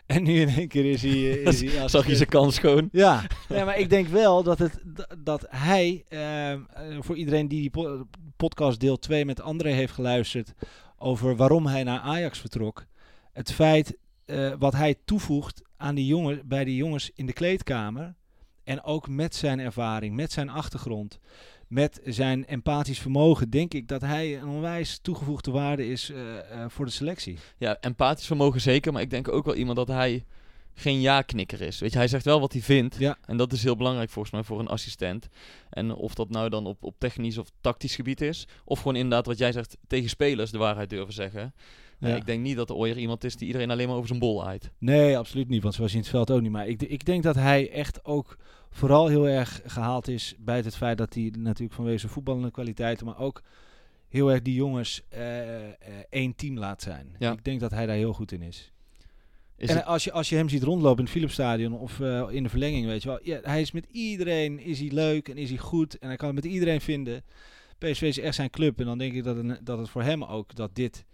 En 0.06 0.22
nu 0.22 0.40
in 0.40 0.48
één 0.48 0.68
keer 0.68 0.84
is 0.90 1.02
hij... 1.02 1.10
eh, 1.12 1.46
Is 1.46 1.60
hij 1.60 1.88
Zag 1.88 2.06
je 2.06 2.16
zijn 2.16 2.28
kans 2.28 2.58
gewoon? 2.58 2.88
Ja, 3.04 3.22
nee, 3.48 3.64
maar 3.64 3.78
ik 3.78 3.90
denk 3.90 4.08
wel 4.08 4.42
dat, 4.42 4.58
het, 4.58 4.82
dat- 5.18 5.46
hij, 5.48 6.04
ehm, 6.08 6.60
eh, 6.72 6.96
voor 7.00 7.16
iedereen 7.16 7.48
die 7.48 7.60
die 7.60 7.70
po- 7.70 8.06
podcast 8.36 8.80
deel 8.80 8.98
2 8.98 9.24
met 9.24 9.40
André 9.40 9.70
heeft 9.70 9.92
geluisterd, 9.92 10.52
over 10.98 11.36
waarom 11.36 11.66
hij 11.66 11.82
naar 11.84 12.00
Ajax 12.00 12.38
vertrok, 12.38 12.84
het 13.32 13.52
feit 13.52 13.96
eh, 14.28 14.52
wat 14.58 14.72
hij 14.72 14.94
toevoegt 15.04 15.62
aan 15.76 15.94
die 15.94 16.06
jongen, 16.06 16.48
bij 16.48 16.64
die 16.64 16.76
jongens 16.76 17.10
in 17.14 17.26
de 17.26 17.32
kleedkamer 17.32 18.14
En 18.64 18.82
ook 18.82 19.08
met 19.08 19.34
zijn 19.34 19.58
ervaring, 19.58 20.14
met 20.14 20.32
zijn 20.32 20.48
achtergrond, 20.48 21.18
met 21.68 22.00
zijn 22.04 22.46
empathisch 22.46 22.98
vermogen, 22.98 23.50
denk 23.50 23.74
ik 23.74 23.88
dat 23.88 24.00
hij 24.00 24.40
een 24.40 24.48
onwijs 24.48 24.98
toegevoegde 25.02 25.50
waarde 25.50 25.88
is 25.88 26.10
eh, 26.10 26.38
eh, 26.38 26.70
voor 26.70 26.84
de 26.84 26.90
selectie. 26.90 27.38
Ja, 27.58 27.76
empathisch 27.80 28.26
vermogen 28.26 28.60
zeker, 28.60 28.92
maar 28.92 29.02
ik 29.02 29.10
denk 29.10 29.28
ook 29.28 29.44
wel 29.44 29.54
iemand 29.54 29.76
dat 29.76 29.88
hij 29.88 30.24
geen 30.74 31.00
ja-knikker 31.00 31.60
is. 31.60 31.78
Weet 31.78 31.92
je, 31.92 31.98
hij 31.98 32.08
zegt 32.08 32.24
wel 32.24 32.40
wat 32.40 32.52
hij 32.52 32.62
vindt. 32.62 32.96
Ja. 32.98 33.18
En 33.24 33.36
dat 33.36 33.52
is 33.52 33.62
heel 33.62 33.76
belangrijk 33.76 34.10
volgens 34.10 34.34
mij 34.34 34.42
voor 34.42 34.58
een 34.58 34.68
assistent. 34.68 35.28
En 35.70 35.94
of 35.94 36.14
dat 36.14 36.30
nou 36.30 36.48
dan 36.48 36.66
op, 36.66 36.82
op 36.82 36.94
technisch 36.98 37.38
of 37.38 37.50
tactisch 37.60 37.94
gebied 37.94 38.20
is. 38.20 38.46
Of 38.64 38.78
gewoon 38.78 38.96
inderdaad 38.96 39.26
wat 39.26 39.38
jij 39.38 39.52
zegt, 39.52 39.76
tegen 39.86 40.08
spelers 40.08 40.50
de 40.50 40.58
waarheid 40.58 40.90
durven 40.90 41.14
zeggen. 41.14 41.54
Ja. 41.98 42.16
Ik 42.16 42.26
denk 42.26 42.42
niet 42.42 42.56
dat 42.56 42.66
de 42.68 42.74
Ooyer 42.74 42.98
iemand 42.98 43.24
is 43.24 43.36
die 43.36 43.46
iedereen 43.46 43.70
alleen 43.70 43.86
maar 43.86 43.96
over 43.96 44.08
zijn 44.08 44.18
bol 44.20 44.46
aait. 44.46 44.70
Nee, 44.78 45.18
absoluut 45.18 45.48
niet, 45.48 45.62
want 45.62 45.74
zoals 45.74 45.90
je 45.90 45.96
in 45.96 46.02
het 46.02 46.12
veld 46.12 46.30
ook 46.30 46.40
niet. 46.40 46.50
Maar 46.50 46.68
ik, 46.68 46.82
ik 46.82 47.04
denk 47.04 47.22
dat 47.22 47.34
hij 47.34 47.70
echt 47.70 48.04
ook 48.04 48.36
vooral 48.70 49.06
heel 49.08 49.28
erg 49.28 49.60
gehaald 49.64 50.08
is 50.08 50.34
bij 50.38 50.56
het 50.56 50.76
feit 50.76 50.98
dat 50.98 51.14
hij 51.14 51.32
natuurlijk 51.38 51.74
vanwege 51.74 51.98
zijn 51.98 52.12
voetballende 52.12 52.50
kwaliteiten, 52.50 53.06
maar 53.06 53.18
ook 53.18 53.42
heel 54.08 54.30
erg 54.32 54.42
die 54.42 54.54
jongens 54.54 55.02
eh, 55.08 55.66
eh, 55.68 55.74
één 56.10 56.34
team 56.34 56.58
laat 56.58 56.82
zijn. 56.82 57.14
Ja. 57.18 57.32
Ik 57.32 57.44
denk 57.44 57.60
dat 57.60 57.70
hij 57.70 57.86
daar 57.86 57.96
heel 57.96 58.12
goed 58.12 58.32
in 58.32 58.42
is. 58.42 58.72
Is 59.56 59.68
en 59.68 59.76
het- 59.76 59.84
als 59.84 60.04
je, 60.04 60.12
als 60.12 60.28
je 60.28 60.36
hem 60.36 60.48
ziet 60.48 60.62
rondlopen 60.62 60.98
in 60.98 61.04
het 61.04 61.12
Philipsstadion 61.12 61.72
of 61.78 62.00
eh, 62.00 62.26
in 62.30 62.42
de 62.42 62.48
verlenging, 62.48 62.86
weet 62.86 63.02
je 63.02 63.08
wel. 63.08 63.18
Ja, 63.22 63.38
hij 63.42 63.60
is 63.60 63.72
met 63.72 63.86
iedereen, 63.90 64.58
is 64.60 64.80
hij 64.80 64.90
leuk 64.90 65.28
en 65.28 65.36
is 65.36 65.48
hij 65.48 65.58
goed 65.58 65.98
en 65.98 66.08
hij 66.08 66.16
kan 66.16 66.26
het 66.34 66.44
met 66.44 66.52
iedereen 66.52 66.80
vinden. 66.80 67.22
PSV 67.78 68.02
is 68.02 68.18
echt 68.18 68.34
zijn 68.34 68.50
club 68.50 68.78
en 68.80 68.84
dan 68.86 68.98
denk 68.98 69.12
ik 69.14 69.24
dat, 69.24 69.36
het- 69.36 69.66
dat 69.66 69.78
het 69.78 69.88
voor 69.88 70.02
hem 70.02 70.24
ook, 70.24 70.54
dat 70.54 70.74
dit 70.74 71.04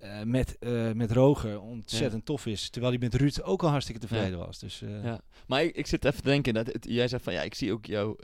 eh, 0.00 0.22
met, 0.22 0.56
eh, 0.58 0.92
met 0.92 1.12
Roger 1.12 1.60
ontzettend 1.60 2.24
tof 2.24 2.46
is. 2.46 2.70
Terwijl 2.70 2.92
hij 2.92 3.02
met 3.02 3.14
Ruud 3.14 3.40
ook 3.42 3.62
al 3.62 3.68
hartstikke 3.68 4.00
tevreden 4.00 4.38
was. 4.38 4.58
Dus, 4.58 4.82
eh, 4.82 5.04
Ja. 5.04 5.20
Maar 5.46 5.62
ik, 5.64 5.76
ik 5.76 5.86
zit 5.86 6.04
even 6.04 6.22
te 6.22 6.28
denken, 6.28 6.54
dat 6.54 6.66
het- 6.66 6.86
jij 6.88 7.08
zegt 7.08 7.24
van 7.24 7.32
ja, 7.32 7.42
ik 7.42 7.54
zie 7.54 7.72
ook 7.72 7.86
jou 7.86 8.16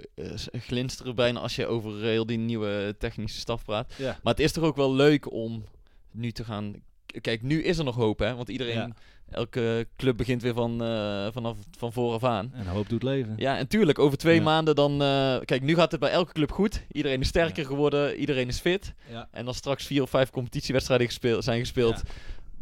glinsteren 0.52 1.14
bijna 1.14 1.40
als 1.40 1.56
je 1.56 1.66
over 1.66 2.02
heel 2.02 2.26
die 2.26 2.38
nieuwe 2.38 2.94
technische 2.98 3.38
staf 3.38 3.64
praat. 3.64 3.92
ja. 3.98 4.18
Maar 4.22 4.32
het 4.32 4.42
is 4.42 4.52
toch 4.52 4.64
ook 4.64 4.76
wel 4.76 4.94
leuk 4.94 5.32
om 5.32 5.64
nu 6.10 6.30
te 6.32 6.44
gaan. 6.44 6.74
Kijk, 7.20 7.42
nu 7.42 7.62
is 7.62 7.78
er 7.78 7.84
nog 7.84 7.94
hoop, 7.94 8.18
hè? 8.18 8.34
Want 8.34 8.48
iedereen, 8.48 8.74
Ja. 8.74 8.96
Elke 9.30 9.86
club 9.96 10.16
begint 10.16 10.42
weer 10.42 10.54
van, 10.54 10.82
eh, 10.82 11.26
vanaf 11.32 11.56
van 11.78 11.92
vooraf 11.92 12.24
aan. 12.24 12.50
En 12.54 12.66
hoop 12.66 12.88
doet 12.88 13.02
leven. 13.02 13.34
Ja, 13.36 13.58
en 13.58 13.68
tuurlijk, 13.68 13.98
over 13.98 14.18
twee 14.18 14.36
Ja. 14.36 14.42
maanden 14.42 14.74
dan... 14.74 15.02
eh, 15.02 15.36
kijk, 15.44 15.62
nu 15.62 15.74
gaat 15.74 15.90
het 15.90 16.00
bij 16.00 16.10
elke 16.10 16.32
club 16.32 16.50
goed. 16.52 16.82
Iedereen 16.92 17.20
is 17.20 17.28
sterker 17.28 17.62
Ja. 17.62 17.68
geworden, 17.68 18.16
iedereen 18.16 18.48
is 18.48 18.58
fit. 18.60 18.94
Ja. 19.10 19.28
En 19.32 19.46
als 19.46 19.56
straks 19.56 19.86
vier 19.86 20.02
of 20.02 20.10
vijf 20.10 20.30
competitiewedstrijden 20.30 21.06
gespeeld, 21.06 21.44
zijn 21.44 21.58
gespeeld... 21.58 22.02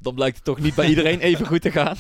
dan 0.04 0.14
blijkt 0.14 0.36
het 0.36 0.44
toch 0.44 0.60
niet 0.60 0.74
bij 0.74 0.88
iedereen 0.88 1.20
even 1.28 1.46
goed 1.46 1.60
te 1.62 1.70
gaan. 1.70 1.96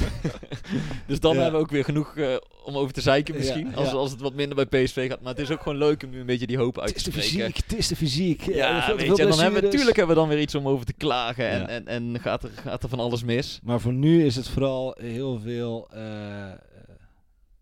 dus 1.06 1.20
dan 1.20 1.34
Ja. 1.34 1.40
hebben 1.40 1.58
we 1.60 1.66
ook 1.66 1.72
weer 1.72 1.84
genoeg 1.84 2.16
eh, 2.16 2.34
om 2.64 2.76
over 2.76 2.92
te 2.94 3.00
zeiken 3.00 3.34
misschien. 3.36 3.66
Ja, 3.70 3.74
Als, 3.76 3.92
als 3.92 4.10
het 4.10 4.20
wat 4.20 4.34
minder 4.34 4.66
bij 4.66 4.84
PSV 4.84 5.08
gaat. 5.08 5.20
Maar 5.20 5.32
het 5.32 5.40
is 5.42 5.50
ook 5.50 5.62
gewoon 5.62 5.78
leuk 5.78 6.02
om 6.02 6.10
nu 6.10 6.20
een 6.20 6.26
beetje 6.26 6.46
die 6.46 6.56
hoop 6.58 6.78
uit 6.78 6.88
Het 6.88 6.96
is 6.96 7.02
te 7.02 7.10
de 7.10 7.20
spreken. 7.20 7.44
fysiek, 7.46 7.56
het 7.68 7.78
is 7.78 7.88
de 7.88 7.96
fysiek. 7.96 8.42
Ja, 8.42 8.86
te 8.86 8.94
weet 8.94 9.16
je, 9.16 9.22
en 9.22 9.28
dan 9.28 9.38
hebben 9.40 9.60
we, 9.60 9.66
natuurlijk 9.66 9.96
hebben 9.96 10.14
we 10.14 10.20
dan 10.20 10.30
weer 10.30 10.40
iets 10.40 10.54
om 10.54 10.68
over 10.68 10.86
te 10.86 10.92
klagen. 10.92 11.48
En, 11.48 11.68
en, 11.68 11.86
en 11.86 12.20
gaat, 12.20 12.42
er, 12.42 12.50
gaat 12.62 12.82
er 12.82 12.88
van 12.88 13.00
alles 13.00 13.22
mis. 13.24 13.60
Maar 13.62 13.80
voor 13.80 13.92
nu 13.92 14.24
is 14.24 14.36
het 14.36 14.48
vooral 14.48 14.96
heel 15.00 15.38
veel 15.40 15.88
eh, 15.92 16.50
eh, 16.50 16.58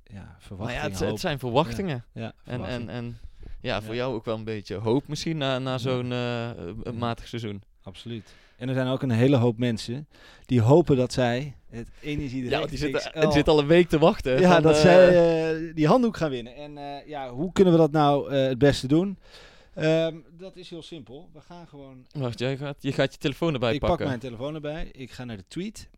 ja, 0.05 0.15
Maar 0.23 0.37
verwachting. 0.39 0.99
ja, 0.99 1.07
het, 1.07 1.21
zijn 1.21 1.39
verwachtingen. 1.39 2.05
ja, 2.15 2.25
En, 2.25 2.33
verwachting. 2.45 2.89
en, 2.89 2.95
en 2.95 3.19
ja, 3.61 3.83
voor 3.83 3.95
jou 3.95 4.15
ook 4.15 4.25
wel 4.25 4.37
een 4.37 4.45
beetje 4.45 4.75
hoop 4.77 5.09
misschien 5.09 5.37
na, 5.37 5.59
na 5.59 5.79
zo'n 5.79 6.13
eh, 6.13 6.51
eh, 6.51 6.57
matig 6.95 7.29
seizoen. 7.29 7.63
Absoluut. 7.83 8.33
En 8.63 8.69
er 8.69 8.75
zijn 8.75 8.87
ook 8.87 9.03
een 9.03 9.11
hele 9.11 9.37
hoop 9.37 9.59
mensen 9.59 10.09
die 10.47 10.61
hopen 10.61 10.97
dat 10.97 11.13
zij 11.13 11.57
het 11.71 11.89
energie 12.01 12.49
Ja, 12.49 12.67
die 12.67 12.79
zitten, 12.79 13.21
die 13.21 13.33
zitten 13.33 13.53
al 13.53 13.59
een 13.59 13.67
week 13.67 13.89
te 13.89 13.99
wachten. 13.99 14.41
ja, 14.41 14.53
van, 14.53 14.63
dat 14.63 14.75
eh, 14.75 14.81
zij 14.81 15.09
eh, 15.09 15.75
die 15.75 15.87
handdoek 15.87 16.17
gaan 16.17 16.31
winnen. 16.31 16.55
En 16.55 16.79
eh, 16.79 17.07
ja, 17.07 17.31
hoe 17.31 17.53
kunnen 17.53 17.73
we 17.73 17.79
dat 17.79 17.93
nou 17.93 18.35
het 18.35 18.59
beste 18.59 18.87
doen? 18.87 19.19
Ehm, 19.75 20.17
dat 20.39 20.57
is 20.57 20.71
heel 20.71 20.83
simpel. 20.83 21.31
We 21.33 21.41
gaan 21.41 21.69
gewoon... 21.69 22.07
Wacht, 22.11 22.39
jij 22.39 22.57
gaat, 22.57 22.77
je 22.81 22.93
gaat 22.93 23.13
je 23.13 23.19
telefoon 23.19 23.53
erbij 23.53 23.75
ik 23.75 23.81
pakken. 23.81 23.99
pak 23.99 24.07
mijn 24.07 24.21
telefoon 24.21 24.55
erbij. 24.55 24.89
Ik 24.93 25.11
ga 25.11 25.25
naar 25.25 25.37
de 25.37 25.45
tweet. 25.49 25.89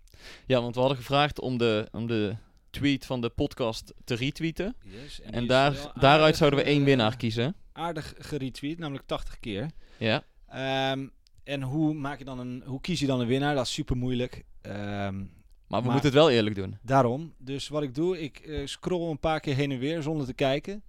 Ja, 0.46 0.61
want 0.61 0.74
we 0.74 0.81
hadden 0.81 0.98
gevraagd 0.98 1.40
om 1.40 1.59
de, 1.59 1.88
om 1.92 2.07
de 2.07 2.37
tweet 2.70 3.07
van 3.07 3.20
de 3.20 3.29
podcast 3.29 3.92
te 4.05 4.14
retweeten. 4.14 4.77
Yes, 4.85 5.20
En 5.20 5.46
daar, 5.46 5.72
daaruit 5.72 6.20
aardig, 6.22 6.37
zouden 6.37 6.59
we 6.59 6.64
één 6.64 6.85
winnaar 6.85 7.16
kiezen. 7.16 7.57
Aardig 7.72 8.14
geretweet, 8.18 8.79
namelijk 8.79 9.07
80 9.07 9.40
keer. 9.40 9.70
Ja. 9.98 10.22
Ehm, 10.48 11.07
en 11.44 11.62
hoe, 11.62 11.94
maak 11.94 12.18
je 12.18 12.24
dan 12.24 12.38
een, 12.38 12.62
hoe 12.66 12.80
kies 12.80 13.00
je 13.00 13.07
dan 13.07 13.20
een 13.20 13.26
winnaar? 13.26 13.54
Dat 13.54 13.64
is 13.66 13.72
super 13.72 13.96
moeilijk. 13.96 14.44
Maar 14.62 14.72
we 15.12 15.28
Maar- 15.68 15.83
moeten 15.83 16.02
het 16.02 16.12
wel 16.12 16.30
eerlijk 16.30 16.54
doen. 16.57 16.78
daarom. 16.83 17.33
Dus 17.38 17.68
wat 17.68 17.83
ik 17.83 17.94
doe, 17.94 18.20
ik 18.22 18.38
eh, 18.38 18.66
scroll 18.66 19.11
een 19.11 19.18
paar 19.18 19.40
keer 19.40 19.54
heen 19.54 19.70
en 19.72 19.78
weer 19.78 20.02
zonder 20.02 20.26
te 20.26 20.33
kijken. 20.35 20.83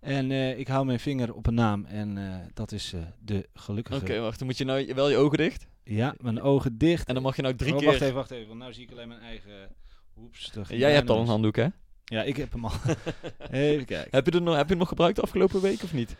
En 0.00 0.30
eh, 0.30 0.58
ik 0.58 0.68
hou 0.68 0.86
mijn 0.86 1.00
vinger 1.00 1.34
op 1.34 1.46
een 1.46 1.54
naam. 1.54 1.84
En 1.84 2.18
eh, 2.18 2.34
dat 2.54 2.72
is 2.72 2.94
de 3.24 3.48
gelukkige. 3.54 4.00
Oké, 4.00 4.20
wacht. 4.20 4.38
Dan 4.38 4.46
moet 4.46 4.58
je 4.58 4.64
nou 4.64 4.94
wel 4.94 5.10
je 5.10 5.16
ogen 5.16 5.38
dicht. 5.38 5.66
Ja, 5.84 6.14
mijn 6.20 6.40
ogen 6.40 6.78
dicht. 6.78 7.08
En 7.08 7.14
dan 7.14 7.22
mag 7.22 7.36
je 7.36 7.42
nou 7.42 7.54
drie 7.54 7.72
Oh, 7.72 7.78
keer... 7.78 7.88
Wacht 7.88 8.00
even, 8.00 8.14
wacht 8.14 8.30
even. 8.30 8.48
Want 8.48 8.60
nu 8.60 8.72
zie 8.72 8.82
ik 8.82 8.90
alleen 8.90 9.08
mijn 9.08 9.20
eigen... 9.20 9.68
Oeps. 10.16 10.52
Jij 10.68 10.92
hebt 10.92 11.10
al 11.10 11.20
een 11.20 11.26
handdoek, 11.26 11.56
hè? 11.56 11.66
Ja, 12.04 12.22
ik 12.22 12.36
heb 12.36 12.52
hem 12.52 12.64
al. 12.64 12.72
even 13.50 13.84
kijken. 13.84 14.08
Heb 14.10 14.26
je, 14.26 14.30
er 14.32 14.42
nog, 14.42 14.54
heb 14.54 14.64
je 14.64 14.70
hem 14.70 14.78
nog 14.78 14.88
gebruikt 14.88 15.16
de 15.16 15.22
afgelopen 15.22 15.60
week 15.60 15.82
of 15.82 15.92
niet? 15.92 16.16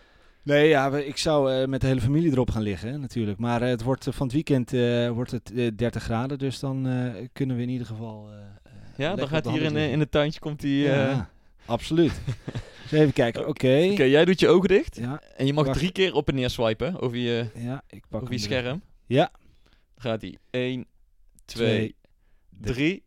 Nee, 0.48 0.68
ja, 0.68 0.96
ik 0.96 1.16
zou 1.16 1.52
eh, 1.52 1.66
met 1.68 1.80
de 1.80 1.86
hele 1.86 2.00
familie 2.00 2.30
erop 2.32 2.50
gaan 2.50 2.62
liggen, 2.62 3.00
natuurlijk. 3.00 3.38
Maar 3.38 3.62
eh, 3.62 3.68
het 3.68 3.82
wordt, 3.82 4.06
eh, 4.06 4.12
van 4.12 4.26
het 4.26 4.34
weekend 4.34 4.70
wordt 5.14 5.30
het 5.30 5.52
eh, 5.52 5.70
30 5.76 6.02
graden. 6.02 6.38
Dus 6.38 6.58
dan 6.58 6.88
kunnen 7.32 7.56
we 7.56 7.62
in 7.62 7.68
ieder 7.68 7.86
geval... 7.86 8.28
Ja, 8.96 9.14
dan 9.14 9.28
gaat 9.28 9.48
hier 9.50 9.62
in, 9.62 9.76
in 9.76 10.00
het 10.00 10.10
tuintje 10.10 10.40
komt 10.40 10.62
Ja, 10.62 11.30
absoluut. 11.66 12.12
Dus 12.90 12.98
even 13.00 13.12
kijken. 13.12 13.40
Oké. 13.48 13.88
Oké, 13.92 14.02
jij 14.02 14.24
doet 14.24 14.40
je 14.40 14.48
ogen 14.48 14.68
dicht. 14.68 14.96
Ja, 14.96 15.22
En 15.36 15.46
je 15.46 15.52
mag 15.52 15.66
Wacht. 15.66 15.78
drie 15.78 15.92
keer 15.92 16.14
op 16.14 16.28
en 16.28 16.34
neer 16.34 16.50
swipen 16.50 17.00
over 17.00 17.16
je, 17.16 17.46
ja, 17.54 17.82
ik 17.86 18.04
pak 18.08 18.22
over 18.22 18.34
je 18.34 18.40
er- 18.40 18.44
scherm. 18.46 18.82
Ja. 19.06 19.30
Dan 19.64 19.72
gaat 19.96 20.20
hij 20.20 20.36
1, 20.50 20.86
2, 21.44 21.68
Twee, 21.68 21.94
3. 22.74 23.02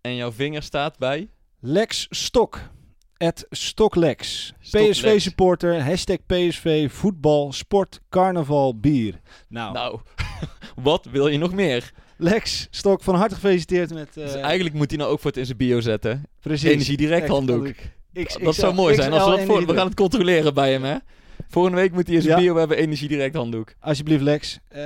En 0.00 0.14
jouw 0.16 0.32
vinger 0.32 0.62
staat 0.62 0.98
bij... 0.98 1.28
Lex 1.60 2.06
Stok. 2.10 2.60
At 3.18 3.46
Stoklex. 3.50 4.52
Stoklex. 4.60 4.98
PSV 5.00 5.20
supporter. 5.20 5.82
Hashtag 5.84 6.16
PSV. 6.26 6.90
Voetbal. 6.90 7.52
Sport. 7.52 8.00
Carnaval. 8.10 8.78
Bier. 8.78 9.20
Nou, 9.48 9.72
Nou, 9.72 10.00
wat 10.88 11.06
wil 11.10 11.28
je 11.28 11.38
nog 11.38 11.52
meer? 11.52 11.92
Lex 12.16 12.66
Stok, 12.70 13.02
van 13.02 13.14
harte 13.14 13.34
gefeliciteerd 13.34 13.94
met... 13.94 14.08
eh, 14.16 14.24
Dus 14.24 14.34
eigenlijk 14.34 14.74
moet 14.74 14.88
hij 14.90 14.98
nou 14.98 15.10
ook 15.10 15.20
voor 15.20 15.30
het 15.30 15.38
in 15.40 15.46
zijn 15.46 15.58
bio 15.58 15.80
zetten. 15.80 16.22
precies. 16.40 16.70
Energie 16.70 16.96
direct 16.96 17.22
Echt 17.22 17.30
handdoek. 17.30 17.66
X- 18.24 18.36
dat 18.42 18.54
zou 18.54 18.72
XL 18.72 18.80
mooi 18.80 18.94
zijn. 18.94 19.12
Als 19.12 19.24
we, 19.30 19.36
dat 19.36 19.46
voor, 19.46 19.66
we 19.66 19.74
gaan 19.74 19.86
het 19.86 19.94
controleren 19.96 20.54
bij 20.54 20.72
hem, 20.72 20.84
hè? 20.84 20.96
Volgende 21.48 21.76
week 21.78 21.92
moet 21.92 22.06
hij 22.06 22.16
in 22.16 22.22
zijn 22.22 22.34
Ja. 22.36 22.42
bio 22.42 22.56
hebben 22.56 22.76
energie 22.76 23.08
direct 23.08 23.34
handdoek. 23.34 23.74
Alsjeblieft, 23.80 24.22
Lex. 24.22 24.58
Eh, 24.68 24.78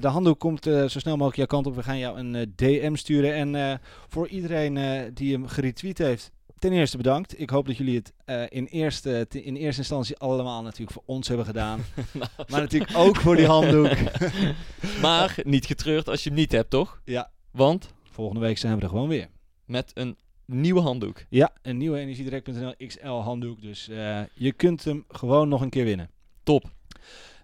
de 0.00 0.08
handdoek 0.08 0.38
komt 0.38 0.66
eh, 0.66 0.84
zo 0.84 0.98
snel 0.98 1.12
mogelijk 1.16 1.36
jouw 1.36 1.46
kant 1.46 1.66
op. 1.66 1.74
We 1.76 1.82
gaan 1.82 1.98
jou 1.98 2.18
een 2.18 2.34
eh, 2.34 2.42
DM 2.56 2.94
sturen. 2.94 3.34
En 3.34 3.54
eh, 3.54 3.74
voor 4.08 4.28
iedereen 4.28 4.76
eh, 4.76 5.00
die 5.14 5.32
hem 5.32 5.46
geretweet 5.46 5.98
heeft, 5.98 6.30
ten 6.58 6.72
eerste 6.72 6.96
bedankt. 6.96 7.40
Ik 7.40 7.50
hoop 7.50 7.66
dat 7.66 7.76
jullie 7.76 7.96
het 7.96 8.12
eh, 8.24 8.42
in, 8.48 8.66
eerste, 8.66 9.26
te- 9.28 9.42
in 9.42 9.56
eerste 9.56 9.80
instantie 9.80 10.16
allemaal 10.16 10.62
natuurlijk 10.62 10.92
voor 10.92 11.02
ons 11.06 11.28
hebben 11.28 11.46
gedaan. 11.46 11.80
maar 12.50 12.60
natuurlijk 12.60 12.96
ook 12.96 13.16
voor 13.16 13.36
die 13.36 13.46
handdoek. 13.46 13.90
Maar 15.02 15.38
niet 15.42 15.66
getreurd 15.66 16.08
als 16.08 16.22
je 16.22 16.28
hem 16.30 16.38
niet 16.38 16.52
hebt, 16.52 16.70
toch? 16.70 17.00
ja, 17.04 17.30
Want 17.50 17.92
volgende 18.02 18.40
week 18.40 18.58
zijn 18.58 18.76
we 18.76 18.82
er 18.82 18.88
gewoon 18.88 19.08
weer. 19.08 19.28
met 19.64 19.90
een 19.94 20.16
nieuwe 20.44 20.80
handdoek. 20.80 21.24
Ja, 21.28 21.52
een 21.62 21.76
nieuwe 21.76 21.98
energiedirect.nl 21.98 22.74
XL 22.86 23.06
handdoek. 23.08 23.60
Dus 23.62 23.88
eh, 23.88 24.20
je 24.34 24.52
kunt 24.52 24.84
hem 24.84 25.04
gewoon 25.08 25.48
nog 25.48 25.60
een 25.60 25.70
keer 25.70 25.84
winnen. 25.84 26.10
Top. 26.42 26.64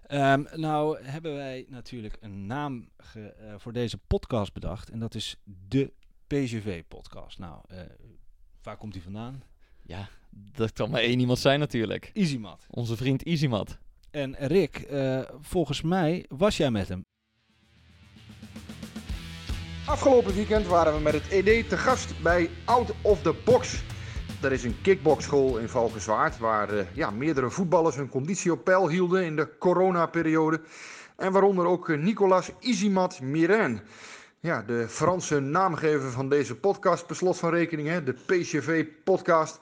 Ehm, 0.07 0.43
nou 0.55 1.01
hebben 1.03 1.35
wij 1.35 1.65
natuurlijk 1.69 2.17
een 2.19 2.45
naam 2.45 2.89
ge- 2.97 3.27
eh, 3.33 3.53
voor 3.57 3.73
deze 3.73 3.97
podcast 3.97 4.53
bedacht. 4.53 4.89
En 4.89 4.99
dat 4.99 5.15
is 5.15 5.35
de 5.67 5.93
PGV-podcast. 6.27 7.39
Nou, 7.39 7.59
waar 8.65 8.77
komt 8.77 8.93
die 8.93 9.01
vandaan? 9.01 9.43
Ja, 9.81 10.09
dat 10.29 10.73
kan 10.73 10.89
maar 10.89 11.01
één 11.01 11.19
iemand 11.19 11.39
zijn 11.39 11.59
natuurlijk. 11.59 12.11
Easymat. 12.13 12.65
Onze 12.69 12.95
vriend 12.95 13.25
Easymat. 13.25 13.77
En 14.11 14.35
Rick, 14.37 14.77
eh, 14.77 15.21
volgens 15.41 15.81
mij 15.81 16.25
was 16.27 16.57
jij 16.57 16.71
met 16.71 16.87
hem. 16.87 17.05
Afgelopen 19.85 20.33
weekend 20.33 20.67
waren 20.67 20.93
we 20.93 20.99
met 20.99 21.13
het 21.13 21.27
ED 21.29 21.69
te 21.69 21.77
gast 21.77 22.21
bij 22.21 22.49
Out 22.65 22.93
of 23.01 23.21
the 23.21 23.35
Box. 23.45 23.83
Dat 24.39 24.51
is 24.51 24.63
een 24.63 24.81
kickboxschool 24.81 25.57
in 25.57 25.69
Valkenswaard 25.69 26.37
waar 26.37 26.69
eh, 26.69 26.85
ja, 26.93 27.09
meerdere 27.09 27.49
voetballers 27.49 27.95
hun 27.95 28.09
conditie 28.09 28.51
op 28.51 28.63
peil 28.63 28.89
hielden 28.89 29.25
in 29.25 29.35
de 29.35 29.57
coronaperiode. 29.59 30.61
En 31.17 31.31
waaronder 31.31 31.65
ook 31.65 31.89
eh, 31.89 31.97
Nicolas 31.97 32.51
Isimat 32.59 33.21
Miren. 33.21 33.81
Ja, 34.45 34.61
de 34.67 34.85
Franse 34.87 35.39
naamgever 35.39 36.11
van 36.11 36.29
deze 36.29 36.55
podcast, 36.55 37.05
per 37.05 37.15
slot 37.15 37.37
van 37.37 37.49
rekening, 37.49 37.87
hè, 37.87 38.03
de 38.03 38.13
PCV-podcast. 38.13 39.59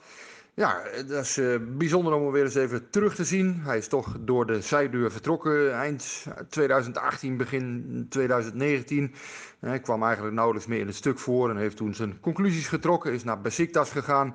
Ja, 0.54 0.82
dat 1.06 1.24
is 1.24 1.38
eh, 1.38 1.56
bijzonder 1.68 2.12
om 2.12 2.22
hem 2.22 2.32
weer 2.32 2.44
eens 2.44 2.54
even 2.54 2.90
terug 2.90 3.14
te 3.14 3.24
zien. 3.24 3.60
Hij 3.62 3.78
is 3.78 3.88
toch 3.88 4.16
door 4.20 4.46
de 4.46 4.60
zijdeur 4.60 5.12
vertrokken 5.12 5.74
eind 5.74 6.26
2018, 6.48 7.36
begin 7.36 8.06
2019. 8.08 9.14
Hij 9.60 9.80
kwam 9.80 10.02
eigenlijk 10.02 10.34
nauwelijks 10.34 10.68
meer 10.68 10.80
in 10.80 10.86
het 10.86 10.96
stuk 10.96 11.18
voor 11.18 11.50
en 11.50 11.56
heeft 11.56 11.76
toen 11.76 11.94
zijn 11.94 12.20
conclusies 12.20 12.68
getrokken. 12.68 13.12
Is 13.12 13.24
naar 13.24 13.40
Besiktas 13.40 13.90
gegaan. 13.90 14.34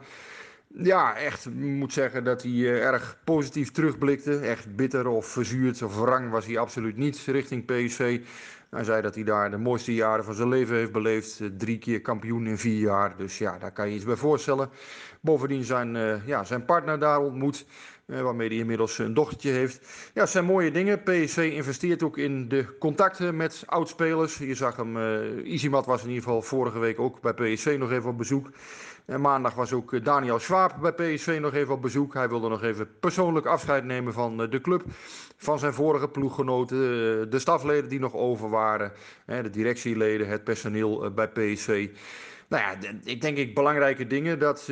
Ja, 0.73 1.15
echt 1.15 1.49
moet 1.55 1.93
zeggen 1.93 2.23
dat 2.23 2.41
hij 2.41 2.51
eh, 2.51 2.85
erg 2.85 3.17
positief 3.23 3.71
terugblikte. 3.71 4.39
Echt 4.39 4.75
bitter 4.75 5.07
of 5.07 5.25
verzuurd 5.25 5.81
of 5.81 5.95
wrang 5.99 6.31
was 6.31 6.45
hij 6.45 6.57
absoluut 6.57 6.97
niet 6.97 7.17
richting 7.25 7.65
PSV. 7.65 8.19
Hij 8.69 8.83
zei 8.83 9.01
dat 9.01 9.15
hij 9.15 9.23
daar 9.23 9.51
de 9.51 9.57
mooiste 9.57 9.93
jaren 9.93 10.23
van 10.25 10.33
zijn 10.33 10.49
leven 10.49 10.75
heeft 10.75 10.91
beleefd. 10.91 11.39
Eh, 11.39 11.47
Drie 11.57 11.77
keer 11.77 12.01
kampioen 12.01 12.47
in 12.47 12.57
vier 12.57 12.79
jaar. 12.79 13.17
Dus 13.17 13.37
ja, 13.37 13.57
daar 13.57 13.71
kan 13.71 13.89
je 13.89 13.95
iets 13.95 14.05
bij 14.05 14.15
voorstellen. 14.15 14.69
Bovendien 15.21 15.63
zijn, 15.63 15.95
eh, 15.95 16.27
ja, 16.27 16.43
zijn 16.43 16.65
partner 16.65 16.99
daar 16.99 17.19
ontmoet. 17.19 17.65
eh, 18.05 18.21
waarmee 18.21 18.47
hij 18.47 18.57
inmiddels 18.57 18.97
een 18.97 19.13
dochtertje 19.13 19.51
heeft. 19.51 20.09
Ja, 20.13 20.21
het 20.21 20.29
zijn 20.29 20.45
mooie 20.45 20.71
dingen. 20.71 21.03
PSV 21.03 21.49
investeert 21.53 22.03
ook 22.03 22.17
in 22.17 22.47
de 22.47 22.77
contacten 22.79 23.35
met 23.37 23.63
oudspelers. 23.65 24.37
Je 24.37 24.55
zag 24.55 24.75
hem, 24.75 24.97
eh 24.97 25.51
Izimat 25.51 25.85
was 25.85 26.01
in 26.03 26.07
ieder 26.07 26.23
geval 26.23 26.41
vorige 26.41 26.79
week 26.79 26.99
ook 26.99 27.21
bij 27.21 27.33
PSV 27.33 27.75
nog 27.79 27.91
even 27.91 28.09
op 28.09 28.17
bezoek. 28.17 28.49
En 29.09 29.21
maandag 29.21 29.53
was 29.53 29.73
ook 29.73 29.93
eh, 29.93 30.03
Daniel 30.03 30.39
Schwab 30.39 30.75
bij 30.81 30.91
PSV 30.91 31.37
nog 31.41 31.53
even 31.53 31.73
op 31.73 31.81
bezoek. 31.81 32.13
Hij 32.13 32.29
wilde 32.29 32.49
nog 32.49 32.63
even 32.63 32.89
persoonlijk 32.99 33.45
afscheid 33.45 33.83
nemen 33.83 34.13
van 34.13 34.41
eh, 34.41 34.49
de 34.49 34.61
club. 34.61 34.83
Van 35.37 35.59
zijn 35.59 35.73
vorige 35.73 36.07
ploeggenoten, 36.07 36.77
eh, 36.77 37.31
de 37.31 37.39
stafleden 37.39 37.89
die 37.89 37.99
nog 37.99 38.13
over 38.13 38.49
waren. 38.49 38.91
De 39.25 39.49
directieleden, 39.49 40.27
het 40.27 40.43
personeel 40.43 41.13
bij 41.13 41.27
PSV. 41.27 41.89
Nou 42.47 42.63
ja, 42.63 42.89
ik 43.03 43.21
denk 43.21 43.37
ik 43.37 43.55
belangrijke 43.55 44.07
dingen 44.07 44.39
dat 44.39 44.71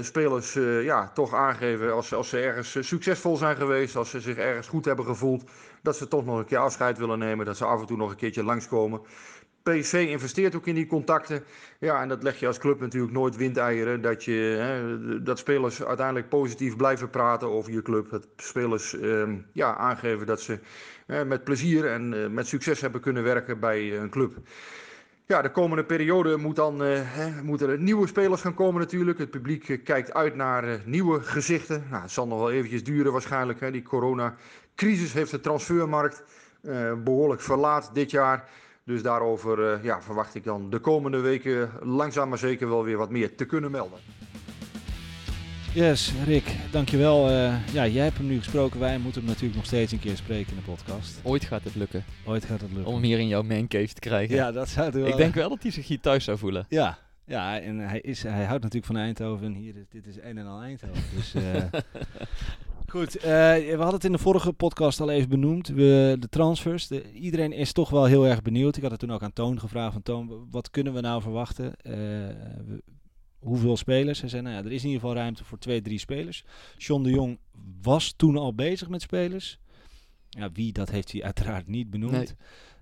spelers 0.00 0.52
ja, 0.82 1.10
toch 1.14 1.34
aangeven 1.34 1.92
als, 1.92 2.14
als 2.14 2.28
ze 2.28 2.38
ergens 2.38 2.88
succesvol 2.88 3.36
zijn 3.36 3.56
geweest, 3.56 3.96
als 3.96 4.10
ze 4.10 4.20
zich 4.20 4.36
ergens 4.36 4.68
goed 4.68 4.84
hebben 4.84 5.04
gevoeld, 5.04 5.50
dat 5.82 5.96
ze 5.96 6.08
toch 6.08 6.24
nog 6.24 6.38
een 6.38 6.44
keer 6.44 6.58
afscheid 6.58 6.98
willen 6.98 7.18
nemen, 7.18 7.46
dat 7.46 7.56
ze 7.56 7.64
af 7.64 7.80
en 7.80 7.86
toe 7.86 7.96
nog 7.96 8.10
een 8.10 8.16
keertje 8.16 8.44
langskomen. 8.44 9.00
PSV 9.62 10.06
investeert 10.08 10.54
ook 10.54 10.66
in 10.66 10.74
die 10.74 10.86
contacten. 10.86 11.44
Ja, 11.78 12.02
en 12.02 12.08
dat 12.08 12.22
leg 12.22 12.40
je 12.40 12.46
als 12.46 12.58
club 12.58 12.80
natuurlijk 12.80 13.12
nooit 13.12 13.36
windeieren. 13.36 14.00
Dat, 14.00 14.24
je, 14.24 14.32
hè, 14.32 15.22
dat 15.22 15.38
spelers 15.38 15.84
uiteindelijk 15.84 16.28
positief 16.28 16.76
blijven 16.76 17.10
praten 17.10 17.48
over 17.48 17.72
je 17.72 17.82
club. 17.82 18.10
Dat 18.10 18.28
spelers 18.36 18.98
ehm, 18.98 19.36
ja, 19.52 19.76
aangeven 19.76 20.26
dat 20.26 20.40
ze 20.40 20.58
met 21.26 21.44
plezier 21.44 21.86
en 21.86 22.22
eh, 22.22 22.30
met 22.30 22.46
succes 22.46 22.80
hebben 22.80 23.00
kunnen 23.00 23.22
werken 23.22 23.60
bij 23.60 23.78
eh, 23.78 24.00
een 24.00 24.10
club. 24.10 24.32
Ja, 25.28 25.42
de 25.42 25.50
komende 25.50 25.84
periode 25.84 26.36
moet 26.36 26.56
dan, 26.56 26.82
eh, 26.82 27.00
hè, 27.02 27.42
moeten 27.42 27.68
er 27.68 27.78
nieuwe 27.78 28.06
spelers 28.06 28.40
gaan 28.40 28.54
komen 28.54 28.80
natuurlijk. 28.80 29.18
Het 29.18 29.30
publiek 29.30 29.80
kijkt 29.84 30.14
uit 30.14 30.34
naar 30.34 30.80
nieuwe 30.84 31.20
gezichten. 31.20 31.84
Nou, 31.90 32.02
het 32.02 32.10
zal 32.10 32.26
nog 32.26 32.38
wel 32.38 32.50
eventjes 32.50 32.84
duren 32.84 33.12
waarschijnlijk. 33.12 33.60
Hè. 33.60 33.70
Die 33.70 33.82
coronacrisis 33.82 35.12
heeft 35.12 35.30
de 35.30 35.40
transfermarkt 35.40 36.22
eh, 36.62 36.92
behoorlijk 37.04 37.40
verlaat 37.40 37.90
dit 37.92 38.10
jaar. 38.10 38.48
Dus 38.88 39.02
daarover 39.02 39.72
eh, 39.72 39.84
ja, 39.84 40.02
verwacht 40.02 40.34
ik 40.34 40.44
dan 40.44 40.70
de 40.70 40.78
komende 40.78 41.20
weken 41.20 41.70
langzaam 41.82 42.28
maar 42.28 42.38
zeker 42.38 42.68
wel 42.68 42.84
weer 42.84 42.96
wat 42.96 43.10
meer 43.10 43.34
te 43.36 43.44
kunnen 43.44 43.70
melden. 43.70 43.98
Yes, 45.74 46.12
Rick, 46.26 46.56
dankjewel. 46.70 47.28
Eh 47.28 47.72
ja, 47.72 47.86
jij 47.86 48.04
hebt 48.04 48.16
hem 48.16 48.26
nu 48.26 48.38
gesproken. 48.38 48.80
Wij 48.80 48.98
moeten 48.98 49.20
hem 49.20 49.30
natuurlijk 49.30 49.56
nog 49.56 49.66
steeds 49.66 49.92
een 49.92 49.98
keer 49.98 50.16
spreken 50.16 50.50
in 50.50 50.56
de 50.56 50.70
podcast. 50.70 51.20
Ooit 51.22 51.44
gaat 51.44 51.64
het 51.64 51.74
lukken 51.74 52.04
Ooit 52.24 52.44
gaat 52.44 52.60
het 52.60 52.70
lukken. 52.72 52.86
om 52.86 52.94
hem 52.94 53.02
hier 53.02 53.18
in 53.18 53.28
jouw 53.28 53.42
mancave 53.42 53.92
te 53.92 54.00
krijgen. 54.00 54.34
Ja, 54.34 54.52
dat 54.52 54.68
zou 54.68 54.86
het 54.86 54.94
wel... 54.94 55.06
Ik 55.06 55.16
denk 55.16 55.34
wel 55.34 55.48
dat 55.48 55.62
hij 55.62 55.70
zich 55.70 55.86
hier 55.86 56.00
thuis 56.00 56.24
zou 56.24 56.38
voelen. 56.38 56.66
Ja, 56.68 56.98
ja 57.24 57.60
en 57.60 57.78
hij, 57.78 58.00
is, 58.00 58.22
hij 58.22 58.44
houdt 58.44 58.62
natuurlijk 58.62 58.92
van 58.92 58.96
Eindhoven. 58.96 59.46
En 59.46 59.54
hier, 59.54 59.74
dit 59.90 60.06
is 60.06 60.16
een 60.20 60.38
en 60.38 60.46
al 60.46 60.62
Eindhoven. 60.62 61.02
Dus, 61.14 61.34
eh, 61.34 61.64
goed, 62.90 63.16
eh, 63.16 63.22
we 63.54 63.74
hadden 63.76 63.94
het 63.94 64.04
in 64.04 64.12
de 64.12 64.18
vorige 64.18 64.52
podcast 64.52 65.00
al 65.00 65.10
even 65.10 65.28
benoemd. 65.28 65.68
We, 65.68 66.16
de 66.18 66.28
transfers. 66.28 66.86
De, 66.86 67.12
iedereen 67.12 67.52
is 67.52 67.72
toch 67.72 67.90
wel 67.90 68.04
heel 68.04 68.26
erg 68.26 68.42
benieuwd. 68.42 68.76
Ik 68.76 68.82
had 68.82 68.90
het 68.90 69.00
toen 69.00 69.12
ook 69.12 69.22
aan 69.22 69.32
Toon 69.32 69.60
gevraagd. 69.60 69.92
Van 69.92 70.02
Toon, 70.02 70.46
wat 70.50 70.70
kunnen 70.70 70.92
we 70.94 71.00
nou 71.00 71.22
verwachten? 71.22 71.76
Eh, 71.76 71.92
we- 72.66 72.82
hoeveel 73.38 73.76
spelers? 73.76 74.20
Hij 74.20 74.28
zei, 74.28 74.42
nou 74.42 74.54
ja, 74.54 74.60
er 74.64 74.72
is 74.72 74.82
in 74.82 74.86
ieder 74.88 75.00
geval 75.00 75.16
ruimte 75.16 75.44
voor 75.44 75.58
twee, 75.58 75.82
drie 75.82 75.98
spelers. 75.98 76.44
John 76.76 77.02
de 77.02 77.10
Jong 77.10 77.38
was 77.82 78.12
toen 78.16 78.36
al 78.36 78.54
bezig 78.54 78.88
met 78.88 79.02
spelers. 79.02 79.58
Ja, 80.28 80.52
wie, 80.52 80.72
dat 80.72 80.90
heeft 80.90 81.12
hij 81.12 81.22
uiteraard 81.22 81.66
niet 81.68 81.90
benoemd. 81.90 82.12
Nee. 82.12 82.26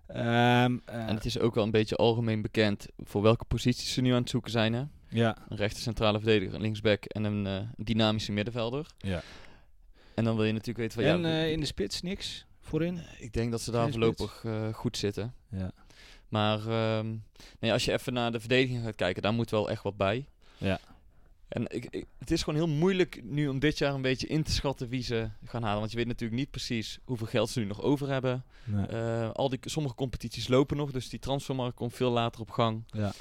Ehm, 0.07 0.77
eh, 0.85 1.09
En 1.09 1.15
het 1.15 1.25
is 1.25 1.39
ook 1.39 1.55
wel 1.55 1.65
een 1.65 1.71
beetje 1.71 1.97
algemeen 1.97 2.43
bekend 2.43 2.87
voor 2.99 3.23
welke 3.23 3.45
posities 3.45 3.93
ze 3.93 4.01
nu 4.01 4.11
aan 4.13 4.21
het 4.21 4.31
zoeken 4.31 4.51
zijn. 4.51 4.73
Hè? 4.73 4.83
ja, 5.09 5.37
Een 5.49 5.57
rechter 5.57 5.83
centrale 5.83 6.19
verdediger, 6.19 6.55
een 6.55 6.61
linksback 6.61 7.05
en 7.05 7.25
een 7.25 7.69
dynamische 7.77 8.33
middenvelder. 8.33 8.87
ja. 8.99 9.23
En 10.17 10.25
dan 10.25 10.37
wil 10.37 10.45
je 10.45 10.53
natuurlijk 10.53 10.79
weten 10.79 11.03
van 11.03 11.13
En 11.13 11.21
ja, 11.33 11.43
eh, 11.45 11.53
in 11.53 11.61
de 11.61 11.67
spits 11.67 12.03
niks 12.03 12.47
voorin? 12.61 13.01
ik 13.19 13.33
denk 13.33 13.51
dat 13.51 13.61
ze 13.61 13.71
daar 13.71 13.91
voorlopig 13.91 14.43
eh, 14.45 14.75
goed 14.75 14.97
zitten. 14.97 15.35
Ja. 15.51 15.71
Maar 16.29 16.69
ehm, 16.69 17.15
nee, 17.61 17.73
als 17.73 17.85
je 17.85 17.93
even 17.93 18.13
naar 18.13 18.33
de 18.33 18.41
verdediging 18.41 18.85
gaat 18.85 18.95
kijken, 18.95 19.23
daar 19.23 19.33
moet 19.33 19.51
wel 19.51 19.71
echt 19.71 19.83
wat 19.83 19.97
bij. 19.97 20.27
Ja. 20.59 20.79
En 21.49 21.65
ik, 21.69 21.87
ik- 21.91 22.07
het 22.19 22.31
is 22.31 22.43
gewoon 22.43 22.59
heel 22.65 22.75
moeilijk 22.75 23.21
nu 23.25 23.49
om 23.49 23.59
dit 23.59 23.79
jaar 23.79 23.95
een 23.95 24.03
beetje 24.03 24.27
in 24.27 24.43
te 24.43 24.53
schatten 24.53 24.89
wie 24.89 25.03
ze 25.03 25.29
gaan 25.45 25.63
halen. 25.63 25.79
Want 25.79 25.91
je 25.91 25.97
weet 25.97 26.07
natuurlijk 26.07 26.41
niet 26.41 26.51
precies 26.51 26.99
hoeveel 27.05 27.27
geld 27.27 27.51
ze 27.51 27.59
nu 27.61 27.65
nog 27.67 27.83
over 27.83 28.09
hebben. 28.09 28.45
Nee. 28.65 28.87
Eh, 28.87 29.31
al 29.33 29.49
die, 29.49 29.59
sommige 29.63 29.95
competities 29.95 30.49
lopen 30.49 30.77
nog, 30.77 30.91
dus 30.91 31.09
die 31.09 31.19
transfermarkt 31.21 31.77
komt 31.77 31.95
veel 31.95 32.11
later 32.11 32.41
op 32.41 32.51
gang. 32.51 32.85
ja. 32.91 33.13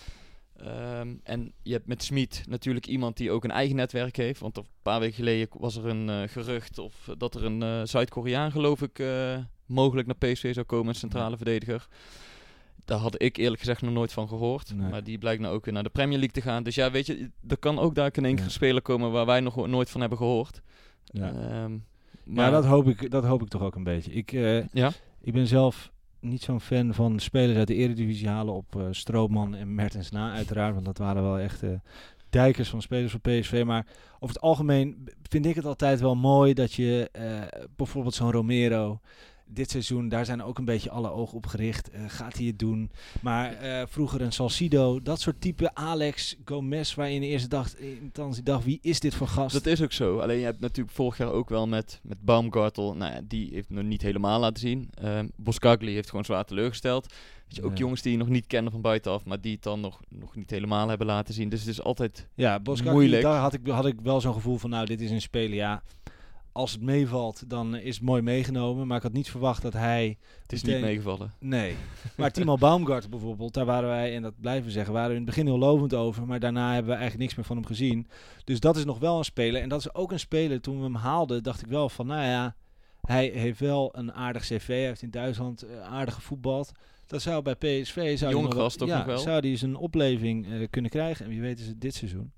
Ehm, 0.55 1.13
en 1.23 1.51
je 1.63 1.73
hebt 1.73 1.87
met 1.87 2.03
Smit 2.03 2.43
natuurlijk 2.49 2.87
iemand 2.87 3.17
die 3.17 3.31
ook 3.31 3.43
een 3.43 3.51
eigen 3.51 3.75
netwerk 3.75 4.15
heeft. 4.15 4.39
Want 4.39 4.57
een 4.57 4.65
paar 4.81 4.99
weken 4.99 5.15
geleden 5.15 5.47
was 5.51 5.75
er 5.75 5.85
een 5.85 6.09
eh, 6.09 6.21
gerucht 6.27 6.77
of 6.79 7.09
dat 7.17 7.35
er 7.35 7.43
een 7.45 7.63
eh, 7.63 7.81
Zuid-Koreaan, 7.83 8.51
geloof 8.51 8.81
ik, 8.81 8.99
eh, 8.99 9.37
mogelijk 9.65 10.07
naar 10.07 10.31
PSV 10.31 10.53
zou 10.53 10.65
komen, 10.65 10.87
een 10.87 10.95
centrale 10.95 11.35
verdediger. 11.35 11.87
Daar 12.85 12.97
had 12.97 13.21
ik 13.21 13.37
eerlijk 13.37 13.59
gezegd 13.59 13.81
nog 13.81 13.93
nooit 13.93 14.13
van 14.13 14.27
gehoord. 14.27 14.75
Nee. 14.75 14.89
Maar 14.89 15.03
die 15.03 15.17
blijkt 15.17 15.41
nou 15.41 15.55
ook 15.55 15.65
weer 15.65 15.73
naar 15.73 15.83
de 15.83 15.89
Premier 15.89 16.17
League 16.17 16.33
te 16.33 16.41
gaan. 16.41 16.63
Dus 16.63 16.75
ja, 16.75 16.91
weet 16.91 17.05
je, 17.05 17.31
er 17.47 17.57
kan 17.57 17.79
ook 17.79 17.95
daar 17.95 18.09
in 18.11 18.25
één 18.25 18.31
keer 18.33 18.43
Ja. 18.43 18.45
een 18.45 18.51
speler 18.55 18.81
komen 18.81 19.11
waar 19.11 19.25
wij 19.25 19.39
nog 19.39 19.67
nooit 19.67 19.89
van 19.89 19.99
hebben 19.99 20.17
gehoord. 20.17 20.61
Ja. 21.03 21.33
Ehm, 21.33 21.77
maar 22.23 22.51
dat 22.51 22.65
hoop, 22.65 22.87
ik, 22.87 23.11
dat 23.11 23.23
hoop 23.23 23.41
ik 23.41 23.47
toch 23.47 23.61
ook 23.61 23.75
een 23.75 23.83
beetje. 23.83 24.11
Ik, 24.11 24.31
ja, 24.71 24.91
ik 25.21 25.33
ben 25.33 25.47
zelf 25.47 25.91
niet 26.25 26.41
zo'n 26.41 26.61
fan 26.61 26.93
van 26.93 27.19
spelers 27.19 27.57
uit 27.57 27.67
de 27.67 27.75
Eredivisie 27.75 28.27
halen 28.27 28.53
op 28.53 28.75
eh 28.75 28.87
Strootman 28.91 29.55
en 29.55 29.75
Mertens 29.75 30.11
na, 30.11 30.33
uiteraard. 30.33 30.73
Want 30.73 30.85
dat 30.85 30.97
waren 30.97 31.23
wel 31.23 31.39
echt 31.39 31.63
dijkers 32.35 32.69
van 32.69 32.81
spelers 32.81 33.11
van 33.11 33.21
PSV. 33.21 33.63
Maar 33.65 33.85
over 34.19 34.35
het 34.35 34.43
algemeen 34.43 35.09
vind 35.29 35.45
ik 35.45 35.55
het 35.55 35.65
altijd 35.65 35.99
wel 35.99 36.15
mooi 36.15 36.53
dat 36.53 36.73
je 36.73 37.09
eh, 37.11 37.41
bijvoorbeeld 37.75 38.13
zo'n 38.13 38.31
Romero... 38.31 38.99
Dit 39.47 39.69
seizoen, 39.71 40.09
daar 40.09 40.25
zijn 40.25 40.43
ook 40.43 40.57
een 40.57 40.65
beetje 40.65 40.89
alle 40.89 41.09
ogen 41.11 41.37
op 41.37 41.45
gericht. 41.45 41.89
Eh, 41.89 42.01
gaat 42.07 42.37
hij 42.37 42.45
het 42.45 42.59
doen? 42.59 42.91
Maar 43.21 43.53
eh, 43.53 43.83
vroeger 43.87 44.21
een 44.21 44.31
Salcido, 44.31 45.01
dat 45.01 45.19
soort 45.21 45.41
type 45.41 45.73
Alex 45.75 46.35
Gomez, 46.45 46.93
waar 46.93 47.07
je 47.09 47.15
in 47.15 47.21
de 47.21 47.27
eerste 47.27 47.47
dag, 47.47 47.75
in 47.77 47.99
instantie 48.01 48.43
dacht, 48.43 48.63
wie 48.63 48.79
is 48.81 48.99
dit 48.99 49.15
voor 49.15 49.27
gast? 49.27 49.53
dat 49.53 49.65
is 49.65 49.81
ook 49.81 49.91
zo. 49.91 50.19
Alleen 50.19 50.37
je 50.37 50.43
hebt 50.45 50.59
natuurlijk 50.59 50.95
vorig 50.95 51.17
jaar 51.17 51.31
ook 51.31 51.49
wel 51.49 51.67
met, 51.67 51.99
met 52.03 52.21
Baumgartel. 52.21 52.95
Nou 52.95 53.13
ja, 53.13 53.21
die 53.27 53.49
heeft 53.53 53.69
nog 53.69 53.83
niet 53.83 54.01
helemaal 54.01 54.39
laten 54.39 54.59
zien. 54.59 54.89
Ehm 54.93 55.27
Boskagli 55.35 55.93
heeft 55.93 56.09
gewoon 56.09 56.25
zwaar 56.25 56.45
teleurgesteld. 56.45 57.13
Weet 57.47 57.55
je, 57.55 57.63
ook 57.63 57.71
Ja. 57.71 57.77
jongens 57.77 58.01
die 58.01 58.11
je 58.11 58.17
nog 58.17 58.29
niet 58.29 58.47
kennen 58.47 58.71
van 58.71 58.81
buitenaf, 58.81 59.25
maar 59.25 59.41
die 59.41 59.53
het 59.53 59.63
dan 59.63 59.79
nog, 59.79 59.99
nog 60.09 60.35
niet 60.35 60.49
helemaal 60.49 60.87
hebben 60.89 61.07
laten 61.07 61.33
zien. 61.33 61.49
Dus 61.49 61.59
het 61.59 61.69
is 61.69 61.81
altijd 61.81 62.27
Ja, 62.35 62.59
Boskakli, 62.59 62.93
Moeilijk. 62.93 63.21
daar 63.21 63.39
had 63.39 63.53
ik, 63.53 63.67
had 63.67 63.85
ik 63.85 63.99
wel 64.03 64.21
zo'n 64.21 64.33
gevoel 64.33 64.57
van, 64.57 64.69
nou, 64.69 64.85
dit 64.85 65.01
is 65.01 65.11
een 65.11 65.21
speler, 65.21 65.55
ja. 65.55 65.83
Als 66.55 66.71
het 66.71 66.81
meevalt, 66.81 67.49
dan 67.49 67.75
is 67.75 67.95
het 67.95 68.03
mooi 68.03 68.21
meegenomen. 68.21 68.87
Maar 68.87 68.97
ik 68.97 69.03
had 69.03 69.13
niet 69.13 69.29
verwacht 69.29 69.61
dat 69.61 69.73
hij... 69.73 70.17
Het 70.41 70.51
is 70.51 70.63
Meteen- 70.63 70.77
niet 70.77 70.85
meegevallen. 70.85 71.33
Nee. 71.39 71.75
Maar 72.17 72.31
Timo 72.31 72.57
Baumgart 72.57 73.09
bijvoorbeeld, 73.09 73.53
daar 73.53 73.65
waren 73.65 73.89
wij, 73.89 74.15
en 74.15 74.21
dat 74.21 74.33
blijven 74.39 74.65
we 74.65 74.71
zeggen, 74.71 74.93
waren 74.93 75.09
we 75.09 75.15
in 75.15 75.21
het 75.21 75.29
begin 75.29 75.45
heel 75.45 75.57
lovend 75.57 75.93
over. 75.93 76.25
Maar 76.25 76.39
daarna 76.39 76.73
hebben 76.73 76.91
we 76.91 76.97
eigenlijk 76.97 77.21
niks 77.21 77.35
meer 77.35 77.45
van 77.45 77.55
hem 77.55 77.65
gezien. 77.65 78.07
Dus 78.43 78.59
dat 78.59 78.77
is 78.77 78.85
nog 78.85 78.99
wel 78.99 79.17
een 79.17 79.25
speler. 79.25 79.61
En 79.61 79.69
dat 79.69 79.79
is 79.79 79.93
ook 79.93 80.11
een 80.11 80.19
speler, 80.19 80.61
toen 80.61 80.77
we 80.77 80.83
hem 80.83 80.95
haalden, 80.95 81.43
dacht 81.43 81.61
ik 81.61 81.67
wel 81.67 81.89
van, 81.89 82.07
nou 82.07 82.25
ja, 82.25 82.55
hij 83.01 83.27
heeft 83.27 83.59
wel 83.59 83.89
een 83.97 84.13
aardig 84.13 84.41
cv. 84.41 84.67
Hij 84.67 84.85
heeft 84.85 85.01
in 85.01 85.11
Duitsland 85.11 85.61
eh, 85.61 85.81
aardig 85.81 86.13
gevoetbald. 86.13 86.71
Dat 87.07 87.21
zou 87.21 87.41
bij 87.41 87.55
PSV... 87.55 88.17
Zou 88.17 88.41
nog 88.41 88.53
gast 88.53 88.79
ja, 88.79 88.97
nog 88.97 89.05
wel? 89.05 89.17
zou 89.17 89.41
die 89.41 89.57
zijn 89.57 89.75
opleving 89.75 90.47
eh, 90.51 90.67
kunnen 90.69 90.91
krijgen. 90.91 91.25
En 91.25 91.31
wie 91.31 91.41
weet 91.41 91.59
is 91.59 91.67
het 91.67 91.81
dit 91.81 91.95
seizoen. 91.95 92.31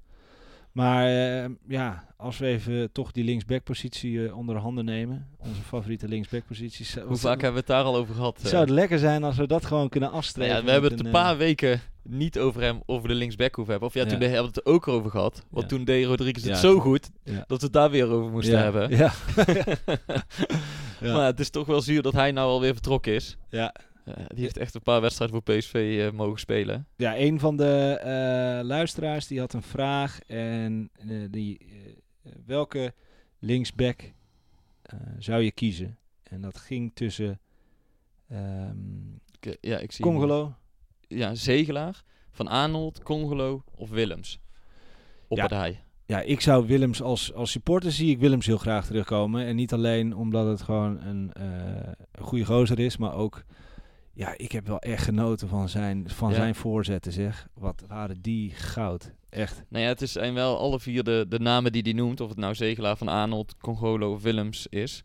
Maar 0.78 1.08
eh, 1.44 1.50
ja, 1.68 2.06
als 2.18 2.38
we 2.38 2.46
even 2.48 2.92
toch 2.92 3.12
die 3.12 3.24
linksback-positie 3.24 4.28
eh, 4.28 4.38
onder 4.38 4.56
handen 4.58 4.86
nemen. 4.86 5.28
Onze 5.38 5.62
favoriete 5.62 6.08
linksback-positie. 6.08 7.02
Hoe 7.02 7.18
vaak 7.18 7.42
hebben 7.42 7.52
we 7.52 7.58
het 7.58 7.68
daar 7.68 7.84
al 7.84 7.96
over 7.96 8.16
gehad? 8.16 8.40
eh? 8.44 8.46
zou 8.50 8.62
het 8.62 8.70
lekker 8.70 9.00
zijn 9.00 9.24
als 9.24 9.38
we 9.38 9.48
dat 9.48 9.66
gewoon 9.66 9.90
kunnen 9.90 10.10
Nou 10.10 10.22
afstreven. 10.22 10.56
ja, 10.56 10.64
we 10.64 10.72
hebben 10.72 10.92
het 10.92 11.00
een 11.00 11.06
eh, 11.06 11.12
paar 11.12 11.38
weken 11.38 11.82
niet 12.04 12.40
over 12.40 12.62
hem, 12.62 12.82
over 12.86 13.08
de 13.08 13.14
linksback 13.16 13.56
hoeven 13.56 13.72
hebben. 13.74 13.90
Of 13.90 13.96
ja, 13.96 14.04
Ja. 14.04 14.10
toen 14.10 14.20
hebben 14.20 14.42
we 14.42 14.48
het 14.48 14.58
er 14.58 14.66
ook 14.74 14.88
over 14.88 15.12
gehad. 15.12 15.46
Want 15.50 15.70
Ja. 15.70 15.76
toen 15.78 15.86
deed 15.86 16.06
Rodriguez 16.06 16.44
het 16.46 16.58
zo 16.58 16.80
goed 16.80 17.10
dat 17.24 17.60
we 17.60 17.66
het 17.66 17.74
daar 17.74 17.90
weer 17.92 18.08
over 18.10 18.32
moesten 18.32 18.60
hebben. 18.60 18.90
Ja. 18.98 19.12
Ja. 21.02 21.14
Maar 21.14 21.26
het 21.26 21.40
is 21.40 21.50
toch 21.50 21.66
wel 21.68 21.82
zuur 21.82 22.02
dat 22.02 22.14
hij 22.14 22.32
nou 22.32 22.50
alweer 22.50 22.74
vertrokken 22.74 23.14
is. 23.14 23.38
Ja. 23.50 23.74
Eh, 24.08 24.26
die 24.28 24.44
heeft 24.44 24.58
echt 24.58 24.76
een 24.76 24.82
paar 24.82 25.02
wedstrijden 25.02 25.42
voor 25.44 25.56
PSV 25.56 26.06
eh, 26.08 26.18
mogen 26.18 26.40
spelen. 26.40 26.88
ja, 26.96 27.18
een 27.18 27.40
van 27.40 27.58
de 27.58 27.98
eh, 28.04 28.66
luisteraars 28.66 29.28
die 29.28 29.40
had 29.40 29.54
een 29.54 29.62
vraag. 29.64 30.20
En 30.28 30.90
eh, 30.94 31.08
die, 31.32 31.58
eh, 31.60 32.32
welke 32.46 32.94
linksback 33.40 34.02
eh, 34.82 35.00
zou 35.20 35.42
je 35.42 35.52
kiezen? 35.52 35.98
En 36.24 36.42
dat 36.42 36.58
ging 36.58 36.92
tussen 36.94 37.40
ehm 38.30 38.76
eh, 39.40 39.54
ja, 39.62 39.78
ik 39.78 39.92
zie. 39.92 40.06
Congolo. 40.06 40.54
Ja, 41.08 41.36
Zegelaar, 41.36 42.04
Van 42.32 42.48
Arnold, 42.48 43.04
Congolo 43.04 43.64
of 43.76 43.90
Willems. 43.90 44.40
Op 45.28 45.38
Ja. 45.38 45.44
het 45.44 45.52
hij. 45.52 45.84
ja, 46.06 46.22
ik 46.22 46.42
zou 46.42 46.68
Willems 46.68 47.02
als, 47.02 47.34
als 47.34 47.52
supporter 47.52 47.92
zie 47.92 48.10
ik 48.12 48.20
Willems 48.20 48.46
heel 48.46 48.58
graag 48.58 48.86
terugkomen. 48.86 49.46
En 49.46 49.56
niet 49.56 49.74
alleen 49.74 50.16
omdat 50.16 50.48
het 50.48 50.62
gewoon 50.62 51.02
een, 51.02 51.34
eh, 51.34 51.92
een 52.12 52.24
goede 52.24 52.46
gozer 52.46 52.80
is, 52.80 52.98
maar 52.98 53.14
ook... 53.14 53.44
Ja, 54.18 54.34
ik 54.38 54.52
heb 54.52 54.68
wel 54.68 54.80
echt 54.80 55.04
genoten 55.04 55.48
van 55.48 55.70
zijn, 55.70 56.10
van 56.10 56.30
Ja. 56.30 56.36
zijn 56.36 56.56
voorzetten, 56.56 57.12
zeg. 57.12 57.48
Wat 57.54 57.84
waren 57.88 58.22
die 58.22 58.52
goud. 58.52 59.12
Echt. 59.30 59.64
Nou 59.70 59.84
ja, 59.84 59.90
het 59.90 60.02
is- 60.02 60.12
zijn 60.12 60.34
wel 60.34 60.58
alle 60.58 60.80
vier 60.80 61.04
de, 61.04 61.26
de 61.30 61.40
namen 61.40 61.72
die 61.72 61.82
hij 61.82 61.94
noemt. 61.94 62.22
Of 62.22 62.30
het 62.30 62.38
nou 62.38 62.56
Zegelaar 62.56 62.98
van 62.98 63.08
Arnold, 63.08 63.58
Congolo 63.58 64.14
of 64.14 64.22
Willems 64.22 64.68
is. 64.70 65.04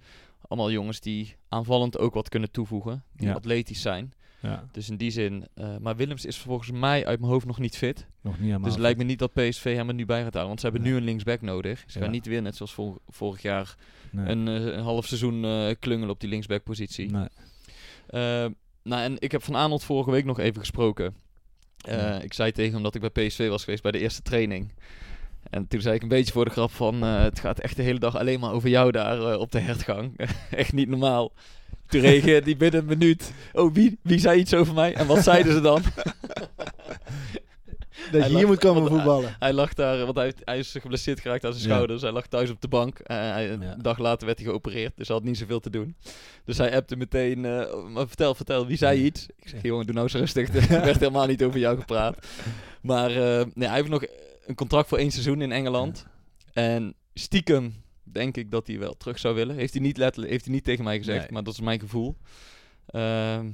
Allemaal 0.48 0.70
jongens 0.70 1.00
die 1.00 1.36
aanvallend 1.48 1.98
ook 1.98 2.14
wat 2.14 2.28
kunnen 2.28 2.50
toevoegen. 2.50 3.04
Die 3.16 3.26
Ja. 3.28 3.34
atletisch 3.34 3.80
zijn. 3.82 4.12
Ja, 4.42 4.68
Dus 4.72 4.88
in 4.90 4.96
die 4.96 5.10
zin. 5.10 5.46
eh, 5.54 5.76
maar 5.80 5.96
Willems 5.96 6.24
is 6.24 6.38
volgens 6.38 6.70
mij 6.70 7.06
uit 7.06 7.20
mijn 7.20 7.32
hoofd 7.32 7.46
nog 7.46 7.58
niet 7.58 7.76
fit. 7.76 8.06
nog 8.20 8.32
niet 8.34 8.42
helemaal. 8.42 8.62
Dus 8.64 8.72
het 8.72 8.80
lijkt 8.82 8.98
me 8.98 9.04
niet 9.04 9.18
dat 9.18 9.32
PSV 9.32 9.74
hem 9.74 9.88
er 9.88 9.94
nu 9.94 10.06
bij 10.06 10.22
gaat 10.22 10.32
halen. 10.32 10.48
Want 10.48 10.60
ze 10.60 10.66
hebben 10.66 10.84
Nee. 10.84 10.92
nu 10.92 10.98
een 10.98 11.04
linksback 11.04 11.40
nodig. 11.40 11.84
Ze 11.86 11.98
Ja. 11.98 12.04
gaan 12.04 12.12
niet 12.12 12.26
weer, 12.26 12.42
net 12.42 12.56
zoals 12.56 12.72
vor- 12.74 12.98
vorig 13.08 13.42
jaar, 13.42 13.74
Nee. 14.10 14.28
een, 14.28 14.48
eh, 14.48 14.54
een 14.76 14.82
half 14.82 15.06
seizoen 15.06 15.44
eh, 15.44 15.74
klungelen 15.78 16.10
op 16.10 16.20
die 16.20 16.28
linksback-positie. 16.28 17.10
Nee. 17.10 17.28
Nou, 18.82 19.02
en 19.02 19.16
ik 19.18 19.32
heb 19.32 19.42
van 19.44 19.54
Arnold 19.54 19.84
vorige 19.84 20.10
week 20.10 20.24
nog 20.24 20.38
even 20.38 20.60
gesproken. 20.60 21.14
Eh, 21.78 21.96
Ja. 21.96 22.20
Ik 22.20 22.32
zei 22.32 22.52
tegen 22.52 22.72
hem 22.72 22.82
dat 22.82 22.94
ik 22.94 23.12
bij 23.12 23.26
PSV 23.26 23.48
was 23.48 23.64
geweest 23.64 23.82
bij 23.82 23.92
de 23.92 23.98
eerste 23.98 24.22
training. 24.22 24.72
En 25.50 25.68
toen 25.68 25.80
zei 25.80 25.94
ik 25.94 26.02
een 26.02 26.08
beetje 26.08 26.32
voor 26.32 26.44
de 26.44 26.50
grap 26.50 26.70
van... 26.70 27.02
eh, 27.02 27.22
het 27.22 27.40
gaat 27.40 27.58
echt 27.60 27.76
de 27.76 27.82
hele 27.82 27.98
dag 27.98 28.16
alleen 28.16 28.40
maar 28.40 28.52
over 28.52 28.68
jou 28.68 28.90
daar 28.90 29.32
eh, 29.32 29.38
op 29.38 29.52
de 29.52 29.58
hertgang. 29.60 30.16
echt 30.50 30.72
niet 30.72 30.88
normaal. 30.88 31.32
Toen 31.86 32.00
reageerde 32.00 32.44
hij 32.50 32.56
binnen 32.56 32.80
een 32.80 32.86
minuut. 32.98 33.32
Oh, 33.52 33.74
wie, 33.74 33.98
wie 34.02 34.18
zei 34.18 34.40
iets 34.40 34.54
over 34.54 34.74
mij? 34.74 34.94
En 34.94 35.06
wat 35.06 35.22
zeiden 35.22 35.52
ze 35.52 35.60
dan? 35.60 35.82
Dat 38.12 38.22
je 38.22 38.28
hier 38.28 38.38
lag- 38.38 38.46
moet 38.48 38.58
komen 38.58 38.88
voetballen. 38.88 39.36
Hij 39.38 39.52
lag 39.52 39.74
daar, 39.74 40.04
want 40.04 40.16
hij, 40.16 40.32
hij 40.44 40.58
is 40.58 40.76
geblesseerd 40.80 41.20
geraakt 41.20 41.44
aan 41.44 41.52
zijn 41.52 41.68
Ja. 41.68 41.74
schouders. 41.74 42.02
Hij 42.02 42.12
lag 42.12 42.26
thuis 42.26 42.50
op 42.50 42.60
de 42.60 42.68
bank. 42.68 43.00
Hij- 43.02 43.44
Ja. 43.46 43.50
Een 43.52 43.82
dag 43.82 43.98
later 43.98 44.26
werd 44.26 44.38
hij 44.38 44.46
geopereerd, 44.48 44.92
dus 44.96 45.06
hij 45.08 45.16
had 45.16 45.24
niet 45.24 45.38
zoveel 45.38 45.60
te 45.60 45.70
doen. 45.70 45.96
Dus 46.44 46.58
hij 46.58 46.76
appte 46.76 46.96
meteen, 46.96 47.44
eh, 47.44 47.84
maar 47.88 48.06
vertel, 48.08 48.34
vertel, 48.34 48.66
wie 48.66 48.76
zei 48.76 49.04
iets? 49.04 49.26
Ik 49.36 49.48
zeg, 49.48 49.62
jongen, 49.62 49.84
doe 49.86 49.94
nou 49.94 50.06
eens 50.06 50.16
rustig. 50.16 50.48
Er 50.70 50.84
werd 50.84 50.98
helemaal 51.00 51.26
niet 51.26 51.42
over 51.42 51.58
jou 51.60 51.78
gepraat. 51.78 52.26
Maar 52.82 53.10
eh, 53.10 53.46
nee, 53.54 53.68
hij 53.68 53.76
heeft 53.76 53.88
nog 53.88 54.02
een 54.46 54.54
contract 54.54 54.88
voor 54.88 54.98
één 54.98 55.10
seizoen 55.10 55.42
in 55.42 55.52
Engeland. 55.52 56.06
En 56.52 56.94
stiekem 57.14 57.74
denk 58.02 58.36
ik 58.36 58.50
dat 58.50 58.66
hij 58.66 58.78
wel 58.78 58.96
terug 58.96 59.18
zou 59.18 59.34
willen. 59.34 59.56
Heeft 59.56 59.72
hij 59.72 59.82
niet, 59.82 59.96
letterlijk, 59.96 60.32
heeft 60.32 60.44
hij 60.44 60.54
niet 60.54 60.64
tegen 60.64 60.84
mij 60.84 60.96
gezegd, 60.98 61.20
Nee. 61.20 61.32
maar 61.32 61.42
dat 61.42 61.52
is 61.54 61.60
mijn 61.60 61.80
gevoel. 61.80 62.16
Ehm, 62.86 63.46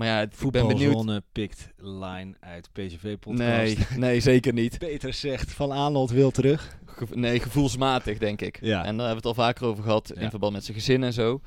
maar 0.00 0.08
ja, 0.08 0.18
het- 0.18 0.40
ik 0.42 0.50
ben 0.50 0.66
benieuwd. 0.66 0.92
Voetbalzone 0.92 1.22
pikt 1.32 1.68
line 1.76 2.34
uit 2.40 2.68
PSV-podcast. 2.72 3.38
Nee, 3.38 3.76
nee, 3.96 4.20
zeker 4.20 4.52
niet. 4.52 4.78
Peter 4.88 5.12
zegt 5.14 5.52
van 5.52 5.70
Arnold 5.70 6.10
wil 6.10 6.30
terug. 6.30 6.78
Gevo- 6.86 7.14
nee, 7.14 7.40
gevoelsmatig, 7.40 8.18
denk 8.18 8.40
ik. 8.40 8.58
Ja. 8.60 8.84
En 8.84 8.96
daar 8.96 9.06
hebben 9.06 9.22
we 9.22 9.28
het 9.28 9.38
al 9.38 9.44
vaker 9.44 9.66
over 9.66 9.82
gehad 9.84 10.12
in 10.12 10.22
Ja. 10.22 10.30
verband 10.30 10.52
met 10.52 10.64
zijn 10.64 10.76
gezin 10.76 11.02
en 11.02 11.12
zo. 11.12 11.28
Hoe 11.30 11.40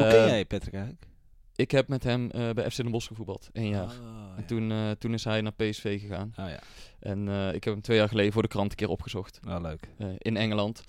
Eh, 0.00 0.10
ken 0.10 0.26
jij 0.26 0.44
Patrick 0.44 0.74
eigenlijk? 0.74 1.04
Ik 1.56 1.70
heb 1.70 1.88
met 1.88 2.02
hem 2.04 2.30
eh, 2.30 2.50
bij 2.50 2.70
FC 2.70 2.76
Den 2.76 2.90
Bosch 2.90 3.06
gevoetbald, 3.08 3.48
één 3.52 3.68
jaar. 3.68 3.84
Oh, 3.84 4.32
En 4.36 4.46
toen, 4.46 4.70
eh, 4.72 4.90
toen 4.90 5.14
is 5.14 5.24
hij 5.24 5.40
naar 5.40 5.52
PSV 5.52 6.00
gegaan. 6.00 6.32
Oh 6.38 6.48
ja, 6.48 6.58
En 7.00 7.28
eh, 7.28 7.46
ik 7.54 7.64
heb 7.64 7.72
hem 7.74 7.82
twee 7.82 7.96
jaar 7.98 8.08
geleden 8.08 8.32
voor 8.32 8.42
de 8.42 8.48
krant 8.48 8.70
een 8.70 8.76
keer 8.76 8.88
opgezocht. 8.88 9.38
wel 9.42 9.60
leuk. 9.60 9.88
eh, 9.98 10.06
in 10.18 10.36
Engeland. 10.36 10.82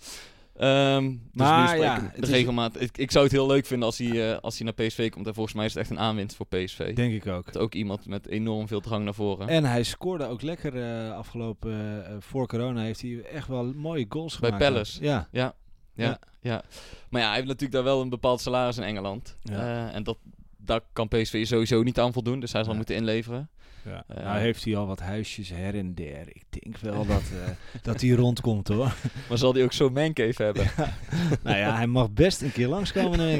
Ehm, 0.53 1.09
dus 1.09 1.17
Maar 1.33 1.77
ja, 1.77 1.99
de 2.15 2.21
is- 2.21 2.29
regelmaat. 2.29 2.81
Ik, 2.81 2.97
ik 2.97 3.11
zou 3.11 3.23
het 3.23 3.33
heel 3.33 3.47
leuk 3.47 3.65
vinden 3.65 3.85
als 3.87 3.97
hij, 3.97 4.31
eh, 4.33 4.39
als 4.39 4.57
hij 4.59 4.71
naar 4.75 4.87
PSV 4.87 5.09
komt. 5.09 5.27
En 5.27 5.33
volgens 5.33 5.55
mij 5.55 5.65
is 5.65 5.73
het 5.73 5.81
echt 5.81 5.91
een 5.91 5.99
aanwinst 5.99 6.35
voor 6.35 6.45
PSV. 6.45 6.93
Denk 6.95 7.13
ik 7.13 7.27
ook. 7.27 7.45
Het 7.45 7.57
ook 7.57 7.73
iemand 7.73 8.05
met 8.07 8.27
enorm 8.27 8.67
veel 8.67 8.79
drang 8.81 9.03
naar 9.03 9.13
voren. 9.13 9.47
En 9.47 9.63
hij 9.65 9.83
scoorde 9.83 10.25
ook 10.27 10.41
lekker 10.41 10.83
eh, 10.83 11.11
afgelopen, 11.15 12.05
eh, 12.07 12.15
voor 12.19 12.47
corona 12.47 12.81
heeft 12.81 13.01
hij 13.01 13.21
echt 13.21 13.47
wel 13.47 13.73
mooie 13.75 14.05
goals 14.09 14.39
Bij 14.39 14.49
gemaakt. 14.51 14.71
Palace. 14.71 15.01
Ja, 15.03 15.27
Ja, 15.31 15.55
ja, 15.93 16.05
Ja. 16.05 16.19
ja. 16.41 16.63
Maar 17.09 17.21
ja, 17.21 17.27
hij 17.27 17.35
heeft 17.35 17.47
natuurlijk 17.47 17.73
daar 17.73 17.83
wel 17.83 18.01
een 18.01 18.09
bepaald 18.09 18.41
salaris 18.41 18.77
in 18.77 18.83
Engeland. 18.83 19.37
Ja. 19.41 19.91
En 19.91 20.03
dat, 20.03 20.17
daar 20.57 20.81
kan 20.93 21.07
PSV 21.07 21.45
sowieso 21.47 21.83
niet 21.83 21.99
aan 21.99 22.13
voldoen. 22.13 22.39
Dus 22.39 22.51
hij 22.51 22.61
zal 22.61 22.71
Ja. 22.71 22.77
moeten 22.77 22.95
inleveren. 22.95 23.49
Ja. 23.85 24.03
Eh, 24.07 24.23
nou 24.23 24.39
heeft 24.39 24.63
hij 24.63 24.75
al 24.77 24.87
wat 24.87 24.99
huisjes 24.99 25.49
her 25.49 25.75
en 25.75 25.95
der. 25.95 26.27
Ik 26.27 26.43
denk 26.49 26.77
wel 26.77 27.05
dat, 27.15 27.21
eh, 27.45 27.49
dat 27.81 28.01
hij 28.01 28.09
rondkomt 28.09 28.67
hoor. 28.67 28.93
Maar 29.29 29.37
zal 29.37 29.53
hij 29.53 29.63
ook 29.63 29.73
zo'n 29.73 29.93
mancave 29.93 30.43
hebben? 30.43 30.65
nou 31.43 31.57
ja, 31.57 31.75
hij 31.75 31.87
mag 31.87 32.11
best 32.11 32.41
een 32.41 32.51
keer 32.51 32.67
langskomen. 32.67 33.19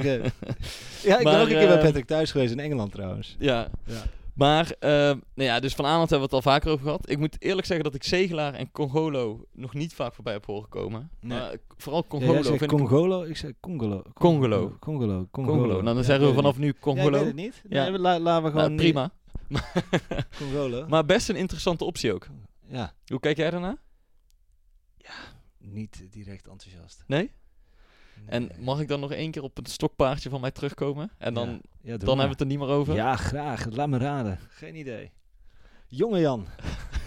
Ja, 1.04 1.18
ik 1.18 1.24
ben 1.24 1.34
ook 1.39 1.48
een 1.48 1.48
keer 1.48 1.68
bij 1.68 1.78
eh, 1.78 1.84
Patrick 1.84 2.06
thuis 2.06 2.32
geweest 2.32 2.52
in 2.52 2.60
Engeland 2.60 2.91
trouwens. 2.91 3.36
Ja. 3.39 3.68
Ja. 3.86 4.02
Maar, 4.34 4.72
eh, 4.80 4.89
nou 4.89 5.16
ja, 5.34 5.60
dus 5.60 5.74
van 5.76 5.86
Aanland 5.86 6.10
hebben 6.10 6.30
we 6.30 6.36
het 6.36 6.46
al 6.46 6.52
vaker 6.52 6.72
over 6.72 6.86
gehad. 6.86 7.10
Ik 7.10 7.18
moet 7.18 7.36
eerlijk 7.39 7.68
zeggen 7.68 7.86
dat 7.86 7.96
ik 7.96 8.04
Zegelaar 8.04 8.54
en 8.54 8.72
Congolo 8.72 9.46
nog 9.52 9.74
niet 9.74 9.94
vaak 9.94 10.14
voorbij 10.14 10.34
heb 10.34 10.46
horen 10.46 10.70
komen. 10.70 11.10
Nee. 11.20 11.38
Maar 11.39 11.56
vooral 11.78 12.02
Ja, 12.02 12.08
Congolo 12.10 12.41
vind 12.41 12.62
ik... 12.62 12.68
Congolo, 12.68 13.24
ik 13.24 13.38
zei 13.38 13.54
Congolo. 13.60 14.02
Congolo. 14.14 14.76
Congolo. 14.80 15.28
Congolo. 15.32 15.68
Nou, 15.68 15.84
dan 15.84 15.96
Ja, 15.96 16.04
zeggen 16.04 16.28
we 16.28 16.34
vanaf 16.34 16.58
nu 16.58 16.66
niet. 16.66 16.74
Ja, 16.74 16.78
ik 16.78 16.82
Congolo. 16.96 17.18
weet 17.18 17.26
het 17.28 17.36
niet. 17.36 17.62
Ja. 17.70 17.89
Nee, 17.89 18.00
laten 18.00 18.24
we 18.24 18.30
Nou, 18.30 18.52
gewoon 18.52 18.76
prima. 18.76 19.02
niet- 19.02 19.12
Congolo. 20.38 20.88
Maar 20.94 21.06
best 21.06 21.30
een 21.30 21.36
interessante 21.36 21.84
optie 21.84 22.14
ook. 22.14 22.28
ja, 22.66 22.94
Hoe 23.06 23.20
kijk 23.20 23.38
jij 23.38 23.50
daarna? 23.50 23.78
niet 25.58 26.06
direct 26.12 26.48
enthousiast. 26.48 27.04
Nee? 27.08 27.32
En 28.26 28.52
mag 28.60 28.80
ik 28.80 28.88
dan 28.88 29.00
nog 29.00 29.12
één 29.12 29.32
keer 29.32 29.44
op 29.44 29.58
een 29.58 29.66
stokpaardje 29.66 30.30
van 30.30 30.41
mij 30.41 30.52
terugkomen? 30.52 31.12
En 31.18 31.34
dan, 31.34 31.48
Ja. 31.50 31.52
Ja, 31.54 31.60
dan 31.98 31.98
maar. 31.98 31.98
hebben 32.08 32.24
we 32.26 32.30
het 32.30 32.39
er 32.39 32.46
niet 32.46 32.60
meer 32.60 32.68
over? 32.68 32.96
Ja, 32.96 33.16
graag. 33.16 33.66
Laat 33.70 33.89
me 33.89 33.98
raden. 33.98 34.39
Geen 34.50 34.76
idee. 34.76 35.12
Jonge 35.96 36.20
Jan. 36.20 36.48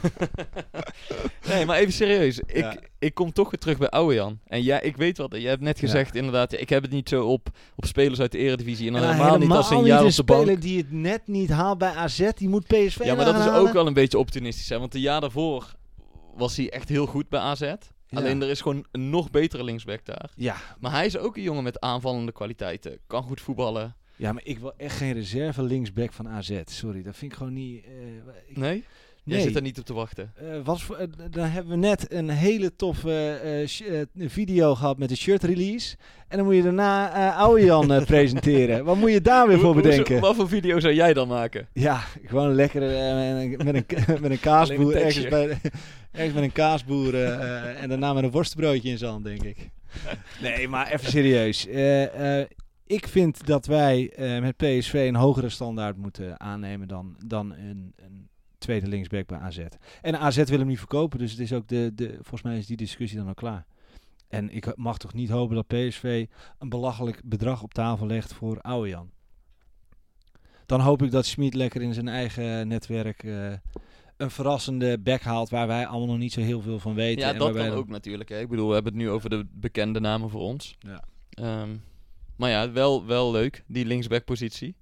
Nee, 1.48 1.66
maar 1.66 1.76
even 1.78 1.92
serieus. 1.92 2.38
Ik, 2.38 2.56
Ja. 2.56 2.76
ik 2.98 3.14
kom 3.14 3.32
toch 3.32 3.50
weer 3.50 3.60
terug 3.60 3.78
bij 3.78 3.88
oude 3.88 4.14
Jan. 4.14 4.38
En 4.46 4.62
ja, 4.62 4.80
ik 4.80 4.96
weet 4.96 5.18
wat. 5.18 5.34
Je 5.36 5.46
hebt 5.48 5.60
net 5.62 5.78
Ja. 5.80 5.86
gezegd, 5.86 6.14
inderdaad. 6.14 6.52
Ik 6.52 6.68
heb 6.68 6.82
het 6.82 6.90
niet 6.92 7.08
zo 7.08 7.24
op, 7.26 7.48
op 7.76 7.84
spelers 7.84 8.20
uit 8.20 8.32
de 8.32 8.38
eredivisie. 8.38 8.86
En 8.86 8.92
dan 8.92 9.02
helemaal 9.02 9.38
niet 9.38 9.50
als 9.50 9.70
een 9.70 9.84
jaar 9.84 10.04
op 10.04 10.10
de 10.14 10.24
bank. 10.24 10.40
speler 10.42 10.60
die 10.60 10.78
het 10.78 10.92
net 10.92 11.26
niet 11.26 11.50
haalt 11.50 11.78
bij 11.78 11.92
AZ, 11.94 12.28
die 12.34 12.48
moet 12.48 12.66
PSV 12.66 13.00
Ja, 13.04 13.14
maar 13.14 13.24
dat 13.24 13.38
is 13.38 13.48
ook 13.48 13.72
wel 13.72 13.86
een 13.86 13.92
beetje 13.94 14.18
optimistisch. 14.18 14.68
Hè? 14.68 14.78
Want 14.78 14.94
een 14.94 15.00
jaar 15.00 15.20
daarvoor 15.20 15.74
was 16.34 16.56
hij 16.56 16.70
echt 16.70 16.88
heel 16.88 17.06
goed 17.06 17.28
bij 17.28 17.40
AZ. 17.40 17.60
Ja. 17.60 17.76
Alleen 18.18 18.42
er 18.42 18.48
is 18.50 18.60
gewoon 18.60 18.84
een 18.92 19.10
nog 19.10 19.30
betere 19.30 19.64
linksback 19.64 20.04
daar. 20.04 20.30
Ja. 20.36 20.56
Maar 20.80 20.90
hij 20.90 21.06
is 21.06 21.16
ook 21.18 21.36
een 21.36 21.42
jongen 21.42 21.62
met 21.62 21.80
aanvallende 21.80 22.32
kwaliteiten. 22.32 22.98
Kan 23.06 23.22
goed 23.22 23.40
voetballen. 23.40 23.96
Ja, 24.16 24.32
maar 24.32 24.42
ik 24.44 24.58
wil 24.58 24.72
echt 24.76 24.96
geen 24.96 25.12
reserve 25.12 25.62
linksback 25.62 26.12
van 26.12 26.28
AZ. 26.28 26.60
Sorry, 26.64 27.02
dat 27.02 27.16
vind 27.16 27.32
ik 27.32 27.38
gewoon 27.38 27.52
niet... 27.52 27.84
eh, 27.84 27.90
ik- 28.48 28.56
Nee? 28.56 28.84
Jij 29.24 29.36
Nee. 29.36 29.46
zit 29.46 29.56
er 29.56 29.62
niet 29.62 29.78
op 29.78 29.84
te 29.84 29.94
wachten. 29.94 30.32
Eh, 30.36 30.46
wat 30.64 30.80
voor, 30.82 30.96
eh, 30.96 31.06
dan 31.30 31.46
hebben 31.48 31.72
we 31.72 31.78
net 31.86 32.12
een 32.12 32.28
hele 32.28 32.76
toffe 32.76 33.66
video 34.18 34.74
gehad 34.74 34.98
met 34.98 35.08
de 35.08 35.16
shirt 35.16 35.42
release. 35.42 35.96
En 36.28 36.36
dan 36.36 36.46
moet 36.46 36.54
je 36.56 36.62
daarna 36.62 37.12
eh 37.30 37.38
oude 37.38 37.64
Jan 37.64 38.04
presenteren. 38.04 38.84
Wat 38.84 38.96
moet 38.96 39.12
je 39.12 39.20
daar 39.20 39.46
weer 39.48 39.56
voor 39.58 39.64
Hoe- 39.64 39.72
hoe- 39.74 39.82
bedenken? 39.82 40.20
wat 40.20 40.36
voor 40.36 40.48
video 40.48 40.80
zou 40.80 40.94
jij 40.94 41.12
dan 41.14 41.28
maken? 41.28 41.68
Ja, 41.72 42.00
gewoon 42.24 42.54
lekker 42.54 42.80
met, 42.80 42.90
een, 43.70 43.84
met, 44.22 44.30
een, 44.30 44.40
kaasboer. 44.50 44.96
Een 44.96 45.02
Ergens, 45.02 45.28
bij, 45.28 45.48
ergens 46.12 46.34
met 46.34 46.42
een 46.42 46.52
kaasboer. 46.52 47.14
en 47.76 47.88
daarna 47.88 48.12
met 48.12 48.24
een 48.24 48.30
worstbroodje 48.30 48.88
in 48.88 48.98
zijn 48.98 49.10
hand, 49.10 49.24
denk 49.24 49.42
ik. 49.42 49.56
Nee, 50.42 50.68
maar 50.68 50.92
even 50.92 51.10
serieus. 51.10 51.66
Ik 52.86 53.06
vind 53.08 53.46
dat 53.46 53.66
wij 53.66 54.10
eh, 54.12 54.40
met 54.40 54.56
PSV 54.56 55.04
een 55.08 55.14
hogere 55.14 55.48
standaard 55.48 55.96
moeten 55.96 56.40
aannemen 56.40 56.88
dan, 56.88 57.16
dan 57.26 57.52
een, 57.52 57.92
een 57.96 58.28
tweede 58.58 58.86
linksback 58.86 59.26
bij 59.26 59.38
AZ. 59.38 59.58
En 60.02 60.18
AZ 60.18 60.44
wil 60.44 60.58
hem 60.58 60.66
niet 60.66 60.78
verkopen, 60.78 61.18
dus 61.18 61.30
het 61.30 61.40
is 61.40 61.52
ook 61.52 61.68
de, 61.68 61.92
de, 61.94 62.12
volgens 62.12 62.42
mij 62.42 62.58
is 62.58 62.66
die 62.66 62.76
discussie 62.76 63.18
dan 63.18 63.26
al 63.28 63.34
klaar. 63.34 63.66
En 64.28 64.50
ik 64.50 64.76
mag 64.76 64.98
toch 64.98 65.14
niet 65.14 65.28
hopen 65.30 65.54
dat 65.54 65.66
PSV 65.66 66.26
een 66.58 66.68
belachelijk 66.68 67.20
bedrag 67.24 67.62
op 67.62 67.74
tafel 67.74 68.06
legt 68.06 68.32
voor 68.32 68.60
oude 68.60 68.88
Jan. 68.88 69.10
Dan 70.66 70.80
hoop 70.80 71.02
ik 71.02 71.10
dat 71.10 71.26
Schmid 71.26 71.54
lekker 71.54 71.82
in 71.82 71.94
zijn 71.94 72.08
eigen 72.08 72.68
netwerk 72.68 73.22
eh, 73.22 73.52
een 74.16 74.30
verrassende 74.30 74.98
back 74.98 75.20
haalt 75.20 75.50
waar 75.50 75.66
wij 75.66 75.86
allemaal 75.86 76.06
nog 76.06 76.18
niet 76.18 76.32
zo 76.32 76.40
heel 76.40 76.60
veel 76.60 76.78
van 76.78 76.94
weten. 76.94 77.20
Ja, 77.22 77.32
en 77.32 77.38
dat 77.38 77.54
kan 77.54 77.66
dan- 77.66 77.76
ook 77.76 77.88
natuurlijk. 77.88 78.28
Hè. 78.28 78.40
Ik 78.40 78.48
bedoel, 78.48 78.68
we 78.68 78.74
hebben 78.74 78.92
het 78.92 79.02
nu 79.02 79.10
over 79.10 79.30
de 79.30 79.46
bekende 79.52 80.00
namen 80.00 80.30
voor 80.30 80.40
ons. 80.40 80.76
Ja. 80.78 81.04
Ehm, 81.30 81.76
maar 82.36 82.50
ja, 82.50 82.72
wel, 82.72 83.06
wel 83.06 83.30
leuk, 83.30 83.64
die 83.66 83.84
linksback-positie. 83.84 84.74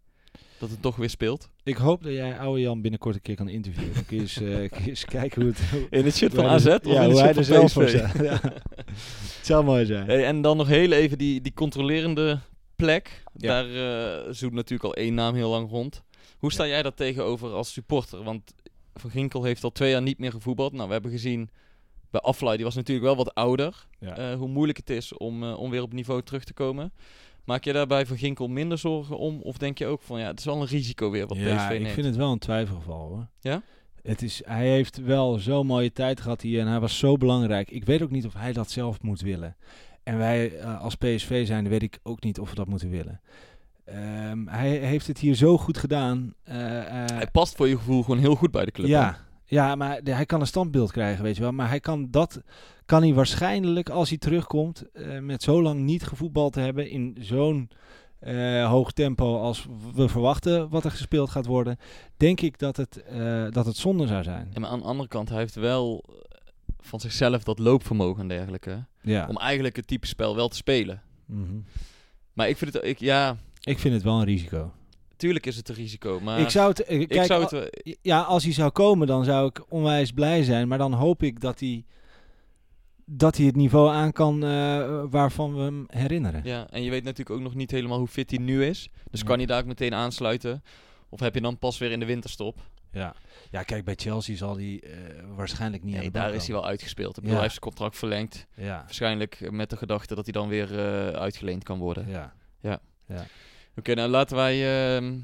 Dat 0.58 0.70
het 0.70 0.82
toch 0.82 0.96
weer 0.96 1.10
speelt. 1.10 1.50
Ik 1.62 1.76
hoop 1.76 2.02
dat 2.02 2.12
jij 2.12 2.38
oude 2.38 2.60
Jan 2.60 2.80
binnenkort 2.80 3.14
een 3.14 3.20
keer 3.20 3.34
kan 3.34 3.48
interviewen. 3.48 3.94
Dan 3.94 4.04
kun 4.04 4.16
je 4.16 4.22
eens, 4.22 4.36
eh, 4.36 4.70
kun 4.72 4.82
je 4.84 4.88
eens 4.88 5.04
kijken 5.04 5.42
hoe 5.42 5.50
het... 5.50 5.88
In 5.90 6.04
het 6.04 6.16
shirt 6.16 6.34
van 6.34 6.46
AZ 6.46 6.66
of 6.66 6.84
ja, 6.84 7.02
in 7.02 7.10
het 7.10 7.18
er 7.18 7.24
shirt 7.24 7.34
van 7.34 7.44
zelf 7.44 7.72
voor. 7.72 7.90
Ja. 7.90 8.40
Het 9.36 9.46
zou 9.52 9.64
mooi 9.64 9.84
zijn. 9.84 10.06
Hey, 10.06 10.24
en 10.24 10.42
dan 10.42 10.56
nog 10.56 10.68
heel 10.68 10.92
even 10.92 11.18
die, 11.18 11.40
die 11.40 11.54
controlerende 11.54 12.38
plek. 12.76 13.22
Ja. 13.36 13.62
Daar 13.62 13.74
eh 14.26 14.32
zoekt 14.32 14.54
natuurlijk 14.54 14.84
al 14.84 14.94
één 14.94 15.14
naam 15.14 15.34
heel 15.34 15.50
lang 15.50 15.70
rond. 15.70 16.02
Hoe 16.38 16.52
sta 16.52 16.66
jij 16.66 16.82
daar 16.82 16.94
tegenover 16.94 17.50
als 17.50 17.72
supporter? 17.72 18.22
Want 18.22 18.54
Van 18.94 19.10
Ginkel 19.10 19.44
heeft 19.44 19.64
al 19.64 19.72
twee 19.72 19.90
jaar 19.90 20.02
niet 20.02 20.18
meer 20.18 20.30
gevoetbald. 20.30 20.72
Nou, 20.72 20.86
we 20.86 20.92
hebben 20.92 21.10
gezien 21.10 21.50
bij 22.10 22.20
Aflaai, 22.20 22.56
die 22.56 22.64
was 22.64 22.74
natuurlijk 22.74 23.06
wel 23.06 23.16
wat 23.16 23.34
ouder. 23.34 23.86
Ja. 24.00 24.16
eh, 24.16 24.38
hoe 24.38 24.48
moeilijk 24.48 24.78
het 24.78 24.90
is 24.90 25.16
om, 25.16 25.44
om 25.44 25.70
weer 25.70 25.82
op 25.82 25.92
niveau 25.92 26.22
terug 26.22 26.44
te 26.44 26.52
komen. 26.52 26.92
Maak 27.44 27.64
je 27.64 27.72
daarbij 27.72 28.06
Van 28.06 28.16
Ginkel 28.16 28.48
minder 28.48 28.78
zorgen 28.78 29.18
om? 29.18 29.40
Of 29.40 29.56
denk 29.58 29.78
je 29.78 29.86
ook 29.86 30.00
van, 30.02 30.20
ja, 30.20 30.26
het 30.26 30.38
is 30.38 30.44
wel 30.44 30.60
een 30.60 30.66
risico 30.66 31.10
weer 31.10 31.26
wat 31.26 31.36
ja, 31.36 31.56
PSV 31.56 31.70
ik 31.74 31.80
neemt? 31.80 31.94
vind 31.94 32.06
het 32.06 32.16
wel 32.16 32.32
een 32.32 32.38
twijfelgeval 32.38 33.08
hoor. 33.08 33.26
Ja? 33.40 33.62
Het 34.02 34.22
is, 34.22 34.42
hij 34.44 34.68
heeft 34.68 34.96
wel 34.96 35.38
zo'n 35.38 35.66
mooie 35.66 35.92
tijd 35.92 36.20
gehad 36.20 36.40
hier 36.40 36.60
en 36.60 36.66
hij 36.66 36.80
was 36.80 36.98
zo 36.98 37.16
belangrijk. 37.16 37.70
Ik 37.70 37.84
weet 37.84 38.02
ook 38.02 38.10
niet 38.10 38.26
of 38.26 38.34
hij 38.34 38.52
dat 38.52 38.70
zelf 38.70 39.02
moet 39.02 39.20
willen. 39.20 39.56
En 40.02 40.18
wij 40.18 40.58
eh, 40.58 40.80
als 40.80 40.94
PSV 40.94 41.46
zijn, 41.46 41.68
weet 41.68 41.82
ik 41.82 41.98
ook 42.02 42.22
niet 42.22 42.38
of 42.40 42.48
we 42.48 42.54
dat 42.54 42.66
moeten 42.68 42.90
willen. 42.90 43.20
Ehm, 43.84 44.46
hij 44.46 44.70
heeft 44.70 45.06
het 45.06 45.18
hier 45.18 45.34
zo 45.34 45.58
goed 45.58 45.78
gedaan. 45.78 46.34
Eh, 46.42 46.78
eh, 46.78 47.08
Hij 47.16 47.26
past 47.32 47.56
voor 47.56 47.68
je 47.68 47.76
gevoel 47.76 48.02
gewoon 48.02 48.18
heel 48.20 48.34
goed 48.34 48.50
bij 48.50 48.64
de 48.64 48.70
club. 48.70 48.86
ja, 48.86 49.18
ja, 49.44 49.74
maar 49.74 50.00
hij 50.02 50.26
kan 50.26 50.40
een 50.40 50.46
standbeeld 50.46 50.92
krijgen, 50.92 51.24
weet 51.24 51.36
je 51.36 51.42
wel. 51.42 51.52
Maar 51.52 51.68
hij 51.68 51.80
kan 51.80 52.10
dat, 52.10 52.40
kan 52.86 53.02
hij 53.02 53.14
waarschijnlijk 53.14 53.88
als 53.88 54.08
hij 54.08 54.18
terugkomt, 54.18 54.90
eh, 54.92 55.18
met 55.18 55.42
zo 55.42 55.62
lang 55.62 55.80
niet 55.80 56.02
gevoetbald 56.02 56.52
te 56.52 56.60
hebben 56.60 56.90
in 56.90 57.16
zo'n 57.20 57.70
eh, 58.18 58.68
hoog 58.68 58.92
tempo 58.92 59.38
als 59.40 59.66
we 59.94 60.08
verwachten 60.08 60.68
wat 60.68 60.84
er 60.84 60.90
gespeeld 60.90 61.30
gaat 61.30 61.46
worden, 61.46 61.78
denk 62.16 62.40
ik 62.40 62.58
dat 62.58 62.76
het, 62.76 63.02
eh, 63.02 63.46
dat 63.50 63.66
het 63.66 63.76
zonde 63.76 64.06
zou 64.06 64.22
zijn. 64.22 64.48
Ja, 64.52 64.60
maar 64.60 64.70
aan 64.70 64.78
de 64.78 64.84
andere 64.84 65.08
kant, 65.08 65.28
hij 65.28 65.38
heeft 65.38 65.54
wel 65.54 66.04
van 66.80 67.00
zichzelf 67.00 67.42
dat 67.42 67.58
loopvermogen 67.58 68.20
en 68.20 68.28
dergelijke. 68.28 68.84
Ja. 69.00 69.26
Om 69.28 69.36
eigenlijk 69.36 69.76
het 69.76 69.86
type 69.86 70.06
spel 70.06 70.36
wel 70.36 70.48
te 70.48 70.56
spelen. 70.56 71.02
Mhm. 71.26 71.58
Maar 72.32 72.48
ik 72.48 72.56
vind 72.56 72.72
het, 72.72 72.84
ik, 72.84 72.98
ja, 72.98 73.36
Ik 73.60 73.78
vind 73.78 73.94
het 73.94 74.02
wel 74.02 74.18
een 74.18 74.24
risico. 74.24 74.72
Tuurlijk 75.16 75.46
is 75.46 75.56
het 75.56 75.68
een 75.68 75.74
risico. 75.74 76.20
Maar 76.20 76.40
ik 76.40 76.48
zou 76.50 76.68
het, 76.68 76.82
eh, 76.84 77.00
ik 77.00 77.08
kijk, 77.08 77.26
zou 77.26 77.42
het, 77.42 77.50
wel- 77.50 77.68
ja, 78.02 78.20
als 78.20 78.44
hij 78.44 78.52
zou 78.52 78.70
komen, 78.70 79.06
dan 79.06 79.24
zou 79.24 79.46
ik 79.48 79.64
onwijs 79.68 80.10
blij 80.12 80.42
zijn. 80.42 80.68
Maar 80.68 80.78
dan 80.78 80.92
hoop 80.92 81.22
ik 81.22 81.40
dat 81.40 81.60
hij, 81.60 81.84
dat 83.06 83.36
hij 83.36 83.46
het 83.46 83.56
niveau 83.56 83.90
aan 83.94 84.12
kan 84.12 84.44
eh, 84.44 85.02
waarvan 85.10 85.54
we 85.54 85.60
hem 85.62 85.84
herinneren. 85.88 86.40
ja, 86.44 86.66
en 86.70 86.82
je 86.82 86.90
weet 86.90 87.04
natuurlijk 87.04 87.36
ook 87.36 87.42
nog 87.42 87.54
niet 87.54 87.70
helemaal 87.70 87.98
hoe 87.98 88.06
fit 88.08 88.30
hij 88.30 88.38
nu 88.38 88.64
is. 88.64 88.88
Dus 89.10 89.20
Ja. 89.20 89.26
kan 89.26 89.36
hij 89.36 89.46
daar 89.46 89.60
ook 89.60 89.66
meteen 89.66 89.94
aansluiten? 89.94 90.62
Of 91.08 91.20
heb 91.20 91.34
je 91.34 91.40
dan 91.40 91.58
pas 91.58 91.78
weer 91.78 91.90
in 91.90 92.00
de 92.00 92.06
winterstop? 92.06 92.58
Ja. 92.92 93.14
ja, 93.50 93.62
kijk, 93.62 93.84
bij 93.84 93.94
Chelsea 93.96 94.36
zal 94.36 94.56
hij 94.56 94.80
eh, 94.84 94.90
waarschijnlijk 95.36 95.82
niet 95.82 95.94
Nee, 95.96 96.10
daar 96.10 96.34
is 96.34 96.46
hij 96.46 96.54
wel 96.54 96.66
uitgespeeld. 96.66 97.08
Ik 97.16 97.22
bedoel, 97.22 97.30
Ja. 97.30 97.34
Hij 97.34 97.42
heeft 97.42 97.54
zijn 97.62 97.74
contract 97.74 97.98
verlengd. 97.98 98.46
Ja, 98.54 98.80
Waarschijnlijk 98.84 99.50
met 99.50 99.70
de 99.70 99.76
gedachte 99.76 100.14
dat 100.14 100.24
hij 100.24 100.32
dan 100.32 100.48
weer 100.48 100.68
uitgeleend 101.16 101.62
kan 101.64 101.78
worden. 101.78 102.08
ja. 102.08 102.32
Oké, 103.76 103.94
nou 103.94 104.08
laten 104.08 104.36
wij 104.36 104.94
ehm, 104.96 105.18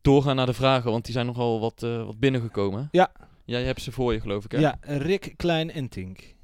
doorgaan 0.00 0.36
naar 0.36 0.46
de 0.46 0.52
vragen, 0.52 0.90
want 0.90 1.04
die 1.04 1.14
zijn 1.14 1.26
nogal 1.26 1.60
wat, 1.60 1.82
eh, 1.82 2.04
wat 2.04 2.18
binnengekomen. 2.18 2.88
Ja. 2.90 3.12
Jij 3.44 3.62
hebt 3.64 3.82
ze 3.82 3.92
voor 3.92 4.12
je, 4.12 4.20
geloof 4.20 4.44
ik, 4.44 4.52
hè? 4.52 4.58
Ja, 4.58 4.78
Rick 4.80 5.34
Klein 5.36 5.70
en 5.70 5.88
Tink. 5.88 6.34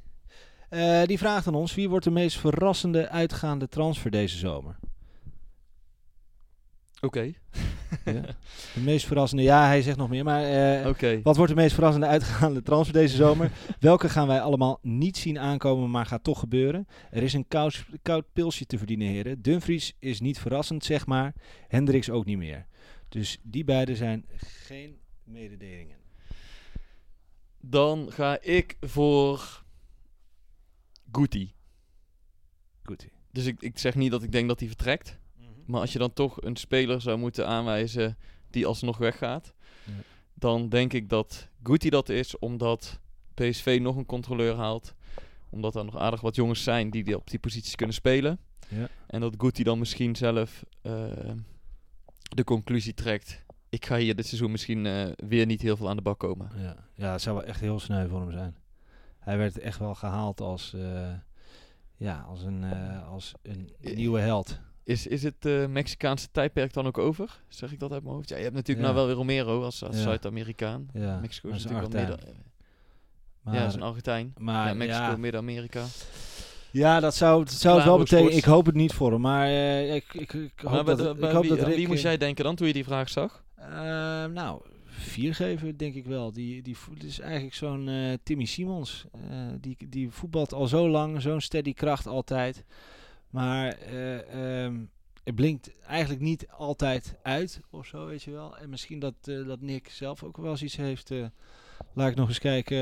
Eh, 0.68 1.02
die 1.04 1.18
vraagt 1.18 1.46
aan 1.46 1.54
ons, 1.54 1.74
wie 1.74 1.88
wordt 1.88 2.04
de 2.04 2.10
meest 2.10 2.38
verrassende 2.38 3.08
uitgaande 3.08 3.68
transfer 3.68 4.10
deze 4.10 4.38
zomer? 4.38 4.76
Oké. 7.02 7.32
Ja. 8.04 8.20
De 8.74 8.80
meest 8.80 9.06
verrassende, 9.06 9.42
ja, 9.42 9.66
hij 9.66 9.82
zegt 9.82 9.96
nog 9.96 10.08
meer, 10.08 10.24
maar 10.24 10.44
eh, 10.44 11.20
wat 11.22 11.36
wordt 11.36 11.52
de 11.52 11.60
meest 11.60 11.74
verrassende 11.74 12.06
uitgaande 12.06 12.62
transfer 12.62 12.94
deze 12.94 13.16
zomer? 13.16 13.50
Welke 13.80 14.08
gaan 14.08 14.26
wij 14.26 14.40
allemaal 14.40 14.78
niet 14.82 15.16
zien 15.16 15.38
aankomen, 15.38 15.90
maar 15.90 16.06
gaat 16.06 16.24
toch 16.24 16.38
gebeuren? 16.38 16.86
Er 17.10 17.22
is 17.22 17.32
een 17.32 17.48
koud, 17.48 17.84
koud 18.02 18.24
pilsje 18.32 18.66
te 18.66 18.78
verdienen, 18.78 19.08
heren. 19.08 19.42
Dumfries 19.42 19.96
is 19.98 20.20
niet 20.20 20.38
verrassend, 20.38 20.84
zeg 20.84 21.06
maar. 21.06 21.34
Hendricks 21.68 22.10
ook 22.10 22.24
niet 22.24 22.36
meer. 22.36 22.66
Dus 23.08 23.38
die 23.42 23.64
beide 23.64 23.96
zijn 23.96 24.24
geen 24.36 24.96
mededelingen. 25.24 25.98
Dan 27.60 28.12
ga 28.12 28.40
ik 28.40 28.76
voor 28.80 29.64
Guti. 31.12 31.54
Goed. 32.82 33.08
Dus 33.30 33.46
ik, 33.46 33.60
ik 33.60 33.78
zeg 33.78 33.94
niet 33.94 34.10
dat 34.10 34.22
ik 34.22 34.32
denk 34.32 34.48
dat 34.48 34.58
hij 34.58 34.68
vertrekt. 34.68 35.20
Maar 35.64 35.80
als 35.80 35.92
je 35.92 35.98
dan 35.98 36.12
toch 36.12 36.42
een 36.42 36.56
speler 36.56 37.00
zou 37.00 37.18
moeten 37.18 37.46
aanwijzen 37.46 38.16
die 38.50 38.66
alsnog 38.66 38.98
weggaat, 38.98 39.52
Ja. 39.84 39.92
dan 40.34 40.68
denk 40.68 40.92
ik 40.92 41.08
dat 41.08 41.48
Guti 41.62 41.90
dat 41.90 42.08
is, 42.08 42.38
omdat 42.38 43.00
PSV 43.34 43.78
nog 43.82 43.96
een 43.96 44.06
controleur 44.06 44.54
haalt. 44.56 44.94
Omdat 45.50 45.74
er 45.76 45.84
nog 45.84 45.96
aardig 45.96 46.20
wat 46.20 46.34
jongens 46.34 46.62
zijn 46.62 46.90
die, 46.90 47.04
die 47.04 47.16
op 47.16 47.30
die 47.30 47.38
posities 47.38 47.74
kunnen 47.74 47.94
spelen. 47.94 48.38
Ja. 48.68 48.88
En 49.06 49.20
dat 49.20 49.34
Guti 49.38 49.62
dan 49.62 49.78
misschien 49.78 50.16
zelf 50.16 50.64
eh, 50.82 51.04
de 52.22 52.44
conclusie 52.44 52.94
trekt. 52.94 53.44
Ik 53.68 53.86
ga 53.86 53.96
hier 53.96 54.16
dit 54.16 54.26
seizoen 54.26 54.50
misschien 54.50 54.86
eh, 54.86 55.08
weer 55.16 55.46
niet 55.46 55.62
heel 55.62 55.76
veel 55.76 55.88
aan 55.88 55.96
de 55.96 56.02
bak 56.02 56.18
komen. 56.18 56.50
Ja, 56.56 56.76
ja, 56.94 57.12
het 57.12 57.22
zou 57.22 57.36
wel 57.36 57.44
echt 57.44 57.60
heel 57.60 57.80
sneu 57.80 58.08
voor 58.08 58.20
hem 58.20 58.30
zijn. 58.32 58.56
Hij 59.18 59.38
werd 59.38 59.58
echt 59.58 59.78
wel 59.78 59.94
gehaald 59.94 60.40
als, 60.40 60.72
eh, 60.74 61.12
ja, 61.96 62.20
als, 62.20 62.42
een, 62.42 62.64
als 63.04 63.32
een 63.42 63.70
nieuwe 63.80 64.20
held. 64.20 64.60
Is, 64.84 65.06
is 65.06 65.22
het 65.22 65.46
eh, 65.46 65.66
Mexicaanse 65.66 66.28
tijdperk 66.32 66.72
dan 66.72 66.86
ook 66.86 66.98
over? 66.98 67.40
Zeg 67.48 67.72
ik 67.72 67.78
dat 67.78 67.92
uit 67.92 68.02
mijn 68.02 68.14
hoofd? 68.14 68.28
Ja, 68.28 68.36
je 68.36 68.42
hebt 68.42 68.54
natuurlijk 68.54 68.86
Ja. 68.86 68.92
nou 68.92 69.06
wel 69.06 69.06
weer 69.06 69.16
Romero 69.26 69.62
als, 69.64 69.84
als 69.84 69.96
Ja. 69.96 70.02
Zuid-Amerikaan. 70.02 70.88
Ja, 70.92 71.18
Mexico 71.20 71.48
is 71.48 71.62
natuurlijk 71.64 71.92
wel 71.92 72.00
midden... 72.06 72.28
Maar, 73.42 73.54
ja, 73.54 73.66
is 73.66 73.74
een 73.74 73.82
Argentijn. 73.82 74.34
maar 74.38 74.76
Mexico, 74.76 75.02
ja, 75.02 75.16
Midden-Amerika. 75.16 75.84
ja, 76.70 77.00
dat 77.00 77.14
zou, 77.14 77.44
dat 77.44 77.52
zou 77.52 77.76
het 77.76 77.84
wel 77.84 77.98
betekenen. 77.98 78.36
Ik 78.36 78.44
hoop 78.44 78.66
het 78.66 78.74
niet 78.74 78.92
voor 78.92 79.12
hem, 79.12 79.20
maar 79.20 79.46
eh, 79.46 79.94
ik, 79.94 80.14
ik, 80.14 80.32
ik 80.32 80.52
hoop 80.62 80.72
Maar 80.72 80.84
dat, 80.96 81.18
bij- 81.18 81.28
ik 81.28 81.34
hoop 81.34 81.42
wie, 81.44 81.56
dat 81.56 81.66
Rick... 81.66 81.76
wie 81.76 81.86
moest 81.86 81.98
eh, 81.98 82.04
jij 82.04 82.16
denken 82.16 82.44
dan 82.44 82.54
toen 82.54 82.66
je 82.66 82.72
die 82.72 82.84
vraag 82.84 83.08
zag? 83.08 83.44
eh, 83.56 83.66
nou, 84.24 84.60
vier 84.86 85.34
geven 85.34 85.76
denk 85.76 85.94
ik 85.94 86.06
wel. 86.06 86.32
Die, 86.32 86.62
die, 86.62 86.76
vo- 86.76 86.92
het 86.94 87.04
is 87.04 87.20
eigenlijk 87.20 87.54
zo'n 87.54 87.90
Timmy 88.22 88.44
Simons. 88.44 89.04
Die, 89.60 89.76
die 89.88 90.10
voetbalt 90.10 90.52
al 90.52 90.66
zo 90.66 90.88
lang, 90.88 91.22
zo'n 91.22 91.40
steady 91.40 91.72
kracht 91.72 92.06
altijd. 92.06 92.64
Maar 93.32 93.68
eh, 93.72 94.64
ehm, 94.64 94.74
het 95.24 95.34
blinkt 95.34 95.70
eigenlijk 95.86 96.20
niet 96.22 96.46
altijd 96.56 97.14
uit 97.22 97.60
of 97.70 97.86
zo, 97.86 98.06
weet 98.06 98.22
je 98.22 98.30
wel. 98.30 98.56
En 98.58 98.68
misschien 98.70 98.98
dat, 98.98 99.14
eh, 99.24 99.46
dat 99.46 99.60
Nick 99.60 99.88
zelf 99.88 100.22
ook 100.22 100.36
wel 100.36 100.50
eens 100.50 100.62
iets 100.62 100.76
heeft. 100.76 101.10
eh, 101.10 101.24
laat 101.94 102.10
ik 102.10 102.16
nog 102.16 102.28
eens 102.28 102.38
kijken 102.38 102.76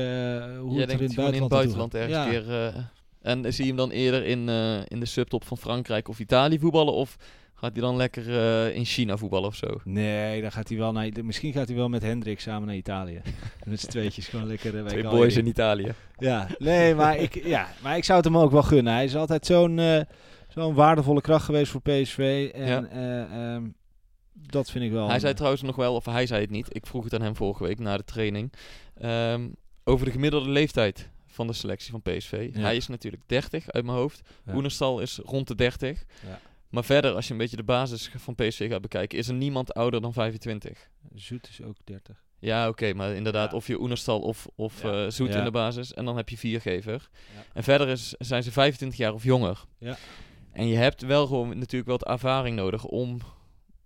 hoe 0.57 0.71
Jij 0.71 0.81
het 0.81 0.91
er 0.91 1.01
in 1.01 1.11
dat 1.15 1.15
het 1.15 1.15
gewoon 1.15 1.33
in 1.33 1.47
buitenland, 1.47 1.51
het 1.51 1.51
buitenland 1.51 1.93
ergens 1.93 2.29
keer... 2.29 2.73
eh, 2.75 2.83
en 3.31 3.53
zie 3.53 3.63
je 3.63 3.69
hem 3.69 3.77
dan 3.79 3.91
eerder 3.91 4.25
in, 4.25 4.49
in 4.87 4.99
de 4.99 5.05
subtop 5.05 5.43
van 5.45 5.57
Frankrijk 5.57 6.07
of 6.07 6.19
Italië 6.19 6.59
voetballen? 6.59 6.93
Of 6.93 7.17
gaat 7.53 7.71
hij 7.73 7.81
dan 7.81 7.95
lekker 7.95 8.27
in 8.73 8.85
China 8.85 9.17
voetballen 9.17 9.47
of 9.47 9.55
zo? 9.55 9.81
Nee, 9.83 10.41
dan 10.41 10.51
gaat 10.51 10.69
hij 10.69 10.77
wel 10.77 10.91
naar. 10.91 11.09
Misschien 11.23 11.53
gaat 11.53 11.67
hij 11.67 11.77
wel 11.77 11.89
met 11.89 12.01
Hendrik 12.01 12.39
samen 12.39 12.67
naar 12.67 12.75
Italië. 12.75 13.21
Met 13.65 13.79
z'n 13.79 13.87
tweetjes 13.87 14.27
gewoon 14.27 14.47
lekker. 14.47 14.77
eh, 14.77 14.85
Twee 14.85 15.03
boys 15.03 15.35
in. 15.35 15.47
Italië. 15.47 15.93
Ja, 16.17 16.47
nee, 16.57 16.95
maar 16.95 17.17
ik, 17.17 17.43
ja, 17.45 17.67
maar 17.81 17.97
ik 17.97 18.03
zou 18.03 18.17
het 18.17 18.27
hem 18.27 18.37
ook 18.37 18.51
wel 18.51 18.63
gunnen. 18.63 18.93
Hij 18.93 19.03
is 19.03 19.15
altijd 19.15 19.45
zo'n 19.45 19.79
zo'n 20.53 20.73
waardevolle 20.73 21.21
kracht 21.21 21.45
geweest 21.45 21.71
voor 21.71 21.81
PSV. 21.81 22.49
En 22.53 22.65
Ja. 22.67 22.85
eh, 22.85 23.53
ehm, 23.55 23.69
dat 24.33 24.71
vind 24.71 24.83
ik 24.85 24.91
wel. 24.91 25.07
Hij 25.09 25.17
zei 25.19 25.29
een- 25.31 25.35
trouwens 25.37 25.63
nog 25.63 25.75
wel, 25.75 25.95
of 25.95 26.05
hij 26.05 26.25
zei 26.25 26.41
het 26.41 26.49
niet. 26.49 26.75
Ik 26.75 26.85
vroeg 26.85 27.03
het 27.03 27.13
aan 27.13 27.21
hem 27.21 27.35
vorige 27.35 27.63
week 27.63 27.79
na 27.79 27.97
de 27.97 28.03
training. 28.03 28.53
ehm, 28.95 29.49
over 29.83 30.05
de 30.05 30.11
gemiddelde 30.11 30.49
leeftijd 30.49 31.09
van 31.27 31.47
de 31.47 31.53
selectie 31.53 31.91
van 31.91 32.01
PSV. 32.01 32.49
Ja. 32.53 32.59
Hij 32.61 32.75
is 32.75 32.87
natuurlijk 32.87 33.23
30 33.25 33.71
uit 33.71 33.85
mijn 33.85 33.97
hoofd. 33.97 34.21
Ja. 34.45 34.53
Oenerstal 34.55 34.99
is 34.99 35.19
rond 35.23 35.47
de 35.47 35.55
30. 35.55 36.03
Ja. 36.27 36.39
Maar 36.69 36.83
verder, 36.83 37.13
als 37.13 37.25
je 37.25 37.31
een 37.31 37.37
beetje 37.37 37.55
de 37.55 37.63
basis 37.63 38.11
van 38.17 38.35
PSV 38.35 38.69
gaat 38.69 38.81
bekijken, 38.81 39.17
is 39.17 39.27
er 39.27 39.33
niemand 39.33 39.73
ouder 39.73 40.01
dan 40.01 40.13
25. 40.13 40.89
Zoet 41.13 41.47
is 41.49 41.61
ook 41.63 41.75
30. 41.83 42.23
Ja, 42.39 42.67
oké, 42.67 42.93
maar 42.93 43.13
inderdaad, 43.13 43.53
of 43.53 43.67
je 43.67 43.79
Oenerstal 43.81 44.19
of, 44.19 44.47
of 44.55 44.83
eh, 44.83 45.05
Zoet 45.07 45.35
in 45.35 45.43
de 45.43 45.51
basis. 45.51 45.93
En 45.93 46.05
dan 46.05 46.17
heb 46.17 46.29
je 46.29 46.37
viergever. 46.37 47.09
En 47.53 47.63
verder 47.63 47.87
is, 47.87 48.15
zijn 48.17 48.43
ze 48.43 48.51
25 48.51 48.97
jaar 48.99 49.13
of 49.13 49.23
jonger. 49.23 49.63
Ja. 49.77 49.97
En 50.51 50.67
je 50.67 50.75
hebt 50.77 51.01
wel 51.01 51.27
gewoon 51.27 51.47
natuurlijk 51.57 51.85
wel 51.85 51.97
de 51.97 52.05
ervaring 52.05 52.55
nodig 52.55 52.85
om 52.85 53.17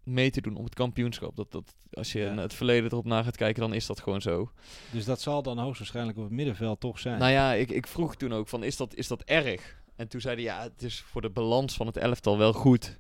mee 0.03 0.32
te 0.32 0.41
doen 0.41 0.55
om 0.55 0.63
het 0.63 0.74
kampioenschap. 0.74 1.36
Dat, 1.36 1.51
dat, 1.51 1.76
als 1.91 2.11
je 2.11 2.20
Ja. 2.20 2.36
het 2.38 2.53
verleden 2.53 2.91
erop 2.91 3.05
na 3.05 3.24
gaat 3.24 3.38
kijken, 3.38 3.61
dan 3.61 3.74
is 3.74 3.86
dat 3.86 3.99
gewoon 3.99 4.22
zo. 4.22 4.51
Dus 4.91 5.05
dat 5.05 5.22
zal 5.22 5.41
dan 5.43 5.57
hoogstwaarschijnlijk 5.59 6.18
op 6.18 6.24
het 6.24 6.34
middenveld 6.34 6.80
toch 6.80 6.99
zijn. 6.99 7.20
Nou 7.20 7.32
ja, 7.32 7.53
ik, 7.53 7.70
ik 7.72 7.88
vroeg 7.88 8.16
toen 8.16 8.34
ook 8.34 8.47
van, 8.47 8.63
is 8.63 8.78
dat, 8.78 8.95
is 8.95 9.07
dat 9.07 9.22
erg? 9.24 9.84
En 9.95 10.07
toen 10.07 10.22
zeiden 10.22 10.43
ja, 10.43 10.61
het 10.61 10.84
is 10.84 10.99
voor 11.01 11.22
de 11.22 11.30
balans 11.30 11.76
van 11.76 11.88
het 11.88 11.97
elftal 11.97 12.38
wel 12.38 12.53
goed. 12.53 12.99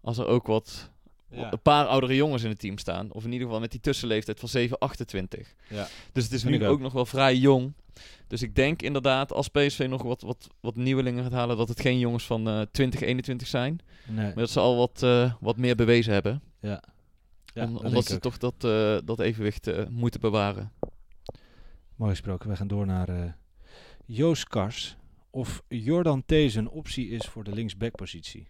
Als 0.00 0.18
er 0.18 0.26
ook 0.26 0.46
wat, 0.46 0.90
Ja. 1.30 1.52
een 1.52 1.62
paar 1.62 1.86
oudere 1.86 2.14
jongens 2.16 2.42
in 2.42 2.48
het 2.48 2.58
team 2.58 2.78
staan. 2.78 3.12
Of 3.12 3.24
in 3.24 3.32
ieder 3.32 3.46
geval 3.46 3.60
met 3.60 3.70
die 3.70 3.80
tussenleeftijd 3.80 4.40
van 4.40 4.48
7, 4.48 4.78
28. 4.78 5.54
Ja. 5.68 5.88
Dus 6.12 6.24
het 6.24 6.32
is 6.32 6.44
nu 6.44 6.64
ook. 6.64 6.72
ook. 6.72 6.80
nog 6.80 6.92
wel 6.92 7.06
vrij 7.06 7.36
jong. 7.36 7.72
Dus 8.26 8.42
ik 8.42 8.54
denk 8.54 8.82
inderdaad, 8.82 9.32
als 9.32 9.48
PSV 9.48 9.86
nog 9.88 10.02
wat, 10.02 10.22
wat, 10.22 10.48
wat 10.60 10.76
nieuwelingen 10.76 11.22
gaat 11.22 11.32
halen, 11.32 11.56
dat 11.56 11.68
het 11.68 11.80
geen 11.80 11.98
jongens 11.98 12.26
van 12.26 12.48
eh 12.48 12.60
20, 12.70 13.00
21 13.00 13.46
zijn. 13.48 13.80
Nee. 14.06 14.24
Maar 14.24 14.34
dat 14.34 14.50
ze 14.50 14.60
al 14.60 14.76
wat, 14.76 15.02
eh, 15.02 15.32
wat 15.40 15.56
meer 15.56 15.76
bewezen 15.76 16.12
hebben. 16.12 16.42
Ja. 16.60 16.82
Ja, 17.54 17.64
Om- 17.64 17.72
dat 17.72 17.82
omdat 17.84 18.04
ze 18.06 18.14
ook. 18.14 18.20
toch 18.20 18.38
dat, 18.38 18.54
eh, 18.64 18.98
dat 19.04 19.20
evenwicht 19.20 19.66
eh, 19.66 19.86
moeten 19.90 20.20
bewaren. 20.20 20.72
Mooi 21.96 22.10
gesproken. 22.10 22.48
We 22.50 22.56
gaan 22.56 22.68
door 22.68 22.86
naar 22.86 23.36
Joost 24.04 24.48
Kars. 24.48 24.96
Of 25.30 25.62
Jordan 25.68 26.22
Thees 26.26 26.54
een 26.54 26.68
optie 26.68 27.08
is 27.08 27.26
voor 27.26 27.44
de 27.44 27.52
linksbackpositie. 27.52 28.46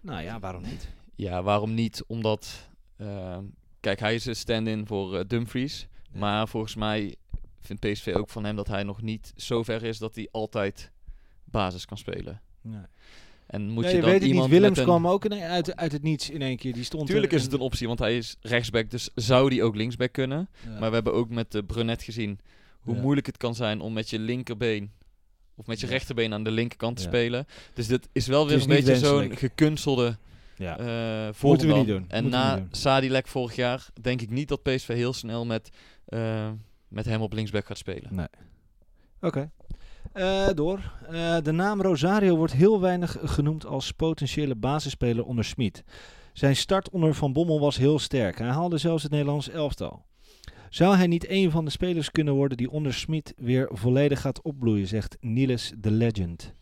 Nou 0.00 0.22
ja, 0.22 0.38
waarom 0.40 0.62
niet? 0.62 0.88
Ja, 1.14 1.42
waarom 1.42 1.74
niet? 1.74 2.04
Omdat, 2.06 2.68
ehm, 2.96 3.44
kijk, 3.80 4.00
hij 4.00 4.14
is 4.14 4.26
een 4.26 4.36
stand-in 4.36 4.86
voor 4.86 5.16
eh, 5.18 5.24
Dumfries. 5.26 5.88
Ja. 6.12 6.18
Maar 6.18 6.48
volgens 6.48 6.74
mij 6.74 7.14
vindt 7.60 7.80
PSV 7.90 8.12
ook 8.16 8.28
van 8.28 8.44
hem 8.44 8.56
dat 8.56 8.66
hij 8.68 8.82
nog 8.82 9.02
niet 9.02 9.32
zo 9.36 9.62
ver 9.62 9.82
is 9.82 9.98
dat 9.98 10.14
hij 10.14 10.28
altijd 10.30 10.90
basis 11.44 11.84
kan 11.84 11.98
spelen. 11.98 12.40
Nee. 12.62 12.80
En 13.46 13.68
moet 13.70 13.84
Ja, 13.84 13.90
je, 13.90 13.96
je 13.96 14.00
dan 14.02 14.10
weet 14.10 14.18
het 14.18 14.28
niet. 14.28 14.32
iemand 14.32 14.50
Willems 14.50 14.78
een... 14.78 14.84
kwam 14.84 15.06
ook 15.06 15.24
in, 15.24 15.32
uit, 15.42 15.76
uit 15.76 15.92
het 15.92 16.02
niets 16.02 16.30
in 16.30 16.42
één 16.42 16.56
keer. 16.56 16.72
Die 16.72 16.84
stond 16.84 17.06
Tuurlijk 17.06 17.32
is 17.32 17.42
het 17.42 17.52
en- 17.52 17.58
een 17.58 17.64
optie, 17.64 17.86
want 17.86 17.98
hij 17.98 18.16
is 18.16 18.36
rechtsback, 18.40 18.90
dus 18.90 19.10
zou 19.14 19.48
die 19.50 19.62
ook 19.62 19.74
linksback 19.76 20.12
kunnen. 20.12 20.48
Ja. 20.64 20.78
Maar 20.78 20.88
we 20.88 20.94
hebben 20.94 21.14
ook 21.14 21.28
met 21.30 21.52
de 21.52 21.64
Brunet 21.64 22.02
gezien 22.02 22.38
hoe 22.80 22.94
Ja. 22.94 23.00
moeilijk 23.00 23.26
het 23.26 23.36
kan 23.36 23.54
zijn 23.54 23.80
om 23.80 23.92
met 23.92 24.10
je 24.10 24.18
linkerbeen 24.18 24.90
of 25.60 25.66
met 25.66 25.80
je 25.80 25.86
Ja. 25.86 25.92
rechterbeen 25.92 26.32
aan 26.32 26.44
de 26.44 26.50
linkerkant 26.50 26.96
te 26.96 27.02
spelen. 27.02 27.46
Dus 27.74 27.86
dit 27.86 28.08
is 28.12 28.26
wel 28.26 28.46
weer 28.46 28.56
is 28.56 28.62
een 28.62 28.68
beetje 28.68 28.96
zo'n 28.96 29.36
gekunstelde 29.36 30.16
ja. 30.56 30.78
eh 30.78 31.34
Moeten 31.42 31.68
we 31.68 31.74
niet 31.74 31.86
doen. 31.86 32.04
En 32.08 32.22
Moeten 32.22 32.40
na. 32.40 32.66
Sadilek 32.70 33.26
vorig 33.28 33.56
jaar 33.56 33.86
denk 34.00 34.20
ik 34.20 34.30
niet 34.30 34.48
dat 34.48 34.62
PSV 34.62 34.94
heel 34.94 35.12
snel 35.12 35.46
met, 35.46 35.70
eh, 36.04 36.48
met 36.88 37.04
hem 37.04 37.20
op 37.20 37.32
linksback 37.32 37.66
gaat 37.66 37.78
spelen. 37.78 38.28
Oké. 39.20 39.50
Eh, 40.12 40.48
door. 40.54 40.92
De 41.42 41.52
naam 41.52 41.82
Rosario 41.82 42.36
wordt 42.36 42.52
heel 42.52 42.80
weinig 42.80 43.16
genoemd 43.24 43.66
als 43.66 43.92
potentiële 43.92 44.54
basisspeler 44.54 45.24
onder 45.24 45.44
Smit. 45.44 45.84
Zijn 46.32 46.56
start 46.56 46.90
onder 46.90 47.14
Van 47.14 47.32
Bommel 47.32 47.60
was 47.60 47.76
heel 47.76 47.98
sterk. 47.98 48.38
Hij 48.38 48.48
haalde 48.48 48.78
zelfs 48.78 49.02
het 49.02 49.12
Nederlands 49.12 49.48
elftal. 49.48 50.04
Zou 50.70 50.96
hij 50.96 51.06
niet 51.06 51.28
een 51.28 51.50
van 51.50 51.64
de 51.64 51.70
spelers 51.70 52.10
kunnen 52.10 52.34
worden 52.34 52.56
die 52.56 52.70
onder 52.70 52.94
Smit 52.94 53.34
weer 53.36 53.68
volledig 53.72 54.20
gaat 54.20 54.42
opbloeien, 54.42 54.86
zegt 54.86 55.16
Niels 55.20 55.72
de 55.78 55.90
Legend. 55.90 56.52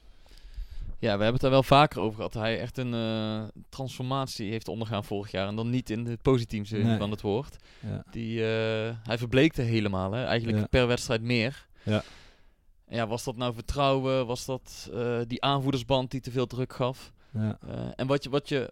Ja, 1.00 1.16
we 1.16 1.22
hebben 1.22 1.32
het 1.32 1.40
daar 1.40 1.50
wel 1.50 1.62
vaker 1.62 2.00
over 2.00 2.16
gehad. 2.16 2.34
Hij 2.34 2.60
echt 2.60 2.78
een 2.78 2.94
eh, 2.94 3.42
transformatie 3.68 4.50
heeft 4.50 4.68
ondergaan 4.68 5.04
vorig 5.04 5.30
jaar. 5.30 5.48
En 5.48 5.56
dan 5.56 5.70
niet 5.70 5.90
in 5.90 6.04
de 6.04 6.18
positieve 6.22 6.66
zin 6.66 6.86
Nee. 6.86 6.98
van 6.98 7.10
het 7.10 7.20
woord. 7.20 7.56
Ja. 7.80 8.04
Die, 8.10 8.40
eh, 8.40 8.94
hij 9.02 9.18
verbleekte 9.18 9.62
helemaal. 9.62 10.12
Hè? 10.12 10.24
Eigenlijk 10.24 10.58
Ja. 10.58 10.66
per 10.66 10.86
wedstrijd 10.86 11.22
meer. 11.22 11.66
Ja. 11.82 12.02
Ja, 12.88 13.06
was 13.06 13.24
dat 13.24 13.36
nou 13.36 13.54
vertrouwen? 13.54 14.26
Was 14.26 14.44
dat 14.44 14.90
eh, 14.94 15.18
die 15.26 15.42
aanvoerdersband 15.42 16.10
die 16.10 16.20
te 16.20 16.30
veel 16.30 16.46
druk 16.46 16.72
gaf? 16.72 17.12
Ja. 17.32 17.58
En 17.96 18.06
wat, 18.06 18.22
je, 18.24 18.30
wat, 18.30 18.48
je, 18.48 18.70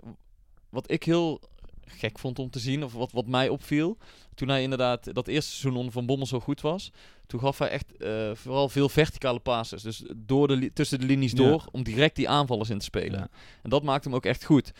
wat 0.68 0.90
ik 0.90 1.02
heel 1.02 1.40
gek 1.86 2.18
vond 2.18 2.38
om 2.38 2.50
te 2.50 2.58
zien, 2.58 2.84
of 2.84 2.92
wat, 2.92 3.12
wat 3.12 3.26
mij 3.26 3.48
opviel, 3.48 3.96
toen 4.34 4.48
hij 4.48 4.62
inderdaad 4.62 5.14
dat 5.14 5.28
eerste 5.28 5.50
seizoen 5.50 5.76
onder 5.76 5.92
Van 5.92 6.06
Bommel 6.06 6.26
zo 6.26 6.40
goed 6.40 6.60
was, 6.60 6.90
toen 7.26 7.40
gaf 7.40 7.58
hij 7.58 7.68
echt 7.68 7.96
eh, 7.96 8.30
vooral 8.34 8.68
veel 8.68 8.88
verticale 8.88 9.38
passes. 9.38 9.82
Dus 9.82 10.02
door 10.16 10.48
de 10.48 10.72
tussen 10.72 11.00
de 11.00 11.06
linies 11.06 11.32
Ja. 11.32 11.36
door, 11.36 11.64
om 11.72 11.82
direct 11.82 12.16
die 12.16 12.28
aanvallers 12.28 12.70
in 12.70 12.78
te 12.78 12.84
spelen. 12.84 13.18
Ja. 13.18 13.28
En 13.62 13.70
dat 13.70 13.82
maakte 13.82 14.08
hem 14.08 14.16
ook 14.16 14.26
echt 14.26 14.44
goed. 14.44 14.72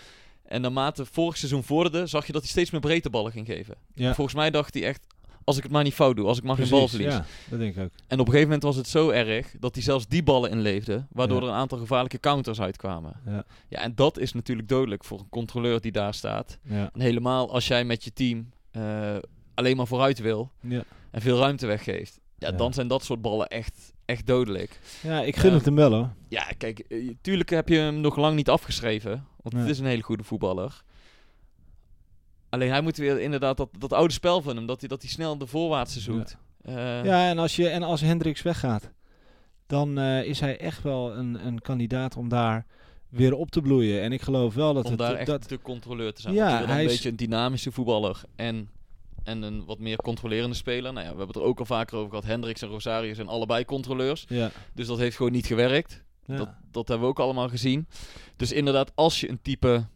En 0.45 0.61
naarmate 0.61 1.05
vorig 1.07 1.37
seizoen 1.37 1.63
vorderde, 1.65 2.07
zag 2.07 2.27
je 2.27 2.33
dat 2.33 2.43
hij 2.43 2.51
steeds 2.51 2.71
meer 2.71 2.81
breedteballen 2.81 3.33
ging 3.33 3.47
geven. 3.47 3.75
Ja. 3.95 4.15
Volgens 4.15 4.37
mij 4.37 4.51
dacht 4.51 4.75
hij 4.75 4.85
echt, 4.85 5.07
als 5.47 5.57
ik 5.57 5.63
het 5.63 5.73
maar 5.73 5.83
niet 5.85 5.95
fout 5.95 6.17
doe, 6.17 6.27
als 6.27 6.39
ik 6.39 6.45
maar 6.45 6.57
geen 6.57 6.69
bal 6.69 6.89
verlies. 6.89 7.13
Ja, 7.13 7.25
dat 7.51 7.59
denk 7.59 7.77
ik 7.77 7.83
ook. 7.83 7.91
En 8.07 8.19
op 8.21 8.27
een 8.27 8.33
gegeven 8.33 8.43
moment 8.43 8.63
was 8.63 8.77
het 8.77 8.89
zo 8.89 9.11
erg 9.11 9.55
dat 9.61 9.75
hij 9.75 9.83
zelfs 9.85 10.07
die 10.07 10.23
ballen 10.23 10.51
inleefde, 10.51 11.07
waardoor 11.11 11.41
Ja. 11.41 11.43
er 11.47 11.49
een 11.53 11.59
aantal 11.59 11.79
gevaarlijke 11.79 12.21
counters 12.21 12.61
uitkwamen. 12.61 13.21
Ja. 13.27 13.45
Ja, 13.69 13.79
en 13.81 13.93
dat 13.95 14.19
is 14.19 14.33
natuurlijk 14.33 14.69
dodelijk 14.69 15.05
voor 15.05 15.19
een 15.19 15.29
controleur 15.29 15.81
die 15.81 15.93
daar 15.93 16.15
staat. 16.15 16.59
Ja. 16.63 16.91
En 16.93 17.01
helemaal 17.01 17.53
als 17.53 17.67
jij 17.67 17.85
met 17.85 18.05
je 18.05 18.13
team 18.13 18.49
eh, 18.71 19.17
alleen 19.55 19.77
maar 19.77 19.87
vooruit 19.87 20.19
wil 20.19 20.51
Ja. 20.61 20.83
en 21.11 21.21
veel 21.21 21.39
ruimte 21.39 21.67
weggeeft. 21.67 22.21
Ja, 22.39 22.51
dan 22.53 22.73
zijn 22.75 22.89
dat 22.89 23.05
soort 23.05 23.23
ballen 23.23 23.47
echt, 23.49 23.93
echt 24.05 24.27
dodelijk. 24.27 24.81
ja, 25.03 25.23
ik 25.23 25.37
gun 25.37 25.51
Ja. 25.51 25.57
het 25.57 25.65
hem 25.65 25.75
wel 25.75 25.93
hoor. 25.93 26.11
Ja, 26.29 26.47
kijk, 26.59 26.79
eh, 26.79 27.11
tuurlijk 27.21 27.51
heb 27.51 27.69
je 27.69 27.77
hem 27.79 28.01
nog 28.01 28.17
lang 28.17 28.37
niet 28.37 28.49
afgeschreven. 28.49 29.27
Want 29.43 29.57
het 29.57 29.69
is 29.71 29.79
een 29.79 29.87
hele 29.87 30.03
goede 30.03 30.25
voetballer. 30.25 30.83
Alleen 32.57 32.71
hij 32.71 32.81
moet 32.81 32.97
weer 32.97 33.21
inderdaad 33.21 33.57
dat, 33.57 33.69
dat 33.79 33.93
oude 33.93 34.13
spel 34.13 34.43
van 34.43 34.57
hem, 34.57 34.67
dat 34.67 34.81
hij, 34.81 34.89
dat 34.89 35.03
hij 35.03 35.11
snel 35.11 35.39
de 35.39 35.47
voorwaartse 35.47 36.01
zoekt. 36.01 36.37
Eh, 36.63 36.75
Ja, 37.05 37.29
en 37.29 37.39
als, 37.39 37.57
je, 37.57 37.69
en 37.69 37.83
als 37.83 38.01
Hendricks 38.01 38.43
weggaat, 38.43 38.91
dan 39.67 39.99
eh, 39.99 40.25
is 40.25 40.41
hij 40.41 40.59
echt 40.59 40.83
wel 40.83 41.17
een, 41.17 41.47
een 41.47 41.61
kandidaat 41.61 42.17
om 42.17 42.29
daar 42.29 42.67
weer 43.09 43.35
op 43.35 43.51
te 43.51 43.61
bloeien. 43.61 44.03
En 44.03 44.13
ik 44.13 44.23
geloof 44.23 44.55
wel 44.55 44.75
dat 44.75 44.85
om 44.85 44.91
het... 44.91 44.99
daar 45.01 45.15
echt 45.15 45.27
dat, 45.27 45.49
de 45.49 45.61
controleur 45.63 46.13
te 46.13 46.21
zijn. 46.21 46.35
Ja, 46.35 46.59
wil 46.59 46.67
hij 46.67 46.79
een 46.79 46.85
is- 46.85 46.93
beetje 46.93 47.09
een 47.09 47.17
dynamische 47.17 47.73
voetballer 47.73 48.21
en, 48.37 48.69
en 49.25 49.43
een 49.43 49.65
wat 49.65 49.79
meer 49.79 49.97
controlerende 49.97 50.57
speler. 50.57 50.93
Nou 50.93 51.05
ja, 51.07 51.13
we 51.13 51.19
hebben 51.19 51.27
het 51.27 51.37
er 51.37 51.43
ook 51.43 51.59
al 51.59 51.65
vaker 51.65 51.97
over 51.97 52.09
gehad. 52.11 52.25
Hendricks 52.25 52.63
en 52.63 52.69
Rosario 52.69 53.15
zijn 53.15 53.29
allebei 53.29 53.65
controleurs. 53.65 54.25
ja, 54.29 54.51
Dus 54.75 54.87
dat 54.87 54.99
heeft 54.99 55.17
gewoon 55.17 55.33
niet 55.33 55.47
gewerkt. 55.47 56.03
ja. 56.27 56.37
Dat, 56.37 56.49
dat 56.71 56.89
hebben 56.89 57.07
we 57.07 57.13
ook 57.13 57.21
allemaal 57.21 57.49
gezien. 57.49 57.87
Dus 58.37 58.53
inderdaad, 58.53 58.93
als 58.95 59.21
je 59.21 59.29
een 59.31 59.43
type... 59.43 59.87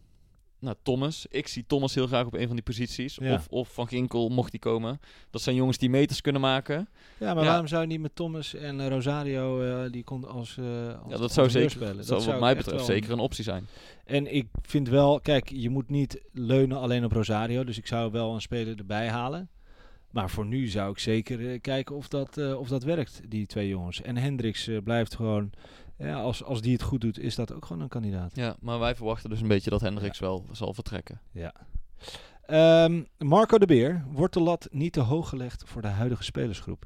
Nou, 0.61 0.75
Thomas. 0.83 1.25
Ik 1.29 1.47
zie 1.47 1.63
Thomas 1.67 1.95
heel 1.95 2.07
graag 2.07 2.25
op 2.25 2.33
een 2.33 2.45
van 2.47 2.55
die 2.55 2.63
posities. 2.63 3.15
Ja. 3.15 3.33
Of, 3.33 3.47
of 3.49 3.73
Van 3.73 3.87
Ginkel, 3.87 4.29
mocht 4.29 4.51
die 4.51 4.59
komen. 4.59 4.99
Dat 5.29 5.41
zijn 5.41 5.55
jongens 5.55 5.77
die 5.77 5.89
meters 5.89 6.21
kunnen 6.21 6.41
maken. 6.41 6.87
ja, 7.19 7.33
maar 7.33 7.43
Ja. 7.43 7.49
waarom 7.49 7.67
zou 7.67 7.81
je 7.81 7.87
niet 7.87 8.01
met 8.01 8.15
Thomas 8.15 8.53
en 8.53 8.79
eh, 8.79 8.87
Rosario 8.87 9.61
eh, 9.61 9.91
die 9.91 10.03
kon 10.03 10.27
als, 10.27 10.57
eh 10.57 10.65
als 11.03 11.11
Ja, 11.13 11.17
dat 11.17 11.31
zou 11.31 11.49
zeker, 11.49 11.69
spelen? 11.71 11.95
dat 11.97 12.05
zou 12.05 12.25
wat 12.25 12.39
mij 12.39 12.55
betreft 12.55 12.85
zeker 12.85 13.11
een 13.11 13.19
optie 13.19 13.43
zijn. 13.43 13.67
En 14.05 14.33
ik 14.35 14.47
vind 14.61 14.89
wel, 14.89 15.19
kijk, 15.19 15.49
je 15.49 15.69
moet 15.69 15.89
niet 15.89 16.21
leunen 16.33 16.77
alleen 16.77 17.05
op 17.05 17.11
Rosario. 17.11 17.63
Dus 17.63 17.77
ik 17.77 17.87
zou 17.87 18.11
wel 18.11 18.33
een 18.33 18.41
speler 18.41 18.77
erbij 18.77 19.09
halen. 19.09 19.49
Maar 20.11 20.29
voor 20.29 20.45
nu 20.45 20.67
zou 20.67 20.91
ik 20.91 20.99
zeker 20.99 21.59
kijken 21.59 21.95
of 21.95 22.07
dat, 22.07 22.55
of 22.55 22.67
dat 22.67 22.83
werkt, 22.83 23.21
die 23.27 23.45
twee 23.45 23.67
jongens. 23.67 24.01
En 24.01 24.17
Hendricks 24.17 24.69
blijft 24.83 25.15
gewoon, 25.15 25.51
ja, 26.07 26.21
als, 26.21 26.43
als 26.43 26.61
die 26.61 26.73
het 26.73 26.81
goed 26.81 27.01
doet, 27.01 27.19
is 27.19 27.35
dat 27.35 27.53
ook 27.53 27.65
gewoon 27.65 27.81
een 27.81 27.87
kandidaat. 27.87 28.35
Ja, 28.35 28.55
maar 28.59 28.79
wij 28.79 28.95
verwachten 28.95 29.29
dus 29.29 29.41
een 29.41 29.47
beetje 29.47 29.69
dat 29.69 29.81
Hendricks 29.81 30.19
wel 30.19 30.45
zal 30.51 30.73
vertrekken. 30.73 31.21
Ja. 31.31 31.53
Ehm, 32.45 33.03
Marco 33.17 33.57
de 33.57 33.65
Beer, 33.65 34.05
wordt 34.11 34.33
de 34.33 34.39
lat 34.41 34.67
niet 34.71 34.93
te 34.93 34.99
hoog 34.99 35.29
gelegd 35.29 35.63
voor 35.65 35.81
de 35.81 35.87
huidige 35.87 36.23
spelersgroep? 36.23 36.85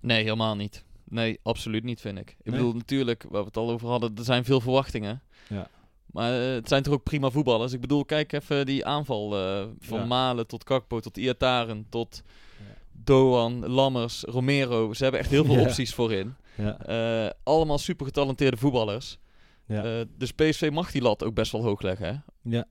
Nee, 0.00 0.22
helemaal 0.22 0.56
niet. 0.56 0.84
Nee, 1.04 1.38
absoluut 1.42 1.84
niet, 1.84 2.00
vind 2.00 2.18
ik. 2.18 2.30
Ik 2.30 2.36
Nee? 2.44 2.54
bedoel, 2.56 2.72
natuurlijk, 2.74 3.22
waar 3.28 3.40
we 3.40 3.46
het 3.46 3.56
al 3.56 3.70
over 3.70 3.88
hadden, 3.88 4.12
er 4.16 4.24
zijn 4.24 4.44
veel 4.44 4.60
verwachtingen. 4.60 5.22
Ja. 5.48 5.68
Maar 6.06 6.32
eh, 6.46 6.52
het 6.54 6.68
zijn 6.68 6.82
toch 6.82 6.94
ook 6.94 7.02
prima 7.02 7.30
voetballers. 7.30 7.72
Ik 7.72 7.80
bedoel, 7.80 8.04
kijk 8.04 8.32
even 8.32 8.66
die 8.66 8.86
aanval 8.86 9.36
eh, 9.38 9.66
van 9.80 9.98
Ja. 9.98 10.04
Malen 10.04 10.46
tot 10.46 10.64
Kakpo, 10.64 11.00
tot 11.00 11.16
Iataren, 11.16 11.86
tot 11.88 12.22
Ja. 12.58 12.64
Doan, 12.92 13.66
Lammers, 13.66 14.22
Romero. 14.22 14.92
Ze 14.94 15.02
hebben 15.02 15.20
echt 15.20 15.30
heel 15.30 15.44
veel 15.44 15.60
opties 15.66 15.94
voorin. 15.94 16.34
Ja. 16.60 16.78
Eh, 16.78 17.30
allemaal 17.42 17.78
super 17.78 18.06
getalenteerde 18.06 18.56
voetballers. 18.56 19.18
Ja. 19.66 19.84
Eh, 19.84 20.06
dus 20.16 20.32
PSV 20.32 20.70
mag 20.72 20.90
die 20.90 21.02
lat 21.02 21.24
ook 21.24 21.34
best 21.34 21.52
wel 21.52 21.62
hoog 21.62 21.82
leggen, 21.82 22.06
hè? 22.06 22.16
ja. 22.56 22.66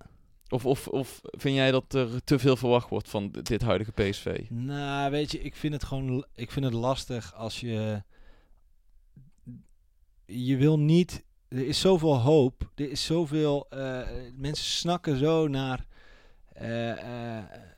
Of, 0.50 0.66
of, 0.66 0.88
of 0.88 1.20
vind 1.22 1.56
jij 1.56 1.72
dat 1.72 1.94
er 1.94 2.24
te 2.24 2.40
veel 2.40 2.56
verwacht 2.56 2.90
wordt 2.90 3.10
van 3.10 3.32
dit 3.32 3.62
huidige 3.62 3.92
PSV? 3.92 4.46
Nou, 4.50 5.12
weet 5.12 5.32
je, 5.32 5.42
ik 5.42 5.56
vind 5.56 5.74
het 5.74 5.84
gewoon 5.84 6.26
ik 6.36 6.52
vind 6.52 6.66
het 6.66 6.74
lastig 6.74 7.34
als 7.36 7.60
je. 7.60 8.04
Je 10.26 10.58
wil 10.58 10.80
niet. 10.80 11.24
Er 11.48 11.68
is 11.68 11.80
zoveel 11.80 12.20
hoop. 12.20 12.72
Er 12.76 12.92
is 12.92 13.06
zoveel. 13.06 13.66
eh, 13.70 14.02
mensen 14.36 14.66
snakken 14.66 15.18
zo 15.18 15.48
naar. 15.48 15.88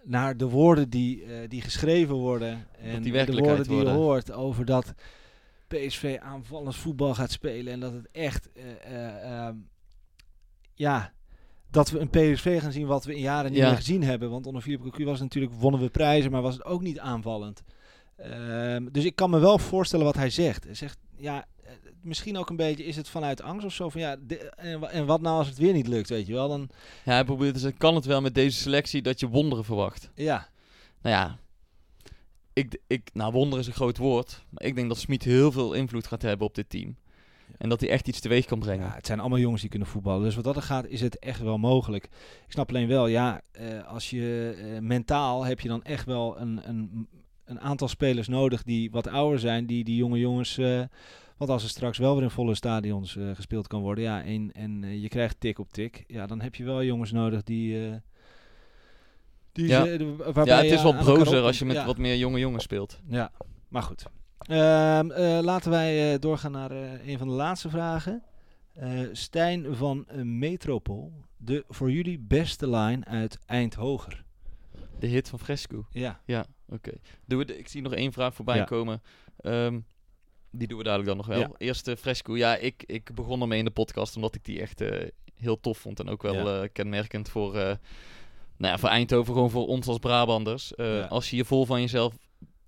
naar 0.03 0.37
de 0.37 0.49
woorden 0.49 0.89
die, 0.89 1.47
die 1.47 1.61
geschreven 1.61 2.15
worden. 2.15 2.67
En 2.77 3.01
die 3.01 3.25
de 3.25 3.37
woorden 3.37 3.67
die 3.67 3.77
je 3.77 3.89
hoort 3.89 4.31
over 4.31 4.65
dat 4.65 4.93
PSV 5.77 6.17
aanvallend 6.21 6.75
voetbal 6.75 7.13
gaat 7.13 7.31
spelen. 7.31 7.73
En 7.73 7.79
dat 7.79 7.93
het 7.93 8.07
echt. 8.11 8.49
eh, 8.53 8.63
eh, 9.07 9.45
ehm, 9.47 9.55
ja. 10.73 11.11
Dat 11.69 11.89
we 11.89 11.99
een 11.99 12.09
PSV 12.09 12.61
gaan 12.61 12.71
zien 12.71 12.87
wat 12.87 13.05
we 13.05 13.15
in 13.15 13.21
jaren 13.21 13.51
niet 13.51 13.59
Ja. 13.59 13.67
meer 13.67 13.75
gezien 13.77 14.03
hebben. 14.03 14.29
Want 14.29 14.45
onder 14.45 14.61
Philippe 14.61 14.83
Cocu 14.89 15.05
was 15.05 15.19
natuurlijk, 15.19 15.53
wonnen 15.53 15.81
we 15.81 15.89
prijzen, 15.89 16.31
maar 16.31 16.41
was 16.41 16.53
het 16.53 16.65
ook 16.65 16.81
niet 16.81 16.99
aanvallend. 16.99 17.63
Ehm, 18.17 18.87
dus 18.91 19.03
ik 19.05 19.15
kan 19.15 19.29
me 19.29 19.39
wel 19.39 19.57
voorstellen 19.57 20.05
wat 20.05 20.15
hij 20.15 20.29
zegt. 20.29 20.63
Hij 20.63 20.73
zegt, 20.75 20.97
ja, 21.17 21.45
eh, 21.63 21.71
misschien 22.01 22.37
ook 22.37 22.49
een 22.49 22.55
beetje, 22.55 22.83
is 22.85 22.95
het 22.95 23.09
vanuit 23.09 23.41
angst 23.41 23.65
of 23.65 23.73
zo? 23.73 23.89
Van 23.89 24.01
ja, 24.01 24.15
de- 24.21 24.37
en 24.91 25.05
wat 25.05 25.21
nou 25.21 25.37
als 25.37 25.47
het 25.47 25.57
weer 25.57 25.73
niet 25.73 25.87
lukt, 25.87 26.09
weet 26.09 26.27
je 26.27 26.33
wel? 26.33 26.47
Dan, 26.49 26.69
Ja, 27.05 27.11
hij 27.13 27.23
probeert 27.23 27.61
dus, 27.61 27.71
kan 27.77 27.95
het 27.95 28.05
wel 28.05 28.21
met 28.21 28.35
deze 28.35 28.57
selectie 28.57 29.01
dat 29.01 29.19
je 29.19 29.27
wonderen 29.27 29.65
verwacht. 29.65 30.09
ja, 30.15 30.49
Nou 31.01 31.15
ja, 31.15 31.37
ik, 32.53 32.81
ik, 32.87 33.09
nou 33.13 33.31
wonder 33.31 33.59
is 33.59 33.67
een 33.67 33.73
groot 33.73 33.97
woord. 33.97 34.45
Maar 34.49 34.63
ik 34.63 34.75
denk 34.75 34.87
dat 34.87 34.97
Smit 34.97 35.23
heel 35.23 35.51
veel 35.51 35.73
invloed 35.73 36.07
gaat 36.07 36.21
hebben 36.21 36.47
op 36.47 36.55
dit 36.55 36.69
team. 36.69 36.95
En 37.57 37.69
dat 37.69 37.79
hij 37.79 37.89
echt 37.89 38.07
iets 38.07 38.19
teweeg 38.19 38.45
kan 38.45 38.59
brengen. 38.59 38.85
ja, 38.85 38.93
het 38.93 39.05
zijn 39.05 39.19
allemaal 39.19 39.39
jongens 39.39 39.61
die 39.61 39.69
kunnen 39.69 39.87
voetballen. 39.87 40.23
Dus 40.23 40.35
wat 40.35 40.43
dat 40.43 40.55
er 40.55 40.61
gaat, 40.61 40.87
is 40.87 41.01
het 41.01 41.19
echt 41.19 41.41
wel 41.41 41.57
mogelijk. 41.57 42.03
Ik 42.45 42.51
snap 42.51 42.69
alleen 42.69 42.87
wel, 42.87 43.07
ja, 43.07 43.41
eh, 43.51 43.87
als 43.87 44.09
je 44.09 44.55
eh, 44.57 44.81
mentaal 44.81 45.45
heb 45.45 45.59
je 45.59 45.67
dan 45.67 45.83
echt 45.83 46.05
wel 46.05 46.39
een, 46.39 46.69
een, 46.69 47.07
een 47.45 47.59
aantal 47.59 47.87
spelers 47.87 48.27
nodig 48.27 48.63
die 48.63 48.91
wat 48.91 49.07
ouder 49.07 49.39
zijn, 49.39 49.65
die 49.65 49.83
die 49.83 49.95
jonge 49.95 50.19
jongens... 50.19 50.57
eh, 50.57 50.81
want 51.37 51.53
als 51.53 51.63
er 51.63 51.69
straks 51.69 51.97
wel 51.97 52.13
weer 52.13 52.23
in 52.23 52.29
volle 52.29 52.55
stadions 52.55 53.17
gespeeld 53.33 53.67
kan 53.67 53.81
worden, 53.81 54.03
ja, 54.03 54.23
en, 54.23 54.51
en 54.51 55.01
je 55.01 55.07
krijgt 55.07 55.39
tik 55.39 55.59
op 55.59 55.73
tik, 55.73 56.03
ja, 56.07 56.27
dan 56.27 56.41
heb 56.41 56.55
je 56.55 56.63
wel 56.63 56.83
jongens 56.83 57.11
nodig 57.11 57.43
die... 57.43 58.01
eh, 59.53 59.63
die 59.63 59.67
Ja. 59.67 60.05
waarbij 60.15 60.45
ja, 60.45 60.55
het 60.61 60.71
is 60.71 60.83
wel 60.83 60.93
elkaar 60.93 61.03
brozer 61.13 61.41
als 61.43 61.59
je 61.59 61.65
met 61.65 61.85
wat 61.85 61.97
meer 61.97 62.15
jonge 62.17 62.39
jongens 62.39 62.63
speelt. 62.63 62.99
Ja, 63.07 63.31
maar 63.67 63.83
goed. 63.83 64.03
Ehm, 64.41 65.11
eh, 65.11 65.39
laten 65.43 65.71
wij 65.71 66.13
eh, 66.13 66.19
doorgaan 66.19 66.51
naar 66.51 66.71
eh, 66.71 67.07
een 67.07 67.17
van 67.17 67.27
de 67.27 67.33
laatste 67.33 67.69
vragen. 67.69 68.23
Eh, 68.73 68.99
Stijn 69.11 69.75
van 69.75 70.05
eh, 70.07 70.21
Metropool. 70.21 71.11
De 71.37 71.63
voor 71.69 71.91
jullie 71.91 72.19
beste 72.19 72.69
line 72.69 73.05
uit 73.05 73.37
Eindhoger. 73.45 74.23
De 74.99 75.07
hit 75.07 75.29
van 75.29 75.39
Fresco. 75.39 75.85
Ja. 75.91 76.19
Ja, 76.25 76.45
oké. 76.69 76.91
Het. 77.27 77.49
Ik 77.57 77.67
zie 77.67 77.81
nog 77.81 77.93
één 77.93 78.11
vraag 78.13 78.33
voorbij 78.35 78.55
Ja. 78.57 78.63
komen. 78.63 79.01
Ehm, 79.37 79.79
Die 80.53 80.67
doen 80.67 80.77
we 80.77 80.83
dadelijk 80.83 81.07
dan 81.09 81.17
nog 81.17 81.27
wel. 81.27 81.39
Ja. 81.39 81.49
Eerst 81.57 81.87
uh, 81.87 81.95
Fresco. 81.95 82.37
Ja, 82.37 82.55
ik, 82.55 82.83
ik 82.85 83.15
begon 83.15 83.41
ermee 83.41 83.59
in 83.59 83.65
de 83.65 83.71
podcast 83.71 84.15
omdat 84.15 84.35
ik 84.35 84.45
die 84.45 84.61
echt 84.61 84.81
eh, 84.81 85.07
heel 85.35 85.59
tof 85.59 85.77
vond. 85.77 85.99
En 85.99 86.09
ook 86.09 86.21
wel 86.21 86.33
Ja. 86.33 86.61
eh, 86.61 86.69
kenmerkend 86.73 87.29
voor, 87.29 87.55
eh, 87.55 87.75
nou 88.61 88.73
ja, 88.73 88.79
voor 88.79 88.89
Eindhoven, 88.89 89.33
gewoon 89.33 89.49
voor 89.49 89.67
ons 89.67 89.87
als 89.87 89.97
Brabanders. 89.97 90.75
Eh, 90.75 90.97
Ja. 90.97 91.05
Als 91.05 91.29
je 91.29 91.35
je 91.35 91.45
vol 91.45 91.65
van 91.65 91.81
jezelf, 91.81 92.17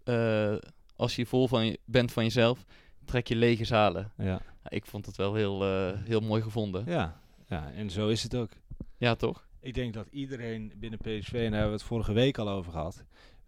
eh, 0.04 0.56
als 0.96 1.16
je 1.16 1.26
vol 1.26 1.48
van 1.48 1.66
je, 1.66 1.80
bent 1.86 2.12
van 2.12 2.24
jezelf, 2.24 2.66
trek 3.06 3.28
je 3.28 3.36
lege 3.36 3.66
zalen. 3.66 4.12
Ja. 4.18 4.42
Ik 4.68 4.86
vond 4.86 5.06
het 5.06 5.16
wel 5.16 5.34
heel, 5.34 5.64
eh, 5.64 5.92
heel 6.04 6.20
mooi 6.20 6.42
gevonden. 6.42 6.84
Ja. 6.86 7.22
ja, 7.48 7.72
en 7.72 7.90
zo 7.90 8.08
is 8.08 8.24
het 8.24 8.36
ook. 8.36 8.50
Ja, 8.98 9.16
toch? 9.16 9.48
Ik 9.60 9.74
denk 9.74 9.94
dat 9.94 10.08
iedereen 10.12 10.74
binnen 10.76 11.00
PSV, 11.00 11.34
en 11.34 11.40
daar 11.40 11.52
hebben 11.52 11.66
we 11.68 11.72
het 11.78 11.84
vorige 11.84 12.14
week 12.14 12.38
al 12.38 12.50
over 12.50 12.72
gehad. 12.72 13.04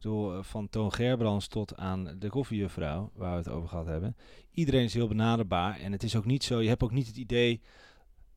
Eh, 0.06 0.38
van 0.42 0.70
Toon 0.70 0.94
Gerbrands 0.94 1.48
tot 1.48 1.78
aan 1.78 2.16
de 2.20 2.30
koffiejuffrouw, 2.30 3.12
waar 3.16 3.32
we 3.32 3.38
het 3.38 3.50
over 3.50 3.70
gehad 3.70 3.86
hebben. 3.86 4.16
Iedereen 4.52 4.84
is 4.84 4.94
heel 4.94 5.08
benaderbaar. 5.08 5.80
En 5.80 5.92
het 5.92 6.04
is 6.04 6.16
ook 6.16 6.26
niet 6.26 6.44
zo, 6.44 6.62
je 6.62 6.68
hebt 6.68 6.84
ook 6.84 6.92
niet 6.92 7.08
het 7.08 7.18
idee 7.18 7.62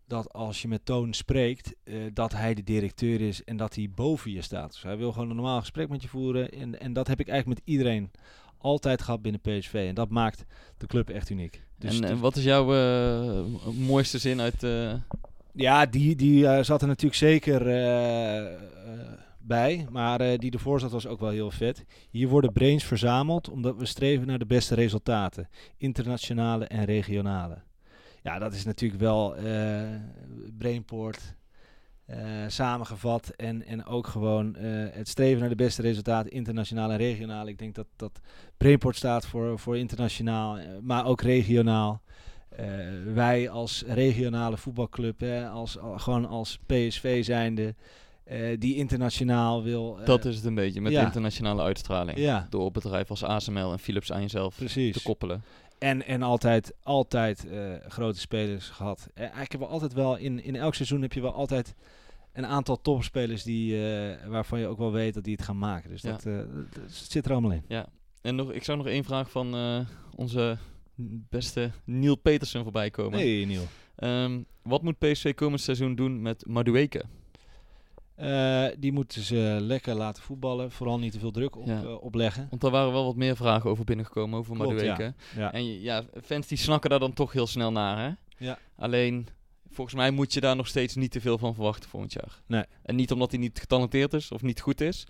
dat 0.09 0.33
als 0.33 0.63
je 0.63 0.69
met 0.69 0.85
Toon 0.85 1.13
spreekt, 1.13 1.75
eh, 1.85 1.95
dat 2.13 2.33
hij 2.33 2.55
de 2.55 2.63
directeur 2.63 3.21
is 3.21 3.45
en 3.45 3.57
dat 3.57 3.75
hij 3.75 3.91
boven 3.95 4.31
je 4.33 4.43
staat. 4.43 4.73
Dus 4.73 4.83
hij 4.83 4.97
wil 4.97 5.13
gewoon 5.13 5.31
een 5.31 5.37
normaal 5.37 5.61
gesprek 5.61 5.89
met 5.89 6.03
je 6.03 6.09
voeren. 6.09 6.51
En, 6.51 6.81
en 6.81 6.93
dat 6.93 7.07
heb 7.07 7.21
ik 7.21 7.29
eigenlijk 7.29 7.61
met 7.61 7.69
iedereen 7.75 8.11
altijd 8.59 9.03
gehad 9.03 9.23
binnen 9.23 9.41
PSV. 9.41 9.85
En 9.89 9.95
dat 9.95 10.09
maakt 10.11 10.45
de 10.77 10.87
club 10.87 11.11
echt 11.11 11.31
uniek. 11.31 11.63
Dus 11.79 12.01
en 12.01 12.09
eh, 12.09 12.21
wat 12.21 12.37
is 12.37 12.45
jouw 12.45 12.75
eh, 12.75 13.45
mooiste 13.87 14.19
zin 14.19 14.41
uit... 14.41 14.63
eh, 14.63 14.93
Ja, 15.53 15.87
die, 15.87 16.17
die 16.17 16.65
zat 16.65 16.83
er 16.83 16.89
natuurlijk 16.89 17.15
zeker 17.15 17.65
bij. 19.39 19.87
Maar 19.91 20.39
die 20.39 20.51
ervoor 20.51 20.81
zat 20.81 20.91
was 20.91 21.07
ook 21.07 21.21
wel 21.21 21.31
heel 21.31 21.51
vet. 21.51 21.85
Hier 22.11 22.29
worden 22.29 22.53
brains 22.53 22.85
verzameld 22.85 23.49
omdat 23.51 23.77
we 23.77 23.87
streven 23.87 24.27
naar 24.27 24.39
de 24.39 24.47
beste 24.47 24.75
resultaten. 24.75 25.49
Internationale 25.77 26.65
en 26.65 26.85
regionale. 26.85 27.59
Ja, 28.23 28.39
dat 28.39 28.53
is 28.55 28.65
natuurlijk 28.65 29.01
wel 29.01 29.37
eh 29.37 29.83
Brainport 30.59 31.35
eh, 32.07 32.19
samengevat. 32.49 33.29
En, 33.37 33.67
en 33.67 33.85
ook 33.87 34.07
gewoon 34.07 34.57
eh, 34.57 34.65
het 34.91 35.09
streven 35.09 35.41
naar 35.41 35.49
de 35.49 35.55
beste 35.55 35.83
resultaten, 35.83 36.31
internationaal 36.33 36.91
en 36.91 36.97
regionaal. 36.97 37.47
Ik 37.47 37.59
denk 37.59 37.75
dat, 37.75 37.87
dat 37.97 38.21
Brainport 38.57 38.97
staat 38.97 39.27
voor, 39.27 39.59
voor 39.59 39.79
internationaal, 39.79 40.59
maar 40.83 41.07
ook 41.07 41.21
regionaal. 41.21 42.01
Wij 43.15 43.49
als 43.51 43.85
regionale 43.87 44.57
voetbalclub, 44.57 45.21
hè, 45.21 45.49
als, 45.49 45.79
al- 45.79 45.99
gewoon 45.99 46.27
als 46.27 46.59
PSV 46.67 47.25
zijnde, 47.25 47.75
die 48.59 48.75
internationaal 48.77 49.63
wil. 49.63 49.99
dat 50.05 50.25
is 50.25 50.37
het 50.37 50.45
een 50.45 50.55
beetje, 50.55 50.81
met 50.81 50.93
ja. 50.93 51.05
internationale 51.05 51.63
uitstraling. 51.63 52.19
Ja, 52.19 52.47
Door 52.51 52.71
bedrijven 52.71 53.09
als 53.09 53.25
ASML 53.25 53.73
en 53.73 53.79
Philips 53.79 54.13
aan 54.13 54.21
jezelf 54.21 54.57
precies. 54.57 54.93
te 54.97 55.03
koppelen. 55.03 55.43
En, 55.79 56.07
en 56.07 56.23
altijd, 56.23 56.75
altijd 56.83 57.47
eh, 57.49 57.75
grote 57.89 58.19
spelers 58.21 58.69
gehad. 58.69 59.09
Eh, 59.15 59.21
eigenlijk 59.21 59.51
hebben 59.51 59.69
we 59.69 59.75
altijd 59.75 59.93
wel, 59.93 60.17
in, 60.17 60.45
in 60.45 60.57
elk 60.57 60.75
seizoen 60.75 61.03
heb 61.03 61.13
je 61.13 61.21
wel 61.21 61.33
altijd 61.35 61.75
een 62.33 62.47
aantal 62.47 62.81
topspelers 62.81 63.43
die, 63.43 63.75
eh, 63.75 64.27
waarvan 64.27 64.61
je 64.61 64.67
ook 64.67 64.79
wel 64.79 64.93
weet 64.93 65.15
dat 65.15 65.25
die 65.25 65.35
het 65.35 65.45
gaan 65.45 65.59
maken. 65.59 65.91
Dus 65.91 66.03
Ja. 66.03 66.11
dat, 66.11 66.27
zit 66.87 67.25
er 67.25 67.33
allemaal 67.33 67.53
in. 67.53 67.65
En 68.23 68.35
nog, 68.35 68.53
ik 68.53 68.65
zou 68.65 68.79
nog 68.79 68.87
één 68.87 69.05
vraag 69.05 69.31
van 69.31 69.57
onze 70.17 70.59
beste 71.29 71.71
Neil 71.85 72.17
Petersen 72.17 72.63
voorbij 72.63 72.91
komen. 72.91 73.19
Nee, 73.19 73.47
Niel. 73.47 73.67
Ehm, 73.97 74.43
wat 74.63 74.83
moet 74.83 74.99
PSV 74.99 75.35
komend 75.35 75.61
seizoen 75.61 75.95
doen 75.95 76.23
met 76.23 76.47
Madueke? 76.47 77.05
Eh, 78.19 78.67
die 78.79 78.93
moeten 78.93 79.23
ze 79.23 79.57
lekker 79.61 79.95
laten 79.95 80.23
voetballen. 80.23 80.71
Vooral 80.71 80.99
niet 80.99 81.13
te 81.13 81.19
veel 81.19 81.31
druk 81.31 81.57
op, 81.57 81.67
Ja. 81.67 81.83
eh, 81.83 82.03
opleggen. 82.03 82.47
Want 82.51 82.61
daar 82.63 82.71
waren 82.71 82.93
wel 82.93 83.05
wat 83.05 83.17
meer 83.17 83.37
vragen 83.37 83.71
over 83.71 83.85
binnengekomen, 83.85 84.39
over 84.39 84.55
Klopt, 84.57 84.75
Madueke. 84.75 85.15
Ja. 85.37 85.53
En 85.53 85.81
ja, 85.81 86.05
fans 86.25 86.47
die 86.47 86.59
snakken 86.59 86.91
daar 86.91 86.99
dan 86.99 87.13
toch 87.13 87.33
heel 87.33 87.47
snel 87.47 87.73
naar, 87.73 87.99
hè? 87.99 88.11
Ja. 88.47 88.59
Alleen, 88.77 89.27
volgens 89.71 89.97
mij 89.97 90.11
moet 90.11 90.33
je 90.33 90.41
daar 90.41 90.57
nog 90.57 90.67
steeds 90.67 90.95
niet 90.95 91.11
te 91.11 91.21
veel 91.21 91.39
van 91.39 91.55
verwachten 91.55 91.91
volgend 91.91 92.13
jaar. 92.13 92.43
Nee. 92.47 92.65
En 92.83 92.97
niet 92.97 93.13
omdat 93.13 93.31
hij 93.31 93.41
niet 93.41 93.59
getalenteerd 93.59 94.13
is 94.13 94.33
of 94.33 94.43
niet 94.43 94.61
goed 94.61 94.81
is. 94.81 95.07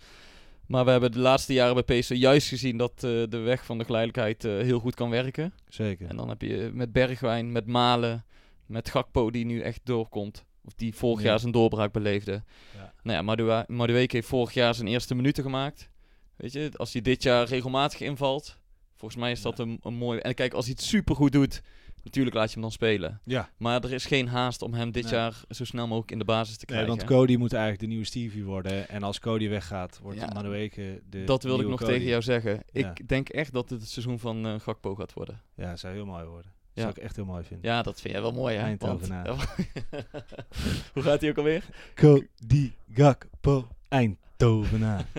Maar 0.67 0.85
we 0.85 0.91
hebben 0.91 1.13
de 1.13 1.19
laatste 1.19 1.53
jaren 1.53 1.85
bij 1.85 1.99
PSV 1.99 2.15
juist 2.15 2.49
gezien 2.49 2.77
dat 2.77 2.93
eh, 2.95 3.01
de 3.29 3.39
weg 3.39 3.65
van 3.65 3.79
de 3.79 3.85
geleidelijkheid 3.85 4.43
heel 4.67 4.79
goed 4.79 4.95
kan 4.95 5.11
werken. 5.11 5.53
Zeker. 5.69 6.09
En 6.09 6.17
dan 6.17 6.29
heb 6.29 6.43
je 6.43 6.71
met 6.73 6.93
Bergwijn, 6.93 7.53
met 7.53 7.67
Malen, 7.67 8.25
met 8.67 8.89
Gakpo 8.91 9.31
die 9.31 9.45
nu 9.45 9.61
echt 9.61 9.81
doorkomt. 9.85 10.45
Of 10.69 10.75
die 10.75 10.95
vorig 10.95 11.23
Ja. 11.23 11.29
jaar 11.29 11.39
zijn 11.41 11.53
doorbraak 11.53 11.93
beleefde. 11.93 12.43
Ja. 12.75 12.93
Nou 13.03 13.17
ja, 13.17 13.23
Madua- 13.23 13.65
Madueke 13.67 14.17
heeft 14.17 14.29
vorig 14.29 14.53
jaar 14.55 14.75
zijn 14.75 14.89
eerste 14.89 15.15
minuten 15.15 15.43
gemaakt. 15.43 15.91
Weet 16.37 16.53
je, 16.53 16.71
als 16.77 16.93
hij 16.93 17.03
dit 17.03 17.23
jaar 17.23 17.47
regelmatig 17.47 18.01
invalt, 18.01 18.59
volgens 18.95 19.21
mij 19.21 19.31
is 19.31 19.43
dat 19.43 19.59
een, 19.59 19.79
een 19.83 19.95
mooi... 19.95 20.19
En 20.19 20.35
kijk, 20.35 20.53
als 20.55 20.65
hij 20.65 20.75
het 20.79 20.85
supergoed 20.87 21.33
doet, 21.33 21.63
natuurlijk 22.03 22.37
laat 22.37 22.47
je 22.47 22.53
hem 22.53 22.63
dan 22.63 22.73
spelen. 22.73 23.21
Ja. 23.25 23.51
Maar 23.57 23.85
er 23.85 23.93
is 23.93 24.05
geen 24.07 24.29
haast 24.29 24.63
om 24.63 24.75
hem 24.75 24.91
dit 24.93 25.03
Nee. 25.05 25.13
jaar 25.13 25.41
zo 25.51 25.65
snel 25.65 25.87
mogelijk 25.87 26.11
in 26.13 26.19
de 26.19 26.25
basis 26.25 26.57
te 26.57 26.65
Nee, 26.69 26.77
krijgen. 26.79 26.97
want 26.97 27.11
Cody 27.11 27.37
moet 27.37 27.53
eigenlijk 27.53 27.83
de 27.83 27.89
nieuwe 27.89 28.05
Stevie 28.05 28.45
worden. 28.45 28.89
En 28.89 29.03
als 29.03 29.19
Cody 29.19 29.49
weggaat, 29.49 29.99
wordt 30.03 30.19
Ja. 30.19 30.27
Madueke 30.35 31.03
de 31.11 31.25
dat 31.25 31.43
wilde 31.43 31.63
ik 31.63 31.69
nog 31.69 31.79
Cody. 31.81 31.93
tegen 31.93 32.07
jou 32.09 32.23
zeggen. 32.23 32.63
Ja. 32.73 32.91
Ik 32.95 33.09
denk 33.09 33.29
echt 33.29 33.53
dat 33.53 33.71
het 33.71 33.81
het 33.81 33.91
seizoen 33.91 34.19
van 34.19 34.47
eh, 34.47 34.55
Gakpo 34.61 34.95
gaat 34.95 35.13
worden. 35.13 35.43
Ja, 35.57 35.77
zou 35.77 35.95
heel 35.95 36.07
mooi 36.07 36.25
worden. 36.25 36.53
Ja. 36.79 36.85
Zou 36.85 36.97
ik 36.97 37.03
echt 37.05 37.17
heel 37.17 37.25
mooi 37.25 37.45
vinden. 37.45 37.71
Ja, 37.71 37.83
dat 37.83 38.01
vind 38.01 38.13
jij 38.13 38.23
wel 38.23 38.33
mooi, 38.33 38.57
hè? 38.57 38.63
Eindhovenaar. 38.63 39.27
Want- 39.27 39.45
Hoe 40.95 41.03
gaat 41.03 41.21
hij 41.21 41.31
ook 41.31 41.37
alweer? 41.39 41.65
Cody 41.95 42.73
Gakpo 42.95 43.69
Eindhovenaar. 43.89 45.05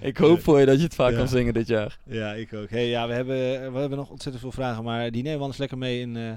Ik 0.00 0.16
hoop 0.16 0.40
voor 0.40 0.60
je 0.60 0.66
dat 0.66 0.76
je 0.76 0.82
het 0.84 0.94
vaak 0.94 1.10
Ja. 1.10 1.16
kan 1.16 1.28
zingen 1.28 1.54
dit 1.54 1.66
jaar. 1.66 1.98
ja, 2.04 2.32
ik 2.34 2.52
ook. 2.54 2.70
Hey, 2.70 2.88
ja, 2.88 3.06
we 3.06 3.12
hebben, 3.12 3.36
we 3.72 3.78
hebben 3.78 3.98
nog 3.98 4.10
ontzettend 4.10 4.42
veel 4.44 4.52
vragen, 4.52 4.84
maar 4.84 5.10
die 5.10 5.20
nemen 5.22 5.32
we 5.36 5.40
anders 5.40 5.58
lekker 5.58 5.78
mee 5.78 6.00
in, 6.00 6.16
eh, 6.16 6.32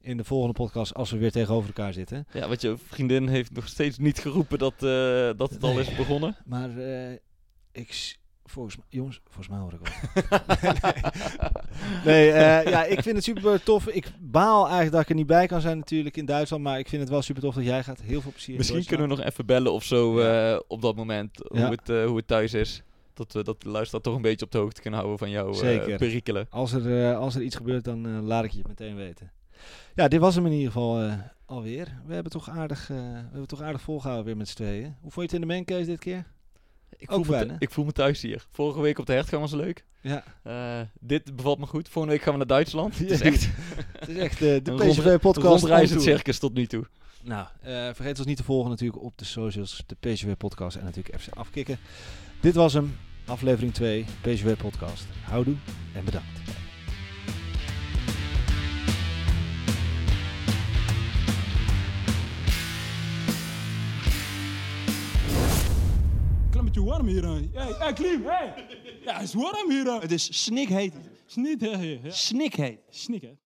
in 0.00 0.16
de 0.16 0.24
volgende 0.24 0.54
podcast 0.54 0.94
als 0.94 1.10
we 1.10 1.18
weer 1.18 1.30
tegenover 1.30 1.66
elkaar 1.66 1.92
zitten. 1.92 2.26
Ja, 2.32 2.48
want 2.48 2.60
je 2.60 2.76
vriendin 2.86 3.28
heeft 3.28 3.52
nog 3.52 3.68
steeds 3.68 3.98
niet 3.98 4.18
geroepen 4.18 4.58
dat, 4.58 4.72
eh, 4.72 5.30
dat 5.36 5.50
het 5.50 5.62
al 5.62 5.78
is 5.80 5.94
begonnen. 5.96 6.36
Maar 6.44 6.78
eh, 6.78 7.12
ik, 7.72 8.16
volgens 8.50 8.76
mij, 8.76 8.84
jongens, 8.88 9.20
volgens 9.24 9.48
mij 9.48 9.58
hoor 9.58 9.72
ik 9.72 9.78
wel. 9.82 10.40
nee, 12.04 12.30
eh, 12.30 12.70
ja, 12.70 12.84
ik 12.84 13.02
vind 13.02 13.14
het 13.16 13.24
super 13.24 13.62
tof. 13.62 13.88
Ik 13.88 14.06
baal 14.20 14.62
eigenlijk 14.62 14.92
dat 14.92 15.00
ik 15.00 15.08
er 15.08 15.14
niet 15.14 15.26
bij 15.26 15.46
kan 15.46 15.60
zijn 15.60 15.78
natuurlijk 15.78 16.16
in 16.16 16.24
Duitsland, 16.24 16.62
maar 16.62 16.78
ik 16.78 16.88
vind 16.88 17.00
het 17.02 17.10
wel 17.10 17.22
super 17.22 17.42
tof 17.42 17.54
dat 17.54 17.64
jij 17.64 17.82
gaat. 17.82 18.00
Heel 18.00 18.20
veel 18.20 18.30
plezier. 18.32 18.56
Misschien 18.56 18.84
kunnen 18.84 19.08
we 19.08 19.14
nog 19.14 19.24
even 19.24 19.46
bellen 19.46 19.72
of 19.72 19.84
zo 19.84 20.18
eh, 20.18 20.58
op 20.68 20.82
dat 20.82 20.96
moment, 20.96 21.30
Ja. 21.52 21.60
hoe, 21.66 21.70
het, 21.76 21.88
eh, 21.88 22.04
hoe 22.04 22.16
het 22.16 22.26
thuis 22.26 22.54
is. 22.54 22.82
Dat 23.14 23.32
we 23.32 23.42
dat 23.44 23.62
de 23.62 23.68
luisteraar 23.68 24.02
toch 24.02 24.14
een 24.14 24.22
beetje 24.22 24.44
op 24.46 24.52
de 24.52 24.58
hoogte 24.58 24.80
kunnen 24.80 24.98
houden 25.00 25.18
van 25.18 25.30
jouw 25.30 25.48
eh, 25.48 25.54
Zeker. 25.58 25.96
perikelen. 25.98 26.46
Als 26.50 26.72
er, 26.72 27.10
eh, 27.10 27.18
als 27.18 27.34
er 27.34 27.42
iets 27.42 27.56
gebeurt, 27.56 27.84
dan 27.84 28.20
laat 28.22 28.44
ik 28.44 28.50
je 28.50 28.58
het 28.58 28.68
meteen 28.68 28.96
weten. 28.96 29.30
Ja, 29.94 30.08
dit 30.08 30.20
was 30.20 30.34
hem 30.34 30.46
in 30.46 30.52
ieder 30.52 30.66
geval 30.72 31.00
eh, 31.02 31.12
alweer. 31.46 32.00
We 32.06 32.14
hebben 32.14 32.32
toch 32.32 32.50
aardig, 32.50 32.90
eh, 32.90 32.96
we 32.96 33.02
hebben 33.30 33.46
toch 33.46 33.62
aardig 33.62 33.80
volgehouden 33.80 34.26
weer 34.26 34.36
met 34.36 34.48
z'n 34.48 34.56
tweeën. 34.56 34.96
Hoe 35.00 35.10
vond 35.10 35.30
je 35.30 35.36
het 35.36 35.42
in 35.42 35.48
de 35.48 35.54
mancase 35.54 35.84
dit 35.84 35.98
keer? 35.98 36.26
Ik 37.00 37.08
voel, 37.10 37.18
me, 37.18 37.24
fijn, 37.24 37.56
ik 37.58 37.70
voel 37.70 37.84
me 37.84 37.92
thuis 37.92 38.22
hier. 38.22 38.46
Vorige 38.50 38.80
week 38.80 38.98
op 38.98 39.06
de 39.06 39.12
Hertgang 39.12 39.42
was 39.42 39.52
leuk. 39.52 39.84
Ja, 40.00 40.24
Eh, 40.42 40.80
dit 41.00 41.36
bevalt 41.36 41.58
me 41.58 41.66
goed. 41.66 41.88
Volgende 41.88 42.16
week 42.16 42.24
gaan 42.24 42.32
we 42.32 42.38
naar 42.38 42.48
Duitsland. 42.48 42.98
Het 42.98 43.10
is 43.10 43.20
echt 43.20 43.48
het 43.98 44.08
is 44.08 44.16
echt 44.16 44.42
eh, 44.42 44.56
de 44.62 44.74
PSV-podcast. 44.88 45.46
rondreizend 45.46 46.02
circus 46.02 46.38
tot 46.38 46.54
nu 46.54 46.66
toe. 46.66 46.86
Nou, 47.22 47.46
eh, 47.60 47.72
vergeet 47.72 48.18
ons 48.18 48.26
niet 48.26 48.36
te 48.36 48.44
volgen 48.44 48.70
natuurlijk 48.70 49.02
op 49.02 49.18
de 49.18 49.24
socials, 49.24 49.82
de 49.86 49.96
PSV-podcast 50.00 50.76
en 50.76 50.84
natuurlijk 50.84 51.20
FC 51.22 51.28
Afkikken. 51.34 51.78
Dit 52.40 52.54
was 52.54 52.72
hem, 52.72 52.96
aflevering 53.26 53.74
2, 53.74 54.04
PSV-podcast. 54.22 55.06
Houdoe 55.24 55.56
en 55.94 56.04
bedankt. 56.04 56.59
Beetje 66.72 66.90
warm 66.90 67.06
hier. 67.06 67.24
Hey, 67.52 67.74
hey 67.78 67.92
Klim, 67.92 68.24
hey. 68.24 68.54
Ja, 69.04 69.12
het 69.12 69.22
is 69.22 69.34
warm 69.34 69.70
hier. 69.70 70.00
Het 70.00 70.12
is 70.12 70.42
snikheet. 70.42 70.92
Hè? 70.92 71.98
Ja. 72.02 72.10
Snikheet. 72.10 72.78
Snik, 72.90 73.22
hè? 73.22 73.32